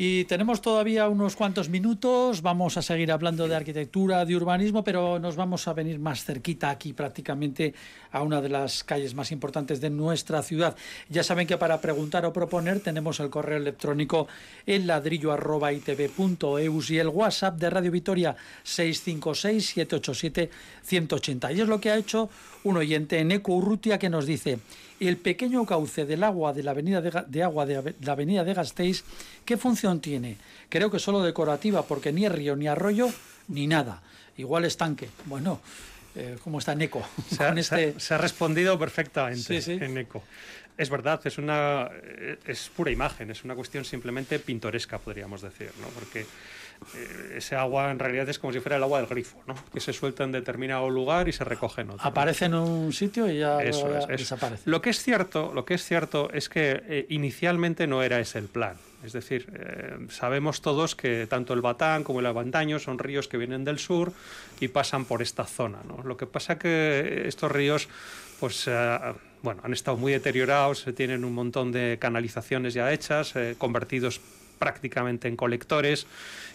Y 0.00 0.26
tenemos 0.26 0.62
todavía 0.62 1.08
unos 1.08 1.34
cuantos 1.34 1.68
minutos, 1.68 2.40
vamos 2.40 2.76
a 2.76 2.82
seguir 2.82 3.10
hablando 3.10 3.48
de 3.48 3.56
arquitectura, 3.56 4.24
de 4.24 4.36
urbanismo, 4.36 4.84
pero 4.84 5.18
nos 5.18 5.34
vamos 5.34 5.66
a 5.66 5.72
venir 5.72 5.98
más 5.98 6.24
cerquita 6.24 6.70
aquí 6.70 6.92
prácticamente 6.92 7.74
a 8.12 8.22
una 8.22 8.40
de 8.40 8.48
las 8.48 8.84
calles 8.84 9.16
más 9.16 9.32
importantes 9.32 9.80
de 9.80 9.90
nuestra 9.90 10.40
ciudad. 10.44 10.76
Ya 11.08 11.24
saben 11.24 11.48
que 11.48 11.58
para 11.58 11.80
preguntar 11.80 12.24
o 12.26 12.32
proponer 12.32 12.78
tenemos 12.78 13.18
el 13.18 13.28
correo 13.28 13.56
electrónico 13.56 14.28
en 14.66 14.86
ladrillo.itv.eus 14.86 16.90
y 16.90 16.98
el 17.00 17.08
WhatsApp 17.08 17.58
de 17.58 17.68
Radio 17.68 17.90
Vitoria 17.90 18.36
656-787-180. 18.64 21.56
Y 21.56 21.60
es 21.60 21.66
lo 21.66 21.80
que 21.80 21.90
ha 21.90 21.96
hecho 21.96 22.30
un 22.62 22.76
oyente 22.76 23.18
en 23.18 23.32
Eco 23.32 23.56
Urrutia 23.56 23.98
que 23.98 24.10
nos 24.10 24.26
dice 24.26 24.60
el 25.06 25.16
pequeño 25.16 25.64
cauce 25.64 26.04
del 26.04 26.24
agua 26.24 26.52
de 26.52 26.62
la 26.62 26.72
avenida 26.72 27.00
de, 27.00 27.42
agua 27.42 27.66
de 27.66 27.94
la 28.00 28.12
avenida 28.12 28.44
de 28.44 28.54
Gasteiz, 28.54 29.04
¿qué 29.44 29.56
función 29.56 30.00
tiene? 30.00 30.36
Creo 30.68 30.90
que 30.90 30.98
solo 30.98 31.22
decorativa, 31.22 31.82
porque 31.82 32.12
ni 32.12 32.28
río, 32.28 32.56
ni 32.56 32.66
arroyo, 32.68 33.08
ni 33.48 33.66
nada. 33.66 34.02
Igual 34.36 34.64
estanque. 34.64 35.08
Bueno, 35.26 35.60
eh, 36.14 36.36
¿cómo 36.42 36.58
está 36.58 36.72
en 36.72 36.82
eco? 36.82 37.06
Se 37.30 37.44
ha, 37.44 37.50
este 37.50 37.98
se 37.98 38.14
ha, 38.14 38.18
respondido 38.18 38.78
perfectamente 38.78 39.84
en 39.84 39.98
eco. 39.98 40.22
Es 40.76 40.90
verdad, 40.90 41.20
es 41.24 41.38
una 41.38 41.90
es 42.46 42.68
pura 42.68 42.92
imagen, 42.92 43.32
es 43.32 43.42
una 43.42 43.56
cuestión 43.56 43.84
simplemente 43.84 44.38
pintoresca, 44.38 44.98
podríamos 44.98 45.42
decir, 45.42 45.72
¿no? 45.80 45.88
Porque 45.88 46.24
eh, 46.94 47.34
ese 47.36 47.56
agua 47.56 47.90
en 47.90 47.98
realidad 47.98 48.28
es 48.28 48.38
como 48.38 48.52
si 48.52 48.60
fuera 48.60 48.76
el 48.76 48.82
agua 48.82 48.98
del 48.98 49.08
grifo, 49.08 49.42
¿no? 49.46 49.54
que 49.72 49.80
se 49.80 49.92
suelta 49.92 50.24
en 50.24 50.32
determinado 50.32 50.88
lugar 50.88 51.28
y 51.28 51.32
se 51.32 51.44
recoge 51.44 51.82
en 51.82 51.90
otro. 51.90 52.06
Aparece 52.06 52.46
en 52.46 52.54
un 52.54 52.92
sitio 52.92 53.30
y 53.30 53.38
ya, 53.38 53.58
desaparece. 53.58 54.62
Lo 54.64 54.80
que 54.80 54.90
es 54.90 55.02
cierto, 55.02 55.52
lo 55.54 55.64
que 55.64 55.74
es 55.74 55.84
cierto 55.84 56.30
es 56.32 56.48
que 56.48 56.82
eh, 56.86 57.06
inicialmente 57.10 57.86
no 57.86 58.02
era 58.02 58.20
ese 58.20 58.38
el 58.38 58.46
plan. 58.46 58.76
Es 59.04 59.12
decir, 59.12 59.46
eh, 59.54 60.06
sabemos 60.08 60.60
todos 60.60 60.96
que 60.96 61.26
tanto 61.26 61.54
el 61.54 61.60
Batán 61.60 62.04
como 62.04 62.20
el 62.20 62.26
Abandaño 62.26 62.78
son 62.78 62.98
ríos 62.98 63.28
que 63.28 63.36
vienen 63.36 63.64
del 63.64 63.78
sur 63.78 64.12
y 64.60 64.68
pasan 64.68 65.04
por 65.04 65.22
esta 65.22 65.44
zona. 65.44 65.78
¿no? 65.86 66.02
Lo 66.02 66.16
que 66.16 66.26
pasa 66.26 66.54
es 66.54 66.58
que 66.58 67.22
estos 67.26 67.52
ríos, 67.52 67.88
pues, 68.40 68.68
bueno, 69.42 69.60
han 69.62 69.72
estado 69.72 69.96
muy 69.96 70.10
deteriorados, 70.10 70.84
tienen 70.96 71.24
un 71.24 71.32
montón 71.32 71.70
de 71.70 71.98
canalizaciones 72.00 72.74
ya 72.74 72.92
hechas, 72.92 73.34
convertidos 73.58 74.20
prácticamente 74.58 75.28
en 75.28 75.36
colectores 75.36 76.06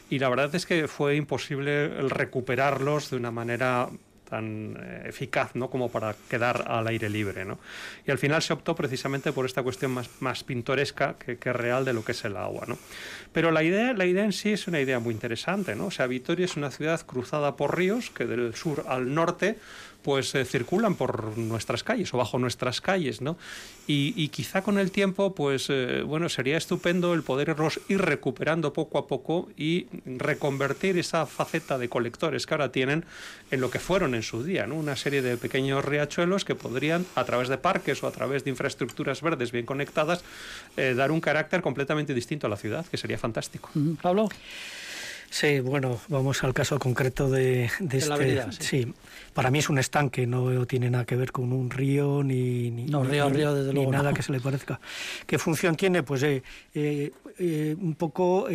y 0.10 0.20
la 0.20 0.30
verdad 0.30 0.54
es 0.54 0.66
que 0.66 0.88
fue 0.88 1.16
imposible 1.16 1.88
recuperarlos 2.10 3.10
de 3.10 3.18
una 3.18 3.32
manera 3.32 3.90
tan 4.34 4.78
eh, 4.82 5.10
eficaz 5.10 5.56
¿no? 5.56 5.70
como 5.70 5.90
para 5.90 6.16
quedar 6.28 6.66
al 6.68 6.88
aire 6.88 7.08
libre. 7.10 7.46
¿no? 7.46 7.60
Y 8.08 8.10
al 8.10 8.18
final 8.18 8.42
se 8.42 8.54
optó 8.54 8.76
precisamente 8.76 9.32
por 9.32 9.46
esta 9.46 9.62
cuestión 9.62 9.92
más, 9.92 10.10
más 10.22 10.44
pintoresca 10.44 11.16
que, 11.20 11.38
que, 11.38 11.54
real 11.54 11.86
de 11.86 11.94
lo 11.94 12.04
que 12.04 12.14
es 12.14 12.26
el 12.26 12.36
agua. 12.36 12.66
¿no? 12.68 12.78
Pero 13.32 13.52
la 13.52 13.62
idea, 13.64 13.94
la 13.94 14.06
idea 14.06 14.24
en 14.24 14.34
sí 14.34 14.54
es 14.54 14.68
una 14.68 14.80
idea 14.80 15.00
muy 15.00 15.14
interesante. 15.14 15.76
¿no? 15.76 15.88
O 15.88 15.92
sea, 15.92 16.08
Vitoria 16.08 16.46
es 16.46 16.58
una 16.58 16.72
ciudad 16.72 17.06
cruzada 17.06 17.56
por 17.56 17.78
ríos 17.78 18.10
que 18.10 18.26
del 18.26 18.56
sur 18.56 18.86
al 18.88 19.14
norte 19.14 19.58
pues 20.04 20.36
eh, 20.36 20.46
circulan 20.46 20.96
por 20.96 21.38
nuestras 21.38 21.84
calles 21.84 22.14
o 22.14 22.18
bajo 22.18 22.38
nuestras 22.38 22.82
calles, 22.82 23.22
¿no? 23.22 23.38
Y, 23.88 24.30
quizá 24.30 24.62
con 24.62 24.78
el 24.78 24.92
tiempo, 24.92 25.36
pues 25.36 25.68
eh, 25.70 26.04
bueno, 26.04 26.30
sería 26.30 26.58
estupendo 26.58 27.14
el 27.14 27.24
poder 27.24 27.56
ir 27.90 28.02
recuperando 28.02 28.72
poco 28.72 28.98
a 28.98 29.08
poco 29.08 29.50
y 29.58 29.88
reconvertir 30.06 30.98
esa 30.98 31.26
faceta 31.26 31.78
de 31.78 31.90
colectores 31.90 32.46
que 32.46 32.54
ahora 32.54 32.72
tienen 32.72 33.06
en 33.52 33.62
lo 33.62 33.70
que 33.70 33.80
fueron 33.80 34.16
en 34.16 34.24
su 34.24 34.44
día. 34.44 34.66
Una 34.72 34.96
serie 34.96 35.22
de 35.22 35.38
pequeños 35.38 35.84
riachuelos 35.84 36.46
que 36.46 36.56
podrían, 36.56 37.06
a 37.16 37.26
través 37.26 37.50
de 37.50 37.58
parques 37.58 38.02
o 38.04 38.08
a 38.08 38.12
través 38.12 38.44
de 38.44 38.52
infraestructuras 38.52 39.22
verdes 39.22 39.52
bien 39.52 39.66
conectadas, 39.66 40.24
eh, 40.78 40.94
dar 40.96 41.12
un 41.12 41.22
carácter 41.22 41.62
completamente 41.62 42.14
distinto 42.14 42.48
a 42.48 42.50
la 42.50 42.58
ciudad, 42.58 42.86
que 42.86 42.98
sería 42.98 43.18
fantástico. 43.18 43.70
Pablo. 44.02 44.30
Sí, 45.34 45.62
bueno, 45.62 46.00
vamos 46.10 46.44
al 46.44 46.54
caso 46.54 46.78
concreto 46.78 47.28
de, 47.28 47.64
este. 47.64 48.52
sí. 48.60 48.94
para 49.34 49.50
mí 49.50 49.58
es 49.58 49.68
un 49.68 49.80
estanque, 49.80 50.28
no 50.28 50.68
tiene 50.68 50.92
nada 50.92 51.06
que 51.06 51.16
ver 51.16 51.32
con 51.32 51.52
un 51.52 51.72
río 51.72 52.22
ni, 52.24 52.70
ni, 52.70 52.86
nada 52.86 54.14
que 54.14 54.22
se 54.22 54.32
le 54.32 54.40
parezca. 54.40 54.80
¿Qué 55.26 55.40
función 55.40 55.76
tiene? 55.76 56.04
Pues 56.04 56.22
eh, 56.22 56.44
eh, 56.76 57.12
eh, 57.40 57.76
un 57.80 57.96
poco 57.96 58.46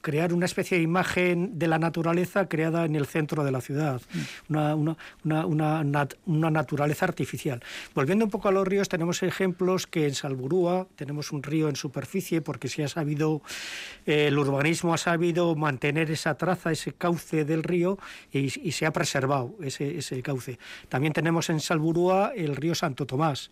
crear 0.00 0.32
una 0.32 0.46
especie 0.46 0.78
de 0.78 0.82
imagen 0.82 1.58
de 1.58 1.68
la 1.68 1.78
naturaleza 1.78 2.48
creada 2.48 2.84
en 2.84 2.96
el 2.96 3.06
centro 3.06 3.44
de 3.44 3.52
la 3.52 3.60
ciudad, 3.60 4.00
mm. 4.12 4.50
una, 4.50 4.74
una, 4.74 5.84
una, 6.26 6.50
naturaleza 6.50 7.04
artificial. 7.04 7.62
Volviendo 7.94 8.24
un 8.24 8.30
poco 8.30 8.48
a 8.48 8.52
los 8.52 8.66
ríos, 8.66 8.88
tenemos 8.88 9.22
ejemplos 9.22 9.86
que 9.86 10.06
en 10.06 10.14
Salburúa 10.14 10.88
tenemos 10.96 11.32
un 11.32 11.42
río 11.42 11.68
en 11.68 11.76
superficie 11.76 12.40
porque 12.40 12.68
si 12.68 12.82
ha 12.82 12.88
sabido, 12.88 13.42
el 14.06 14.38
urbanismo 14.38 14.92
ha 14.92 14.98
sabido 14.98 15.54
mantener 15.54 15.84
tener 15.84 16.10
esa 16.10 16.34
traza, 16.34 16.72
ese 16.72 16.94
cauce 16.94 17.44
del 17.44 17.62
río 17.62 17.98
y, 18.32 18.48
se 18.48 18.86
ha 18.86 18.92
preservado 18.92 19.54
ese, 19.62 19.98
ese, 19.98 20.22
cauce. 20.22 20.58
También 20.88 21.12
tenemos 21.12 21.50
en 21.50 21.60
Salburúa 21.60 22.32
el 22.34 22.56
río 22.56 22.74
Santo 22.74 23.04
Tomás, 23.04 23.50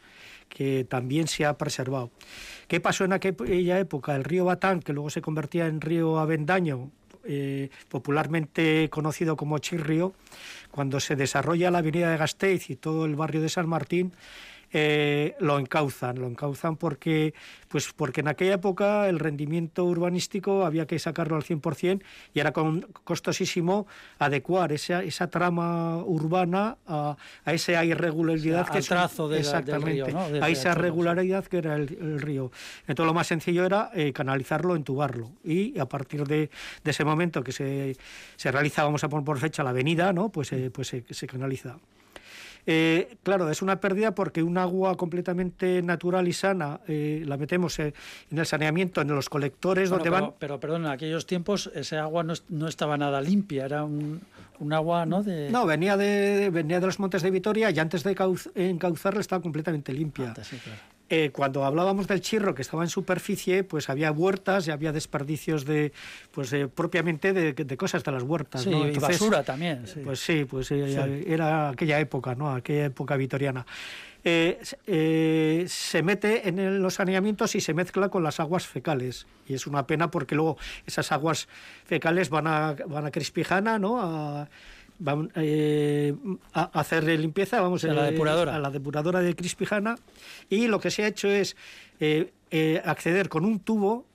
que 0.48 0.84
también 0.84 1.28
se 1.28 1.44
ha 1.44 1.56
preservado. 1.58 2.10
¿Qué 2.68 2.80
pasó 2.80 3.04
en 3.04 3.12
aquella 3.12 3.78
época? 3.78 4.14
Río 4.32 4.46
Batán, 4.46 4.80
que 4.80 4.94
luego 4.94 5.10
se 5.10 5.20
convertía 5.20 5.66
en 5.66 5.82
río 5.82 6.18
Avendaño, 6.18 6.90
eh, 7.24 7.68
popularmente 7.90 8.88
conocido 8.90 9.36
como 9.36 9.58
Chirrio, 9.58 10.14
cuando 10.70 11.00
se 11.00 11.16
desarrolla 11.16 11.70
la 11.70 11.78
avenida 11.78 12.10
de 12.10 12.16
Gasteiz 12.16 12.70
y 12.70 12.76
todo 12.76 13.04
el 13.04 13.14
barrio 13.14 13.42
de 13.42 13.50
San 13.50 13.68
Martín, 13.68 14.12
eh, 14.72 15.34
lo 15.38 15.58
encauzan, 15.58 16.18
lo 16.18 16.26
encauzan 16.26 16.76
porque, 16.76 17.34
pues 17.68 17.92
porque 17.92 18.20
en 18.20 18.28
aquella 18.28 18.54
época 18.54 19.08
el 19.08 19.18
rendimiento 19.18 19.84
urbanístico 19.84 20.64
había 20.64 20.86
que 20.86 20.98
sacarlo 20.98 21.36
al 21.36 21.42
100% 21.42 22.02
y 22.32 22.40
era 22.40 22.52
costosísimo 22.52 23.86
adecuar 24.18 24.72
esa, 24.72 25.02
esa 25.02 25.28
trama 25.28 25.98
urbana 25.98 26.78
a, 26.86 27.16
a 27.44 27.52
esa 27.52 27.84
irregularidad 27.84 28.68
que 28.68 28.80
trazo 28.80 29.28
de 29.28 29.40
exactamente, 29.40 30.14
a 30.40 30.48
esa 30.48 30.74
regularidad 30.74 31.44
que 31.44 31.58
era 31.58 31.76
el, 31.76 32.20
río. 32.20 32.50
Entonces 32.86 33.06
lo 33.06 33.14
más 33.14 33.26
sencillo 33.26 33.64
era 33.64 33.90
eh, 33.94 34.12
canalizarlo, 34.12 34.76
entubarlo 34.76 35.32
y 35.44 35.78
a 35.78 35.86
partir 35.86 36.26
de, 36.26 36.50
de, 36.84 36.90
ese 36.90 37.04
momento 37.04 37.42
que 37.42 37.52
se, 37.52 37.96
se 38.36 38.52
realiza, 38.52 38.84
vamos 38.84 39.04
a 39.04 39.08
poner 39.08 39.24
por 39.24 39.38
fecha 39.38 39.62
la 39.62 39.70
avenida, 39.70 40.12
¿no? 40.12 40.30
pues, 40.30 40.52
eh, 40.52 40.70
pues 40.72 40.94
se 41.08 41.26
canaliza. 41.26 41.76
Eh, 42.66 43.16
claro, 43.22 43.50
es 43.50 43.60
una 43.60 43.80
pérdida 43.80 44.14
porque 44.14 44.42
un 44.42 44.56
agua 44.56 44.96
completamente 44.96 45.82
natural 45.82 46.28
y 46.28 46.32
sana 46.32 46.80
eh, 46.86 47.22
la 47.26 47.36
metemos 47.36 47.78
eh, 47.80 47.92
en 48.30 48.38
el 48.38 48.46
saneamiento, 48.46 49.00
en 49.00 49.08
los 49.08 49.28
colectores 49.28 49.90
donde 49.90 50.04
pero, 50.04 50.12
van. 50.12 50.34
Pero, 50.38 50.60
perdón, 50.60 50.86
en 50.86 50.92
aquellos 50.92 51.26
tiempos 51.26 51.70
ese 51.74 51.98
agua 51.98 52.24
no, 52.24 52.68
estaba 52.68 52.96
nada 52.96 53.20
limpia, 53.20 53.64
era 53.64 53.84
un, 53.84 54.20
agua, 54.72 55.04
¿no? 55.06 55.24
De... 55.24 55.50
No, 55.50 55.66
venía 55.66 55.96
de, 55.96 56.50
venía 56.50 56.78
de 56.78 56.86
los 56.86 57.00
montes 57.00 57.22
de 57.22 57.32
Vitoria 57.32 57.70
y 57.70 57.78
antes 57.80 58.04
de 58.04 58.16
encauzarla 58.54 59.20
estaba 59.20 59.42
completamente 59.42 59.92
limpia. 59.92 60.32
sí, 60.42 60.56
claro. 60.56 60.78
Eh, 61.14 61.30
cuando 61.30 61.66
hablábamos 61.66 62.08
del 62.08 62.22
chirro 62.22 62.54
que 62.54 62.62
estaba 62.62 62.82
en 62.84 62.88
superficie, 62.88 63.64
pues 63.64 63.90
había 63.90 64.10
huertas 64.10 64.66
y 64.66 64.70
había 64.70 64.92
desperdicios 64.92 65.66
de, 65.66 65.92
pues 66.30 66.54
propiamente 66.74 67.34
de, 67.34 67.76
cosas 67.76 68.02
de 68.02 68.12
las 68.12 68.22
huertas. 68.22 68.62
Sí, 68.62 68.70
y 68.70 68.98
basura 68.98 69.42
también. 69.42 69.84
Pues 70.04 70.20
sí, 70.20 70.46
pues 70.46 70.70
eh, 70.70 71.24
era 71.26 71.68
aquella 71.68 72.00
época, 72.00 72.34
¿no? 72.34 72.50
Aquella 72.54 72.86
época 72.86 73.18
vitoriana. 73.18 73.66
Eh, 74.24 75.66
se 75.68 76.02
mete 76.02 76.48
en 76.48 76.80
los 76.80 76.94
saneamientos 76.94 77.56
y 77.56 77.60
se 77.60 77.74
mezcla 77.74 78.08
con 78.08 78.22
las 78.22 78.40
aguas 78.40 78.66
fecales. 78.66 79.26
Y 79.46 79.52
es 79.52 79.66
una 79.66 79.86
pena 79.86 80.10
porque 80.10 80.34
luego 80.34 80.56
esas 80.86 81.12
aguas 81.12 81.46
fecales 81.84 82.30
van 82.30 82.46
a, 82.46 82.74
van 82.86 83.04
a 83.04 83.10
Crispijana, 83.10 83.78
¿no? 83.78 84.00
A, 84.00 84.48
vamos 85.02 85.28
eh, 85.34 86.14
a 86.52 86.80
hacer 86.80 87.04
limpieza, 87.04 87.60
vamos 87.60 87.84
a 87.84 87.88
la 87.88 88.08
eh, 88.08 88.12
depuradora, 88.12 88.56
a 88.56 88.58
la 88.58 88.70
depuradora 88.70 89.20
de 89.20 89.34
Crispijana. 89.34 89.96
Y 90.48 90.68
lo 90.68 90.80
que 90.80 90.90
se 90.90 91.04
ha 91.04 91.08
hecho 91.08 91.28
es 91.28 91.56
eh, 92.00 92.32
acceder 92.84 93.28
con 93.28 93.44
un 93.44 93.60
tubo 93.60 94.06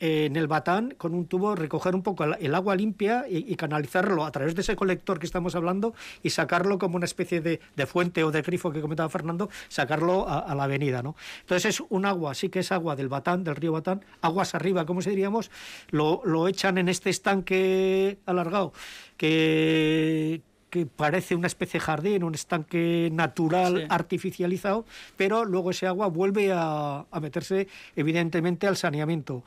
en 0.00 0.36
el 0.36 0.46
batán 0.46 0.94
con 0.96 1.14
un 1.14 1.26
tubo, 1.26 1.54
recoger 1.54 1.94
un 1.94 2.02
poco 2.02 2.24
el 2.24 2.54
agua 2.54 2.74
limpia 2.74 3.26
y, 3.28 3.54
canalizarlo 3.56 4.24
a 4.24 4.32
través 4.32 4.54
de 4.54 4.62
ese 4.62 4.74
colector 4.74 5.18
que 5.18 5.26
estamos 5.26 5.54
hablando 5.54 5.94
y 6.22 6.30
sacarlo 6.30 6.78
como 6.78 6.96
una 6.96 7.04
especie 7.04 7.42
de, 7.42 7.60
fuente 7.86 8.24
o 8.24 8.30
de 8.30 8.40
grifo 8.40 8.72
que 8.72 8.80
comentaba 8.80 9.08
Fernando, 9.10 9.50
sacarlo 9.68 10.26
a, 10.26 10.54
la 10.54 10.64
avenida. 10.64 11.02
¿no? 11.02 11.16
Entonces 11.40 11.74
es 11.74 11.82
un 11.90 12.06
agua, 12.06 12.34
sí 12.34 12.48
que 12.48 12.60
es 12.60 12.72
agua 12.72 12.96
del 12.96 13.08
batán, 13.08 13.44
del 13.44 13.56
río 13.56 13.72
Batán, 13.72 14.04
aguas 14.22 14.54
arriba, 14.54 14.86
como 14.86 15.02
se 15.02 15.10
diríamos, 15.10 15.50
lo, 15.90 16.22
lo 16.24 16.48
echan 16.48 16.78
en 16.78 16.88
este 16.88 17.10
estanque 17.10 18.18
alargado 18.26 18.72
que, 19.16 20.40
que 20.70 20.86
parece 20.86 21.34
una 21.34 21.46
especie 21.46 21.78
de 21.78 21.84
jardín, 21.84 22.24
un 22.24 22.34
estanque 22.34 23.10
natural 23.12 23.86
artificializado, 23.90 24.86
pero 25.16 25.44
luego 25.44 25.72
ese 25.72 25.86
agua 25.86 26.06
vuelve 26.06 26.52
a, 26.52 27.04
a, 27.10 27.20
meterse 27.20 27.68
evidentemente 27.96 28.66
al 28.66 28.76
saneamiento 28.76 29.44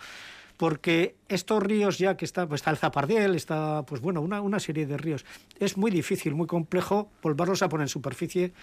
porque 0.58 1.16
estos 1.28 1.62
ríos 1.62 1.98
ya 1.98 2.18
que 2.18 2.26
está, 2.26 2.48
pues 2.48 2.62
está 2.62 2.72
el 2.72 2.78
Zapardiel, 2.78 3.36
está, 3.36 3.84
pues 3.86 4.02
bueno, 4.02 4.22
una, 4.22 4.42
una 4.42 4.60
serie 4.60 4.86
de 4.86 4.98
ríos, 4.98 5.26
es 5.60 5.78
muy 5.78 5.92
difícil, 5.92 6.36
muy 6.36 6.48
complejo 6.48 7.10
volverlos 7.22 7.62
a 7.64 7.70
poner 7.70 7.86
en 7.86 7.90
superficie. 7.90 8.54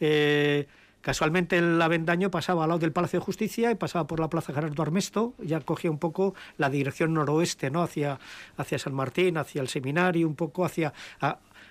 Eh, 0.00 0.66
Casualmente 1.00 1.56
el 1.56 1.80
Avendaño 1.80 2.30
pasaba 2.30 2.64
al 2.64 2.68
lado 2.68 2.80
del 2.80 2.92
Palacio 2.92 3.20
de 3.20 3.24
Justicia 3.24 3.70
y 3.70 3.74
pasaba 3.74 4.06
por 4.06 4.20
la 4.20 4.28
Plaza 4.28 4.52
Gerardo 4.52 4.82
Armesto, 4.82 5.32
ya 5.38 5.58
cogía 5.60 5.90
un 5.90 5.98
poco 5.98 6.34
la 6.58 6.68
dirección 6.68 7.14
noroeste, 7.14 7.70
¿no? 7.70 7.82
hacia, 7.82 8.18
hacia 8.58 8.78
San 8.78 8.92
Martín, 8.92 9.38
hacia 9.38 9.62
el 9.62 9.68
seminario, 9.68 10.28
un 10.28 10.34
poco 10.34 10.64
hacia 10.64 10.92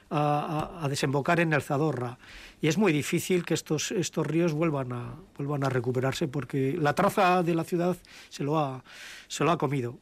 a, 0.10 0.88
desembocar 0.90 1.40
en 1.40 1.54
el 1.54 1.62
Zadorra. 1.62 2.18
Y 2.62 2.68
es 2.68 2.78
muy 2.78 2.92
difícil 2.92 3.46
que 3.46 3.54
estos, 3.54 3.92
estos 3.92 4.26
ríos 4.26 4.54
vuelvan 4.54 4.92
a, 4.92 5.16
vuelvan 5.38 5.64
a 5.64 5.70
recuperarse 5.70 6.28
porque 6.28 6.78
la 6.80 6.94
traza 6.94 7.44
de 7.44 7.56
la 7.56 7.64
ciudad 7.64 7.96
se 8.30 8.44
lo 8.44 8.60
ha, 8.60 8.84
se 9.28 9.44
lo 9.44 9.52
ha 9.52 9.58
comido. 9.58 9.98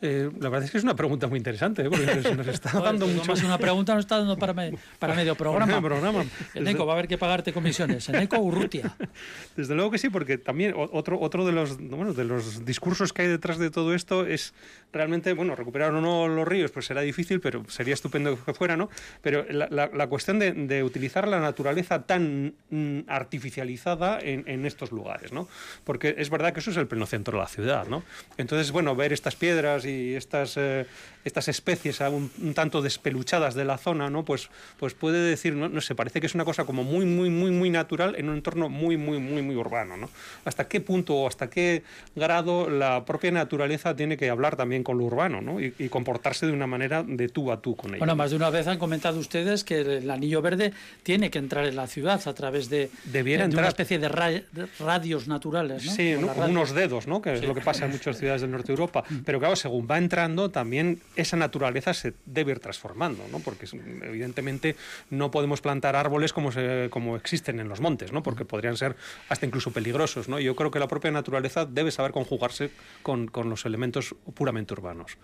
Eh, 0.00 0.30
la 0.38 0.48
verdad 0.48 0.64
es 0.64 0.70
que 0.70 0.78
es 0.78 0.84
una 0.84 0.94
pregunta 0.94 1.26
muy 1.26 1.38
interesante, 1.38 1.82
¿eh? 1.82 1.90
porque 1.90 2.06
nos, 2.06 2.36
nos 2.36 2.46
está 2.46 2.70
dando 2.80 3.06
Joder, 3.06 3.16
mucho... 3.16 3.32
Más 3.32 3.42
una 3.42 3.58
pregunta 3.58 3.94
nos 3.94 4.04
está 4.04 4.18
dando 4.18 4.36
para, 4.38 4.52
me, 4.54 4.74
para 4.98 5.14
medio 5.14 5.34
programa. 5.34 5.80
programa. 5.80 6.24
Eneco, 6.54 6.86
va 6.86 6.92
a 6.92 6.96
haber 6.96 7.08
que 7.08 7.18
pagarte 7.18 7.52
comisiones. 7.52 8.08
Eneco 8.08 8.38
Urrutia. 8.38 8.94
Desde 9.56 9.74
luego 9.74 9.90
que 9.90 9.98
sí, 9.98 10.08
porque 10.08 10.38
también 10.38 10.72
otro, 10.76 11.18
otro 11.20 11.44
de, 11.44 11.50
los, 11.50 11.78
bueno, 11.78 12.12
de 12.12 12.24
los 12.24 12.64
discursos 12.64 13.12
que 13.12 13.22
hay 13.22 13.28
detrás 13.28 13.58
de 13.58 13.70
todo 13.70 13.92
esto 13.92 14.24
es 14.24 14.54
realmente, 14.92 15.32
bueno, 15.32 15.56
recuperar 15.56 15.92
o 15.92 16.00
no 16.00 16.28
los 16.28 16.46
ríos, 16.46 16.70
pues 16.70 16.86
será 16.86 17.00
difícil, 17.00 17.40
pero 17.40 17.64
sería 17.68 17.94
estupendo 17.94 18.38
que 18.44 18.54
fuera, 18.54 18.76
¿no? 18.76 18.88
Pero 19.20 19.44
la, 19.50 19.66
la, 19.68 19.90
la 19.92 20.06
cuestión 20.06 20.38
de, 20.38 20.52
de, 20.52 20.84
utilizar 20.84 21.26
la 21.26 21.40
naturaleza 21.40 22.02
tan 22.02 22.54
mm, 22.70 23.00
artificializada 23.08 24.20
en, 24.20 24.44
en, 24.46 24.64
estos 24.64 24.92
lugares, 24.92 25.32
¿no? 25.32 25.48
Porque 25.82 26.14
es 26.18 26.30
verdad 26.30 26.52
que 26.52 26.60
eso 26.60 26.70
es 26.70 26.76
el 26.76 26.86
pleno 26.86 27.06
centro 27.06 27.38
de 27.38 27.42
la 27.42 27.48
ciudad, 27.48 27.88
¿no? 27.88 28.04
Entonces, 28.36 28.70
bueno, 28.70 28.94
ver 28.94 29.12
estas 29.12 29.34
piedras 29.34 29.84
y 29.88 30.14
estas, 30.14 30.56
eh, 30.56 30.86
estas 31.24 31.48
especies 31.48 32.00
un, 32.00 32.30
un, 32.42 32.54
tanto 32.54 32.82
despeluchadas 32.82 33.54
de 33.54 33.64
la 33.64 33.78
zona, 33.78 34.10
¿no? 34.10 34.24
Pues, 34.24 34.50
pues 34.78 34.94
puede 34.94 35.20
decir, 35.20 35.54
no, 35.54 35.68
no 35.68 35.80
sé, 35.80 35.94
parece 35.94 36.20
que 36.20 36.26
es 36.26 36.34
una 36.34 36.44
cosa 36.44 36.64
como 36.64 36.84
muy, 36.84 37.06
muy, 37.06 37.30
muy, 37.30 37.50
muy 37.50 37.70
natural 37.70 38.14
en 38.16 38.28
un 38.28 38.36
entorno 38.36 38.68
muy, 38.68 38.96
muy, 38.96 39.18
muy, 39.18 39.42
muy 39.42 39.56
urbano, 39.56 39.96
¿no? 39.96 40.10
Hasta 40.44 40.68
qué 40.68 40.80
punto 40.80 41.14
o 41.14 41.26
hasta 41.26 41.50
qué 41.50 41.82
grado 42.14 42.70
la 42.70 43.04
propia 43.04 43.30
naturaleza 43.30 43.94
tiene 43.96 44.16
que 44.16 44.30
hablar 44.30 44.56
también 44.56 44.82
con 44.84 44.98
lo 44.98 45.04
urbano, 45.04 45.40
¿no? 45.40 45.60
Y, 45.60 45.74
y 45.78 45.88
comportarse 45.88 46.46
de 46.46 46.52
una 46.52 46.66
manera 46.66 47.02
de 47.02 47.28
tú 47.28 47.50
a 47.52 47.60
tú 47.60 47.76
con 47.76 47.90
ella. 47.90 47.98
Bueno, 47.98 48.16
más 48.16 48.30
de 48.30 48.36
una 48.36 48.50
vez 48.50 48.66
han 48.66 48.78
comentado 48.78 49.18
ustedes 49.18 49.64
que 49.64 49.80
el 49.80 50.10
anillo 50.10 50.42
verde 50.42 50.72
tiene 51.02 51.30
que 51.30 51.38
entrar 51.38 51.66
en 51.66 51.76
la 51.76 51.86
ciudad 51.86 52.20
a 52.26 52.34
través 52.34 52.68
de, 52.68 52.90
Debiera 53.04 53.42
de, 53.42 53.46
entrar... 53.46 53.62
una 53.62 53.68
especie 53.68 53.98
de, 53.98 54.08
ra 54.08 54.28
de, 54.30 54.44
radios 54.78 55.28
naturales, 55.28 55.84
¿no? 55.84 55.92
Sí, 55.92 56.14
¿no? 56.18 56.28
como 56.28 56.46
unos 56.46 56.72
dedos, 56.72 57.06
¿no? 57.06 57.20
Que 57.22 57.36
sí. 57.36 57.42
es 57.42 57.48
lo 57.48 57.54
que 57.54 57.60
pasa 57.60 57.84
en 57.86 57.92
muchas 57.92 58.18
ciudades 58.18 58.42
del 58.42 58.50
norte 58.50 58.68
de 58.68 58.72
Europa. 58.72 59.04
Pero 59.24 59.38
claro, 59.38 59.56
según 59.56 59.77
va 59.86 59.98
entrando, 59.98 60.50
también 60.50 61.00
esa 61.16 61.36
naturaleza 61.36 61.94
se 61.94 62.14
debe 62.26 62.52
ir 62.52 62.60
transformando, 62.60 63.24
¿no? 63.30 63.40
Porque 63.40 63.66
evidentemente 64.02 64.76
no 65.10 65.30
podemos 65.30 65.60
plantar 65.60 65.96
árboles 65.96 66.32
como, 66.32 66.52
se, 66.52 66.88
como 66.90 67.16
existen 67.16 67.60
en 67.60 67.68
los 67.68 67.80
montes, 67.80 68.12
¿no? 68.12 68.22
Porque 68.22 68.44
podrían 68.44 68.76
ser 68.76 68.96
hasta 69.28 69.46
incluso 69.46 69.70
peligrosos, 69.70 70.28
¿no? 70.28 70.40
Yo 70.40 70.56
creo 70.56 70.70
que 70.70 70.78
la 70.78 70.88
propia 70.88 71.10
naturaleza 71.10 71.66
debe 71.66 71.90
saber 71.90 72.12
conjugarse 72.12 72.70
con, 73.02 73.28
con 73.28 73.50
los 73.50 73.66
elementos 73.66 74.14
puramente 74.34 74.74
urbanos. 74.74 75.16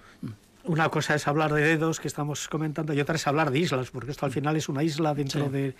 Una 0.67 0.89
cosa 0.89 1.15
es 1.15 1.29
hablar 1.29 1.53
de 1.53 1.63
dedos, 1.63 2.01
que 2.01 2.09
estamos 2.09 2.49
comentando, 2.49 2.95
y 2.95 3.01
otra 3.01 3.17
es 3.17 3.27
hablar 3.27 3.51
de 3.51 3.59
islas, 3.59 3.91
porque 3.91 4.13
esto 4.13 4.25
al 4.25 4.33
final 4.33 4.57
es 4.57 4.69
una 4.69 4.83
isla 4.83 5.15
dentro 5.15 5.45
sí. 5.47 5.51
de... 5.51 5.75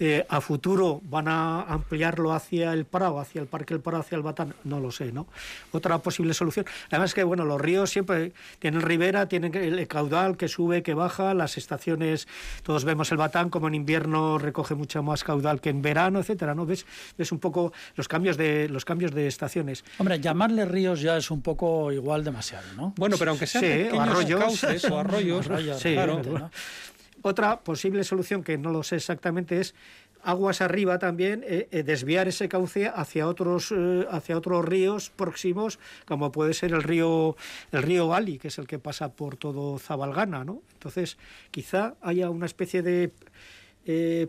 Eh, 0.00 0.24
a 0.28 0.40
futuro 0.40 1.00
van 1.04 1.26
a 1.26 1.62
ampliarlo 1.62 2.32
hacia 2.32 2.72
el 2.72 2.84
Prado, 2.84 3.18
hacia 3.18 3.40
el 3.40 3.48
Parque 3.48 3.74
del 3.74 3.82
Prado, 3.82 4.00
hacia 4.00 4.16
el 4.16 4.22
Batán, 4.22 4.54
no 4.64 4.78
lo 4.78 4.92
sé, 4.92 5.10
¿no? 5.10 5.26
Otra 5.72 5.98
posible 5.98 6.34
solución. 6.34 6.66
Además 6.90 7.14
que, 7.14 7.24
bueno, 7.24 7.44
los 7.44 7.60
ríos 7.60 7.90
siempre 7.90 8.32
tienen 8.60 8.82
ribera, 8.82 9.26
tienen 9.26 9.54
el 9.54 9.88
caudal 9.88 10.36
que 10.36 10.46
sube, 10.46 10.82
que 10.82 10.94
baja, 10.94 11.34
las 11.34 11.56
estaciones, 11.56 12.28
todos 12.62 12.84
vemos 12.84 13.10
el 13.10 13.16
Batán 13.16 13.50
como 13.50 13.66
en 13.66 13.74
invierno 13.74 14.38
recoge 14.38 14.74
mucho 14.74 15.02
más 15.02 15.24
caudal 15.24 15.60
que 15.60 15.70
en 15.70 15.82
verano, 15.82 16.20
etcétera, 16.20 16.54
¿no? 16.54 16.66
Ves, 16.66 16.86
ves 17.16 17.32
un 17.32 17.38
poco 17.38 17.72
los 17.96 18.08
cambios 18.08 18.36
de 18.36 18.68
los 18.68 18.84
cambios 18.84 19.12
de 19.12 19.26
estaciones. 19.26 19.84
Hombre, 19.98 20.20
llamarle 20.20 20.64
ríos 20.64 21.00
ya 21.00 21.16
es 21.16 21.30
un 21.30 21.42
poco 21.42 21.90
igual 21.92 22.24
demasiado, 22.24 22.66
¿no? 22.76 22.92
Bueno, 22.96 23.16
pero 23.18 23.32
aunque 23.32 23.46
sean 23.46 23.64
sí, 23.64 23.70
pequeños 23.84 24.17
arroyos, 24.18 24.40
cauces 24.40 24.84
o 24.84 24.98
arroyos, 25.00 25.46
arroyos 25.46 25.80
sí, 25.80 25.94
claro. 25.94 26.22
¿no? 26.22 26.50
Otra 27.22 27.60
posible 27.60 28.04
solución 28.04 28.44
que 28.44 28.58
no 28.58 28.70
lo 28.70 28.82
sé 28.82 28.96
exactamente 28.96 29.60
es 29.60 29.74
aguas 30.22 30.60
arriba 30.60 30.98
también 30.98 31.44
eh, 31.46 31.68
eh, 31.70 31.82
desviar 31.82 32.28
ese 32.28 32.48
cauce 32.48 32.90
hacia 32.92 33.26
otros 33.28 33.72
eh, 33.76 34.06
hacia 34.10 34.36
otros 34.36 34.64
ríos 34.64 35.10
próximos 35.10 35.78
como 36.06 36.32
puede 36.32 36.54
ser 36.54 36.72
el 36.72 36.82
río 36.82 37.36
el 37.72 37.82
río 37.82 38.08
Gali 38.08 38.38
que 38.38 38.48
es 38.48 38.58
el 38.58 38.66
que 38.66 38.78
pasa 38.78 39.12
por 39.12 39.36
todo 39.36 39.78
Zabalgana 39.78 40.44
no 40.44 40.62
entonces 40.72 41.18
quizá 41.50 41.94
haya 42.02 42.30
una 42.30 42.46
especie 42.46 42.82
de 42.82 43.12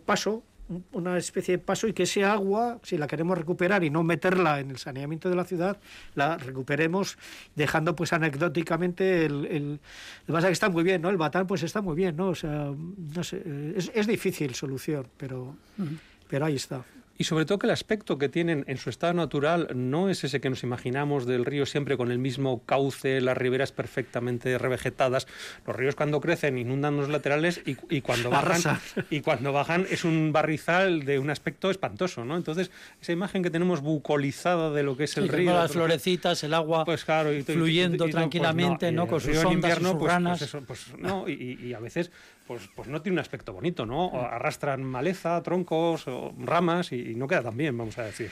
paso 0.06 0.44
una 0.92 1.18
especie 1.18 1.58
de 1.58 1.64
paso 1.64 1.88
y 1.88 1.94
que 1.94 2.04
ese 2.04 2.24
agua, 2.24 2.80
si 2.84 2.98
la 2.98 3.08
queremos 3.08 3.38
recuperar 3.38 3.84
y 3.84 3.90
no 3.90 4.04
meterla 4.04 4.60
en 4.60 4.70
el 4.70 4.78
saneamiento 4.78 5.30
de 5.30 5.36
la 5.36 5.44
ciudad, 5.44 5.78
la 6.16 6.38
recuperemos 6.38 7.18
dejando 7.56 7.96
pues 7.96 8.14
anecdóticamente 8.14 9.26
el, 9.26 9.46
el, 9.46 9.80
el 10.28 10.34
pasa 10.34 10.48
que 10.48 10.54
está 10.54 10.70
muy 10.70 10.84
bien, 10.84 11.02
¿no? 11.02 11.10
El 11.10 11.18
batán 11.18 11.48
pues 11.48 11.64
está 11.64 11.82
muy 11.82 11.96
bien, 11.96 12.16
¿no? 12.16 12.30
O 12.30 12.36
sea, 12.36 12.72
no 13.16 13.24
sé, 13.24 13.42
es, 13.76 13.92
es 13.94 14.08
difícil 14.08 14.54
solución, 14.56 15.08
pero, 15.18 15.56
uh 15.78 15.84
-huh. 15.84 15.98
pero 16.28 16.46
ahí 16.46 16.56
está. 16.56 16.84
Y 17.22 17.26
sobre 17.26 17.44
todo 17.44 17.60
que 17.60 17.68
el 17.68 17.72
aspecto 17.72 18.18
que 18.18 18.30
tienen 18.30 18.64
en 18.68 18.78
su 18.78 18.90
estado 18.90 19.14
natural 19.14 19.68
no 19.76 20.10
es 20.10 20.24
ese 20.24 20.40
que 20.40 20.50
nos 20.50 20.64
imaginamos 20.64 21.26
del 21.26 21.44
río 21.44 21.66
siempre 21.66 21.98
con 21.98 22.12
el 22.12 22.18
mismo 22.18 22.64
cauce, 22.66 23.20
las 23.20 23.38
riberas 23.38 23.74
perfectamente 23.74 24.58
revegetadas. 24.58 25.28
Los 25.68 25.76
ríos 25.76 25.96
cuando 25.96 26.22
crecen 26.22 26.58
inundan 26.58 26.96
los 26.96 27.10
laterales 27.10 27.62
y, 27.66 27.76
y 27.90 28.00
cuando 28.00 28.30
bajan 28.30 28.80
y 29.10 29.20
cuando 29.20 29.52
bajan 29.52 29.86
es 29.92 30.06
un 30.06 30.32
barrizal 30.32 31.04
de 31.04 31.20
un 31.20 31.30
aspecto 31.30 31.70
espantoso, 31.70 32.24
¿no? 32.24 32.38
Entonces 32.38 32.72
esa 33.02 33.12
imagen 33.12 33.44
que 33.44 33.50
tenemos 33.50 33.82
bucolizada 33.82 34.72
de 34.72 34.84
lo 34.84 34.96
que 34.96 35.04
es 35.04 35.18
el 35.18 35.26
sí, 35.26 35.32
río, 35.32 35.52
las 35.52 35.74
florecitas, 35.74 36.42
el 36.46 36.54
agua, 36.54 36.86
pues 36.86 37.04
claro, 37.04 37.34
y, 37.34 37.44
fluyendo 37.44 38.08
y, 38.08 38.12
tranquilamente, 38.12 38.86
pues 38.86 38.94
no, 38.94 39.04
¿no? 39.04 39.08
Con 39.10 39.20
sus 39.20 39.36
ondas, 39.36 39.52
invierno, 39.52 39.90
sus 39.90 40.00
pues, 40.00 40.10
ranas. 40.14 40.40
Pues, 40.40 40.50
eso, 40.50 40.64
pues, 40.66 40.98
no, 40.98 41.28
y, 41.28 41.60
y 41.62 41.74
a 41.74 41.80
veces 41.82 42.12
pues, 42.50 42.68
pues 42.76 42.88
no 42.88 43.00
tiene 43.00 43.14
un 43.14 43.20
aspecto 43.20 43.54
bonito, 43.54 43.86
¿no? 43.86 44.08
O 44.08 44.26
arrastran 44.26 44.84
maleza, 44.84 45.40
troncos, 45.44 46.08
o 46.08 46.34
ramas 46.40 46.92
y, 46.92 47.12
y, 47.12 47.14
no 47.14 47.28
queda 47.28 47.44
tan 47.44 47.56
bien, 47.56 47.78
vamos 47.78 48.00
a 48.00 48.06
decir. 48.06 48.32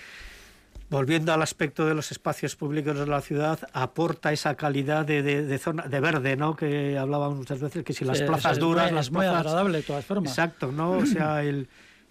Volviendo 0.90 1.32
al 1.34 1.44
aspecto 1.44 1.86
de 1.86 1.94
los 1.94 2.10
espacios 2.10 2.56
públicos 2.56 2.98
de 2.98 3.06
la 3.06 3.22
ciudad, 3.22 3.60
aporta 3.74 4.34
esa 4.34 4.56
calidad 4.56 5.06
de, 5.06 5.22
de, 5.22 5.44
de 5.44 5.58
zona 5.60 5.84
de 5.84 6.00
verde, 6.00 6.36
¿no? 6.36 6.56
Que 6.56 6.98
hablábamos 6.98 7.38
muchas 7.38 7.60
veces, 7.60 7.84
que 7.84 7.94
si 7.94 8.06
las 8.06 8.18
sí, 8.18 8.24
plazas 8.24 8.54
es 8.54 8.58
duras, 8.58 8.86
muy, 8.86 8.96
las 8.96 9.06
es 9.06 9.12
plazas... 9.12 9.34
muy 9.34 9.40
agradable 9.40 9.78
de 9.78 9.84
todas 9.84 10.06
formas. 10.06 10.32
Exacto, 10.32 10.72
¿no? 10.72 10.94
O 10.94 11.06
sea, 11.06 11.44
el 11.44 11.68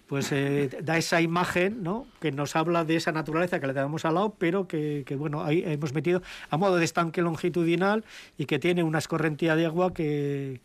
pues 0.07 0.31
eh, 0.31 0.69
da 0.81 0.97
esa 0.97 1.19
imagen 1.19 1.83
¿no? 1.83 2.07
que 2.21 2.31
nos 2.31 2.55
habla 2.55 2.85
de 2.85 2.95
esa 2.95 3.11
naturaleza 3.11 3.59
que 3.59 3.67
le 3.67 3.73
damos 3.73 4.05
al 4.05 4.13
lado, 4.13 4.33
pero 4.39 4.65
que, 4.65 5.03
que, 5.05 5.17
bueno, 5.17 5.43
ahí 5.43 5.61
hemos 5.65 5.93
metido 5.93 6.21
a 6.49 6.55
modo 6.55 6.77
de 6.77 6.85
estanque 6.85 7.21
longitudinal 7.21 8.05
y 8.37 8.45
que 8.45 8.59
tiene 8.59 8.83
una 8.83 8.99
escorrentía 8.99 9.57
de 9.57 9.65
agua 9.65 9.93
que, 9.93 10.61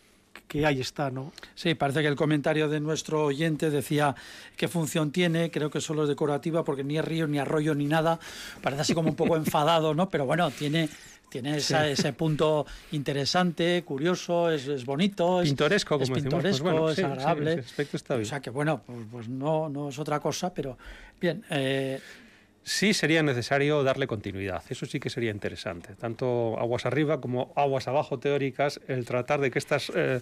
que 0.49 0.66
ahí 0.66 0.80
está, 0.80 1.11
¿no? 1.11 1.33
Sí, 1.55 1.74
parece 1.74 2.03
que 2.03 2.09
el 2.09 2.16
comentario 2.16 2.68
de 2.68 2.80
nuestro 2.80 3.24
oyente 3.24 3.70
decía 3.70 4.14
qué 4.57 4.68
función 4.68 5.11
tiene, 5.11 5.51
creo 5.51 5.70
que 5.70 5.80
solo 5.80 6.03
es 6.03 6.09
decorativa 6.09 6.64
porque 6.64 6.85
ni 6.85 6.99
es 6.99 7.05
río, 7.05 7.26
ni 7.26 7.39
arroyo, 7.39 7.74
ni 7.74 7.87
nada, 7.87 8.18
parece 8.61 8.83
así 8.83 8.95
como 8.95 9.09
un 9.09 9.16
poco 9.16 9.37
enfadado, 9.37 9.95
¿no? 9.95 10.09
Pero 10.09 10.26
bueno, 10.26 10.51
tiene 10.51 10.89
tiene 11.33 11.57
esa, 11.57 11.85
sí. 11.87 11.93
ese 11.93 12.12
punto 12.12 12.66
interesante, 12.91 13.83
curioso, 13.85 14.51
es, 14.51 14.68
es 14.68 14.85
bonito, 14.85 15.41
es 15.41 15.49
pintoresco, 15.49 15.99
como 15.99 16.03
es, 16.03 16.11
pintoresco, 16.11 16.68
decimos, 16.68 16.95
pues 16.95 16.97
bueno, 16.97 17.14
es 17.14 17.18
agradable. 17.18 17.55
Sí, 17.55 17.61
aspecto 17.61 17.97
está 17.97 18.14
bien. 18.16 18.26
O 18.26 18.28
sea 18.28 18.41
que 18.41 18.51
bueno, 18.51 18.83
pues, 18.85 18.99
pues 19.11 19.28
no, 19.30 19.70
no, 19.70 19.89
es 19.89 19.99
otra 19.99 20.20
cosa, 20.20 20.53
pero 20.53 20.76
bien. 21.18 21.43
Eh, 21.49 21.99
sí 22.64 22.94
sería 22.94 23.22
necesario 23.22 23.82
darle 23.82 24.06
continuidad. 24.06 24.62
Eso 24.68 24.86
sí 24.86 25.00
que 25.00 25.10
sería 25.10 25.30
interesante. 25.30 25.94
Tanto 25.94 26.58
aguas 26.58 26.86
arriba 26.86 27.20
como 27.20 27.52
aguas 27.56 27.88
abajo 27.88 28.18
teóricas, 28.18 28.80
el 28.88 29.04
tratar 29.04 29.40
de 29.40 29.50
que 29.50 29.58
estas 29.58 29.90
eh, 29.94 30.20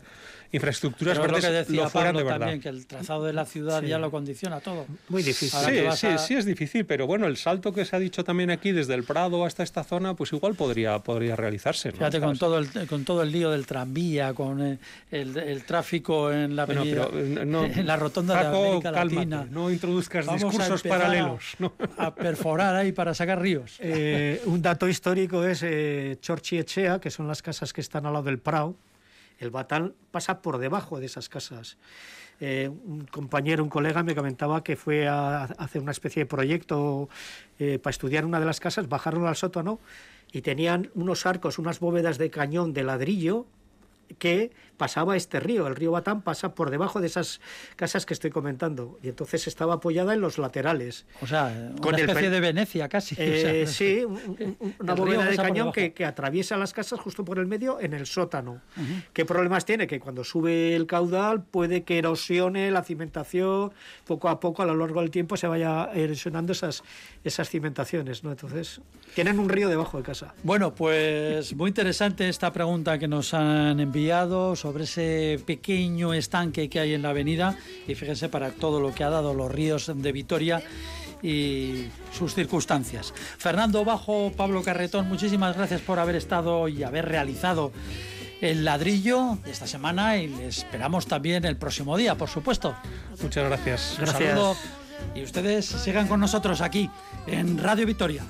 infraestructuras 0.53 1.19
Pero 1.19 1.33
verdes 1.33 1.45
lo, 1.45 1.51
que 1.51 1.57
decía 1.57 1.83
lo 1.83 1.91
fueran 1.91 2.15
Pablo 2.15 2.19
de 2.19 2.25
verdad. 2.25 2.41
También, 2.41 2.61
que 2.61 2.69
el 2.69 2.87
trazado 2.87 3.25
de 3.25 3.33
la 3.33 3.45
ciudad 3.45 3.81
sí. 3.83 3.89
ya 3.89 3.99
lo 3.99 4.11
condiciona 4.11 4.61
todo. 4.61 4.87
Muy 5.09 5.23
difícil. 5.23 5.61
Sí, 5.61 5.97
sí, 5.97 6.07
a... 6.07 6.19
sí, 6.19 6.35
es 6.35 6.45
difícil, 6.45 6.87
pero 6.87 7.07
bueno, 7.07 7.27
el 7.27 7.37
salto 7.37 7.73
que 7.73 7.85
se 7.85 7.97
ha 7.97 7.99
dicho 7.99 8.25
también 8.25 8.51
aquí 8.51 8.73
desde 8.73 8.95
el 8.95 9.05
Prado 9.05 9.45
hasta 9.45 9.63
esta 9.63 9.85
zona, 9.85 10.15
pues 10.15 10.33
igual 10.33 10.55
podría, 10.55 10.99
podría 11.01 11.37
realizarse. 11.37 11.91
¿no? 11.91 11.99
Fíjate, 11.99 12.21
con 12.21 12.39
todo, 12.39 12.59
el, 12.59 12.69
con 12.89 13.05
todo 13.05 13.23
el 13.23 13.33
lío 13.33 13.51
del 13.51 13.67
tranvía, 13.67 14.33
con 14.35 14.61
el, 14.61 14.79
el, 15.11 15.37
el 15.37 15.65
tráfico 15.65 16.33
en 16.33 16.57
la 16.57 16.63
avenida, 16.63 17.07
bueno, 17.07 17.29
pero, 17.35 17.45
no, 17.45 17.65
en 17.67 17.87
la 17.87 17.97
rotonda 17.97 18.35
Paco, 18.35 18.51
de 18.51 18.69
América 18.69 18.93
cálmate, 18.93 19.15
Latina. 19.15 19.47
No 19.51 19.71
introduzcas 19.71 20.27
Vamos 20.27 20.43
discursos 20.43 20.83
paralelos. 20.83 21.55
¿no? 21.59 21.73
A 21.99 22.15
perforar 22.31 22.77
ahí 22.77 22.93
para 22.93 23.13
sacar 23.15 23.41
ríos. 23.41 23.77
Eh, 23.81 24.41
un 24.47 24.63
dato 24.63 24.89
histórico 24.89 25.45
es 25.45 25.63
eh, 25.63 26.17
Chorchi 26.21 26.59
Echea, 26.59 27.01
que 27.01 27.11
son 27.11 27.27
las 27.27 27.43
casas 27.43 27.73
que 27.73 27.81
están 27.81 28.07
al 28.07 28.13
lado 28.13 28.27
del 28.27 28.39
Prado. 28.39 28.77
El 29.39 29.51
Batán 29.51 29.95
pasa 30.11 30.41
por 30.43 30.59
debajo 30.59 31.01
de 31.01 31.07
esas 31.07 31.29
casas. 31.29 31.77
Eh, 32.41 32.71
un 32.71 33.07
compañero, 33.07 33.63
un 33.63 33.69
colega 33.69 34.03
me 34.03 34.15
comentaba 34.15 34.63
que 34.63 34.77
fue 34.77 35.09
a, 35.09 35.43
a 35.43 35.45
hacer 35.45 35.83
una 35.83 35.91
especie 35.91 36.23
de 36.23 36.27
proyecto 36.27 37.09
eh, 37.59 37.79
para 37.79 37.91
estudiar 37.91 38.25
una 38.25 38.39
de 38.39 38.47
las 38.47 38.61
casas, 38.61 38.89
bajaron 38.89 39.27
al 39.27 39.37
sótano 39.37 39.81
y 40.33 40.41
tenían 40.43 40.91
unos 40.95 41.27
arcos, 41.27 41.59
unas 41.59 41.81
bóvedas 41.81 42.17
de 42.17 42.31
cañón 42.31 42.73
de 42.73 42.85
ladrillo 42.85 43.47
que 44.19 44.53
pasaba 44.81 45.15
este 45.15 45.41
río, 45.41 45.67
el 45.67 45.77
río 45.77 45.91
Batán 45.91 46.23
pasa 46.23 46.55
por 46.55 46.71
debajo 46.71 47.03
de 47.03 47.07
esas 47.07 47.43
casas 47.77 48.07
que 48.07 48.15
estoy 48.15 48.31
comentando 48.31 48.99
y 49.03 49.11
entonces 49.11 49.47
estaba 49.47 49.75
apoyada 49.75 50.15
en 50.15 50.23
los 50.23 50.39
laterales. 50.39 51.05
O 51.21 51.27
sea, 51.27 51.75
una 51.87 51.99
especie 51.99 52.31
de 52.31 52.41
Venecia 52.41 52.89
casi. 52.89 53.15
Eh, 53.19 53.67
sí, 53.67 54.07
una 54.79 54.95
bóveda 54.95 55.27
de 55.27 55.37
cañón 55.37 55.71
que, 55.71 55.93
atraviesa 56.07 56.57
las 56.57 56.73
casas 56.73 56.99
justo 56.99 57.27
por 57.27 57.39
el 57.39 57.47
medio 57.47 57.79
en 57.79 57.93
el 57.93 58.07
sótano. 58.07 58.63
¿Qué 59.13 59.27
problemas 59.27 59.67
tiene? 59.67 59.87
Que 59.87 60.01
cuando 60.01 60.25
sube 60.25 60.75
el 60.75 60.87
caudal 60.87 61.45
puede 61.45 61.83
que 61.83 61.99
erosione 61.99 62.71
la 62.71 62.83
cimentación, 62.83 63.73
poco 64.07 64.31
a 64.31 64.41
poco 64.41 64.63
a 64.63 64.65
lo 64.65 64.75
largo 64.75 65.03
del 65.03 65.11
tiempo 65.11 65.37
se 65.37 65.47
vaya 65.47 65.91
erosionando 65.93 66.53
esas, 66.53 66.83
esas 67.23 67.51
cimentaciones, 67.51 68.25
¿no? 68.25 68.31
Entonces, 68.31 68.81
tienen 69.15 69.39
un 69.41 69.51
río 69.51 69.69
debajo 69.69 69.99
de 69.99 70.05
casa. 70.05 70.33
Bueno, 70.43 70.75
pues 70.75 71.55
muy 71.55 71.69
interesante 71.69 72.31
esta 72.31 72.51
pregunta 72.51 72.99
que 72.99 73.09
nos 73.09 73.35
han 73.35 73.79
enviado 73.79 74.57
sobre 74.57 74.70
ese 74.79 75.41
pequeño 75.45 76.15
estanque 76.15 76.69
que 76.69 76.81
hay 76.81 76.95
en 76.95 77.03
la 77.03 77.11
avenida 77.11 77.57
y 77.87 77.95
fíjense 77.95 78.29
para 78.29 78.51
todo 78.51 78.81
lo 78.81 78.95
que 78.95 79.05
ha 79.05 79.11
dado 79.11 79.35
los 79.35 79.51
ríos 79.51 79.91
de 79.95 80.13
Vitoria 80.13 80.63
y 81.23 81.87
sus 82.17 82.35
circunstancias. 82.35 83.13
Fernando 83.39 83.85
Bajo, 83.85 84.33
Pablo 84.37 84.63
Carretón, 84.63 85.09
muchísimas 85.09 85.57
gracias 85.57 85.81
por 85.81 85.99
haber 85.99 86.17
estado 86.17 86.69
y 86.69 86.83
haber 86.83 87.07
realizado 87.07 87.73
el 88.41 88.65
ladrillo 88.65 89.39
de 89.45 89.51
esta 89.51 89.67
semana 89.67 90.17
y 90.17 90.33
esperamos 90.43 91.07
también 91.07 91.45
el 91.45 91.57
próximo 91.57 91.97
día, 91.97 92.15
por 92.15 92.29
supuesto. 92.29 92.75
Muchas 93.23 93.45
gracias. 93.45 93.99
Un 93.99 94.07
saludo 94.07 94.57
y 95.15 95.23
ustedes 95.23 95.67
sigan 95.67 96.09
con 96.09 96.21
nosotros 96.21 96.61
aquí 96.61 96.91
en 97.27 97.59
Radio 97.59 97.87
Victoria. 97.87 98.25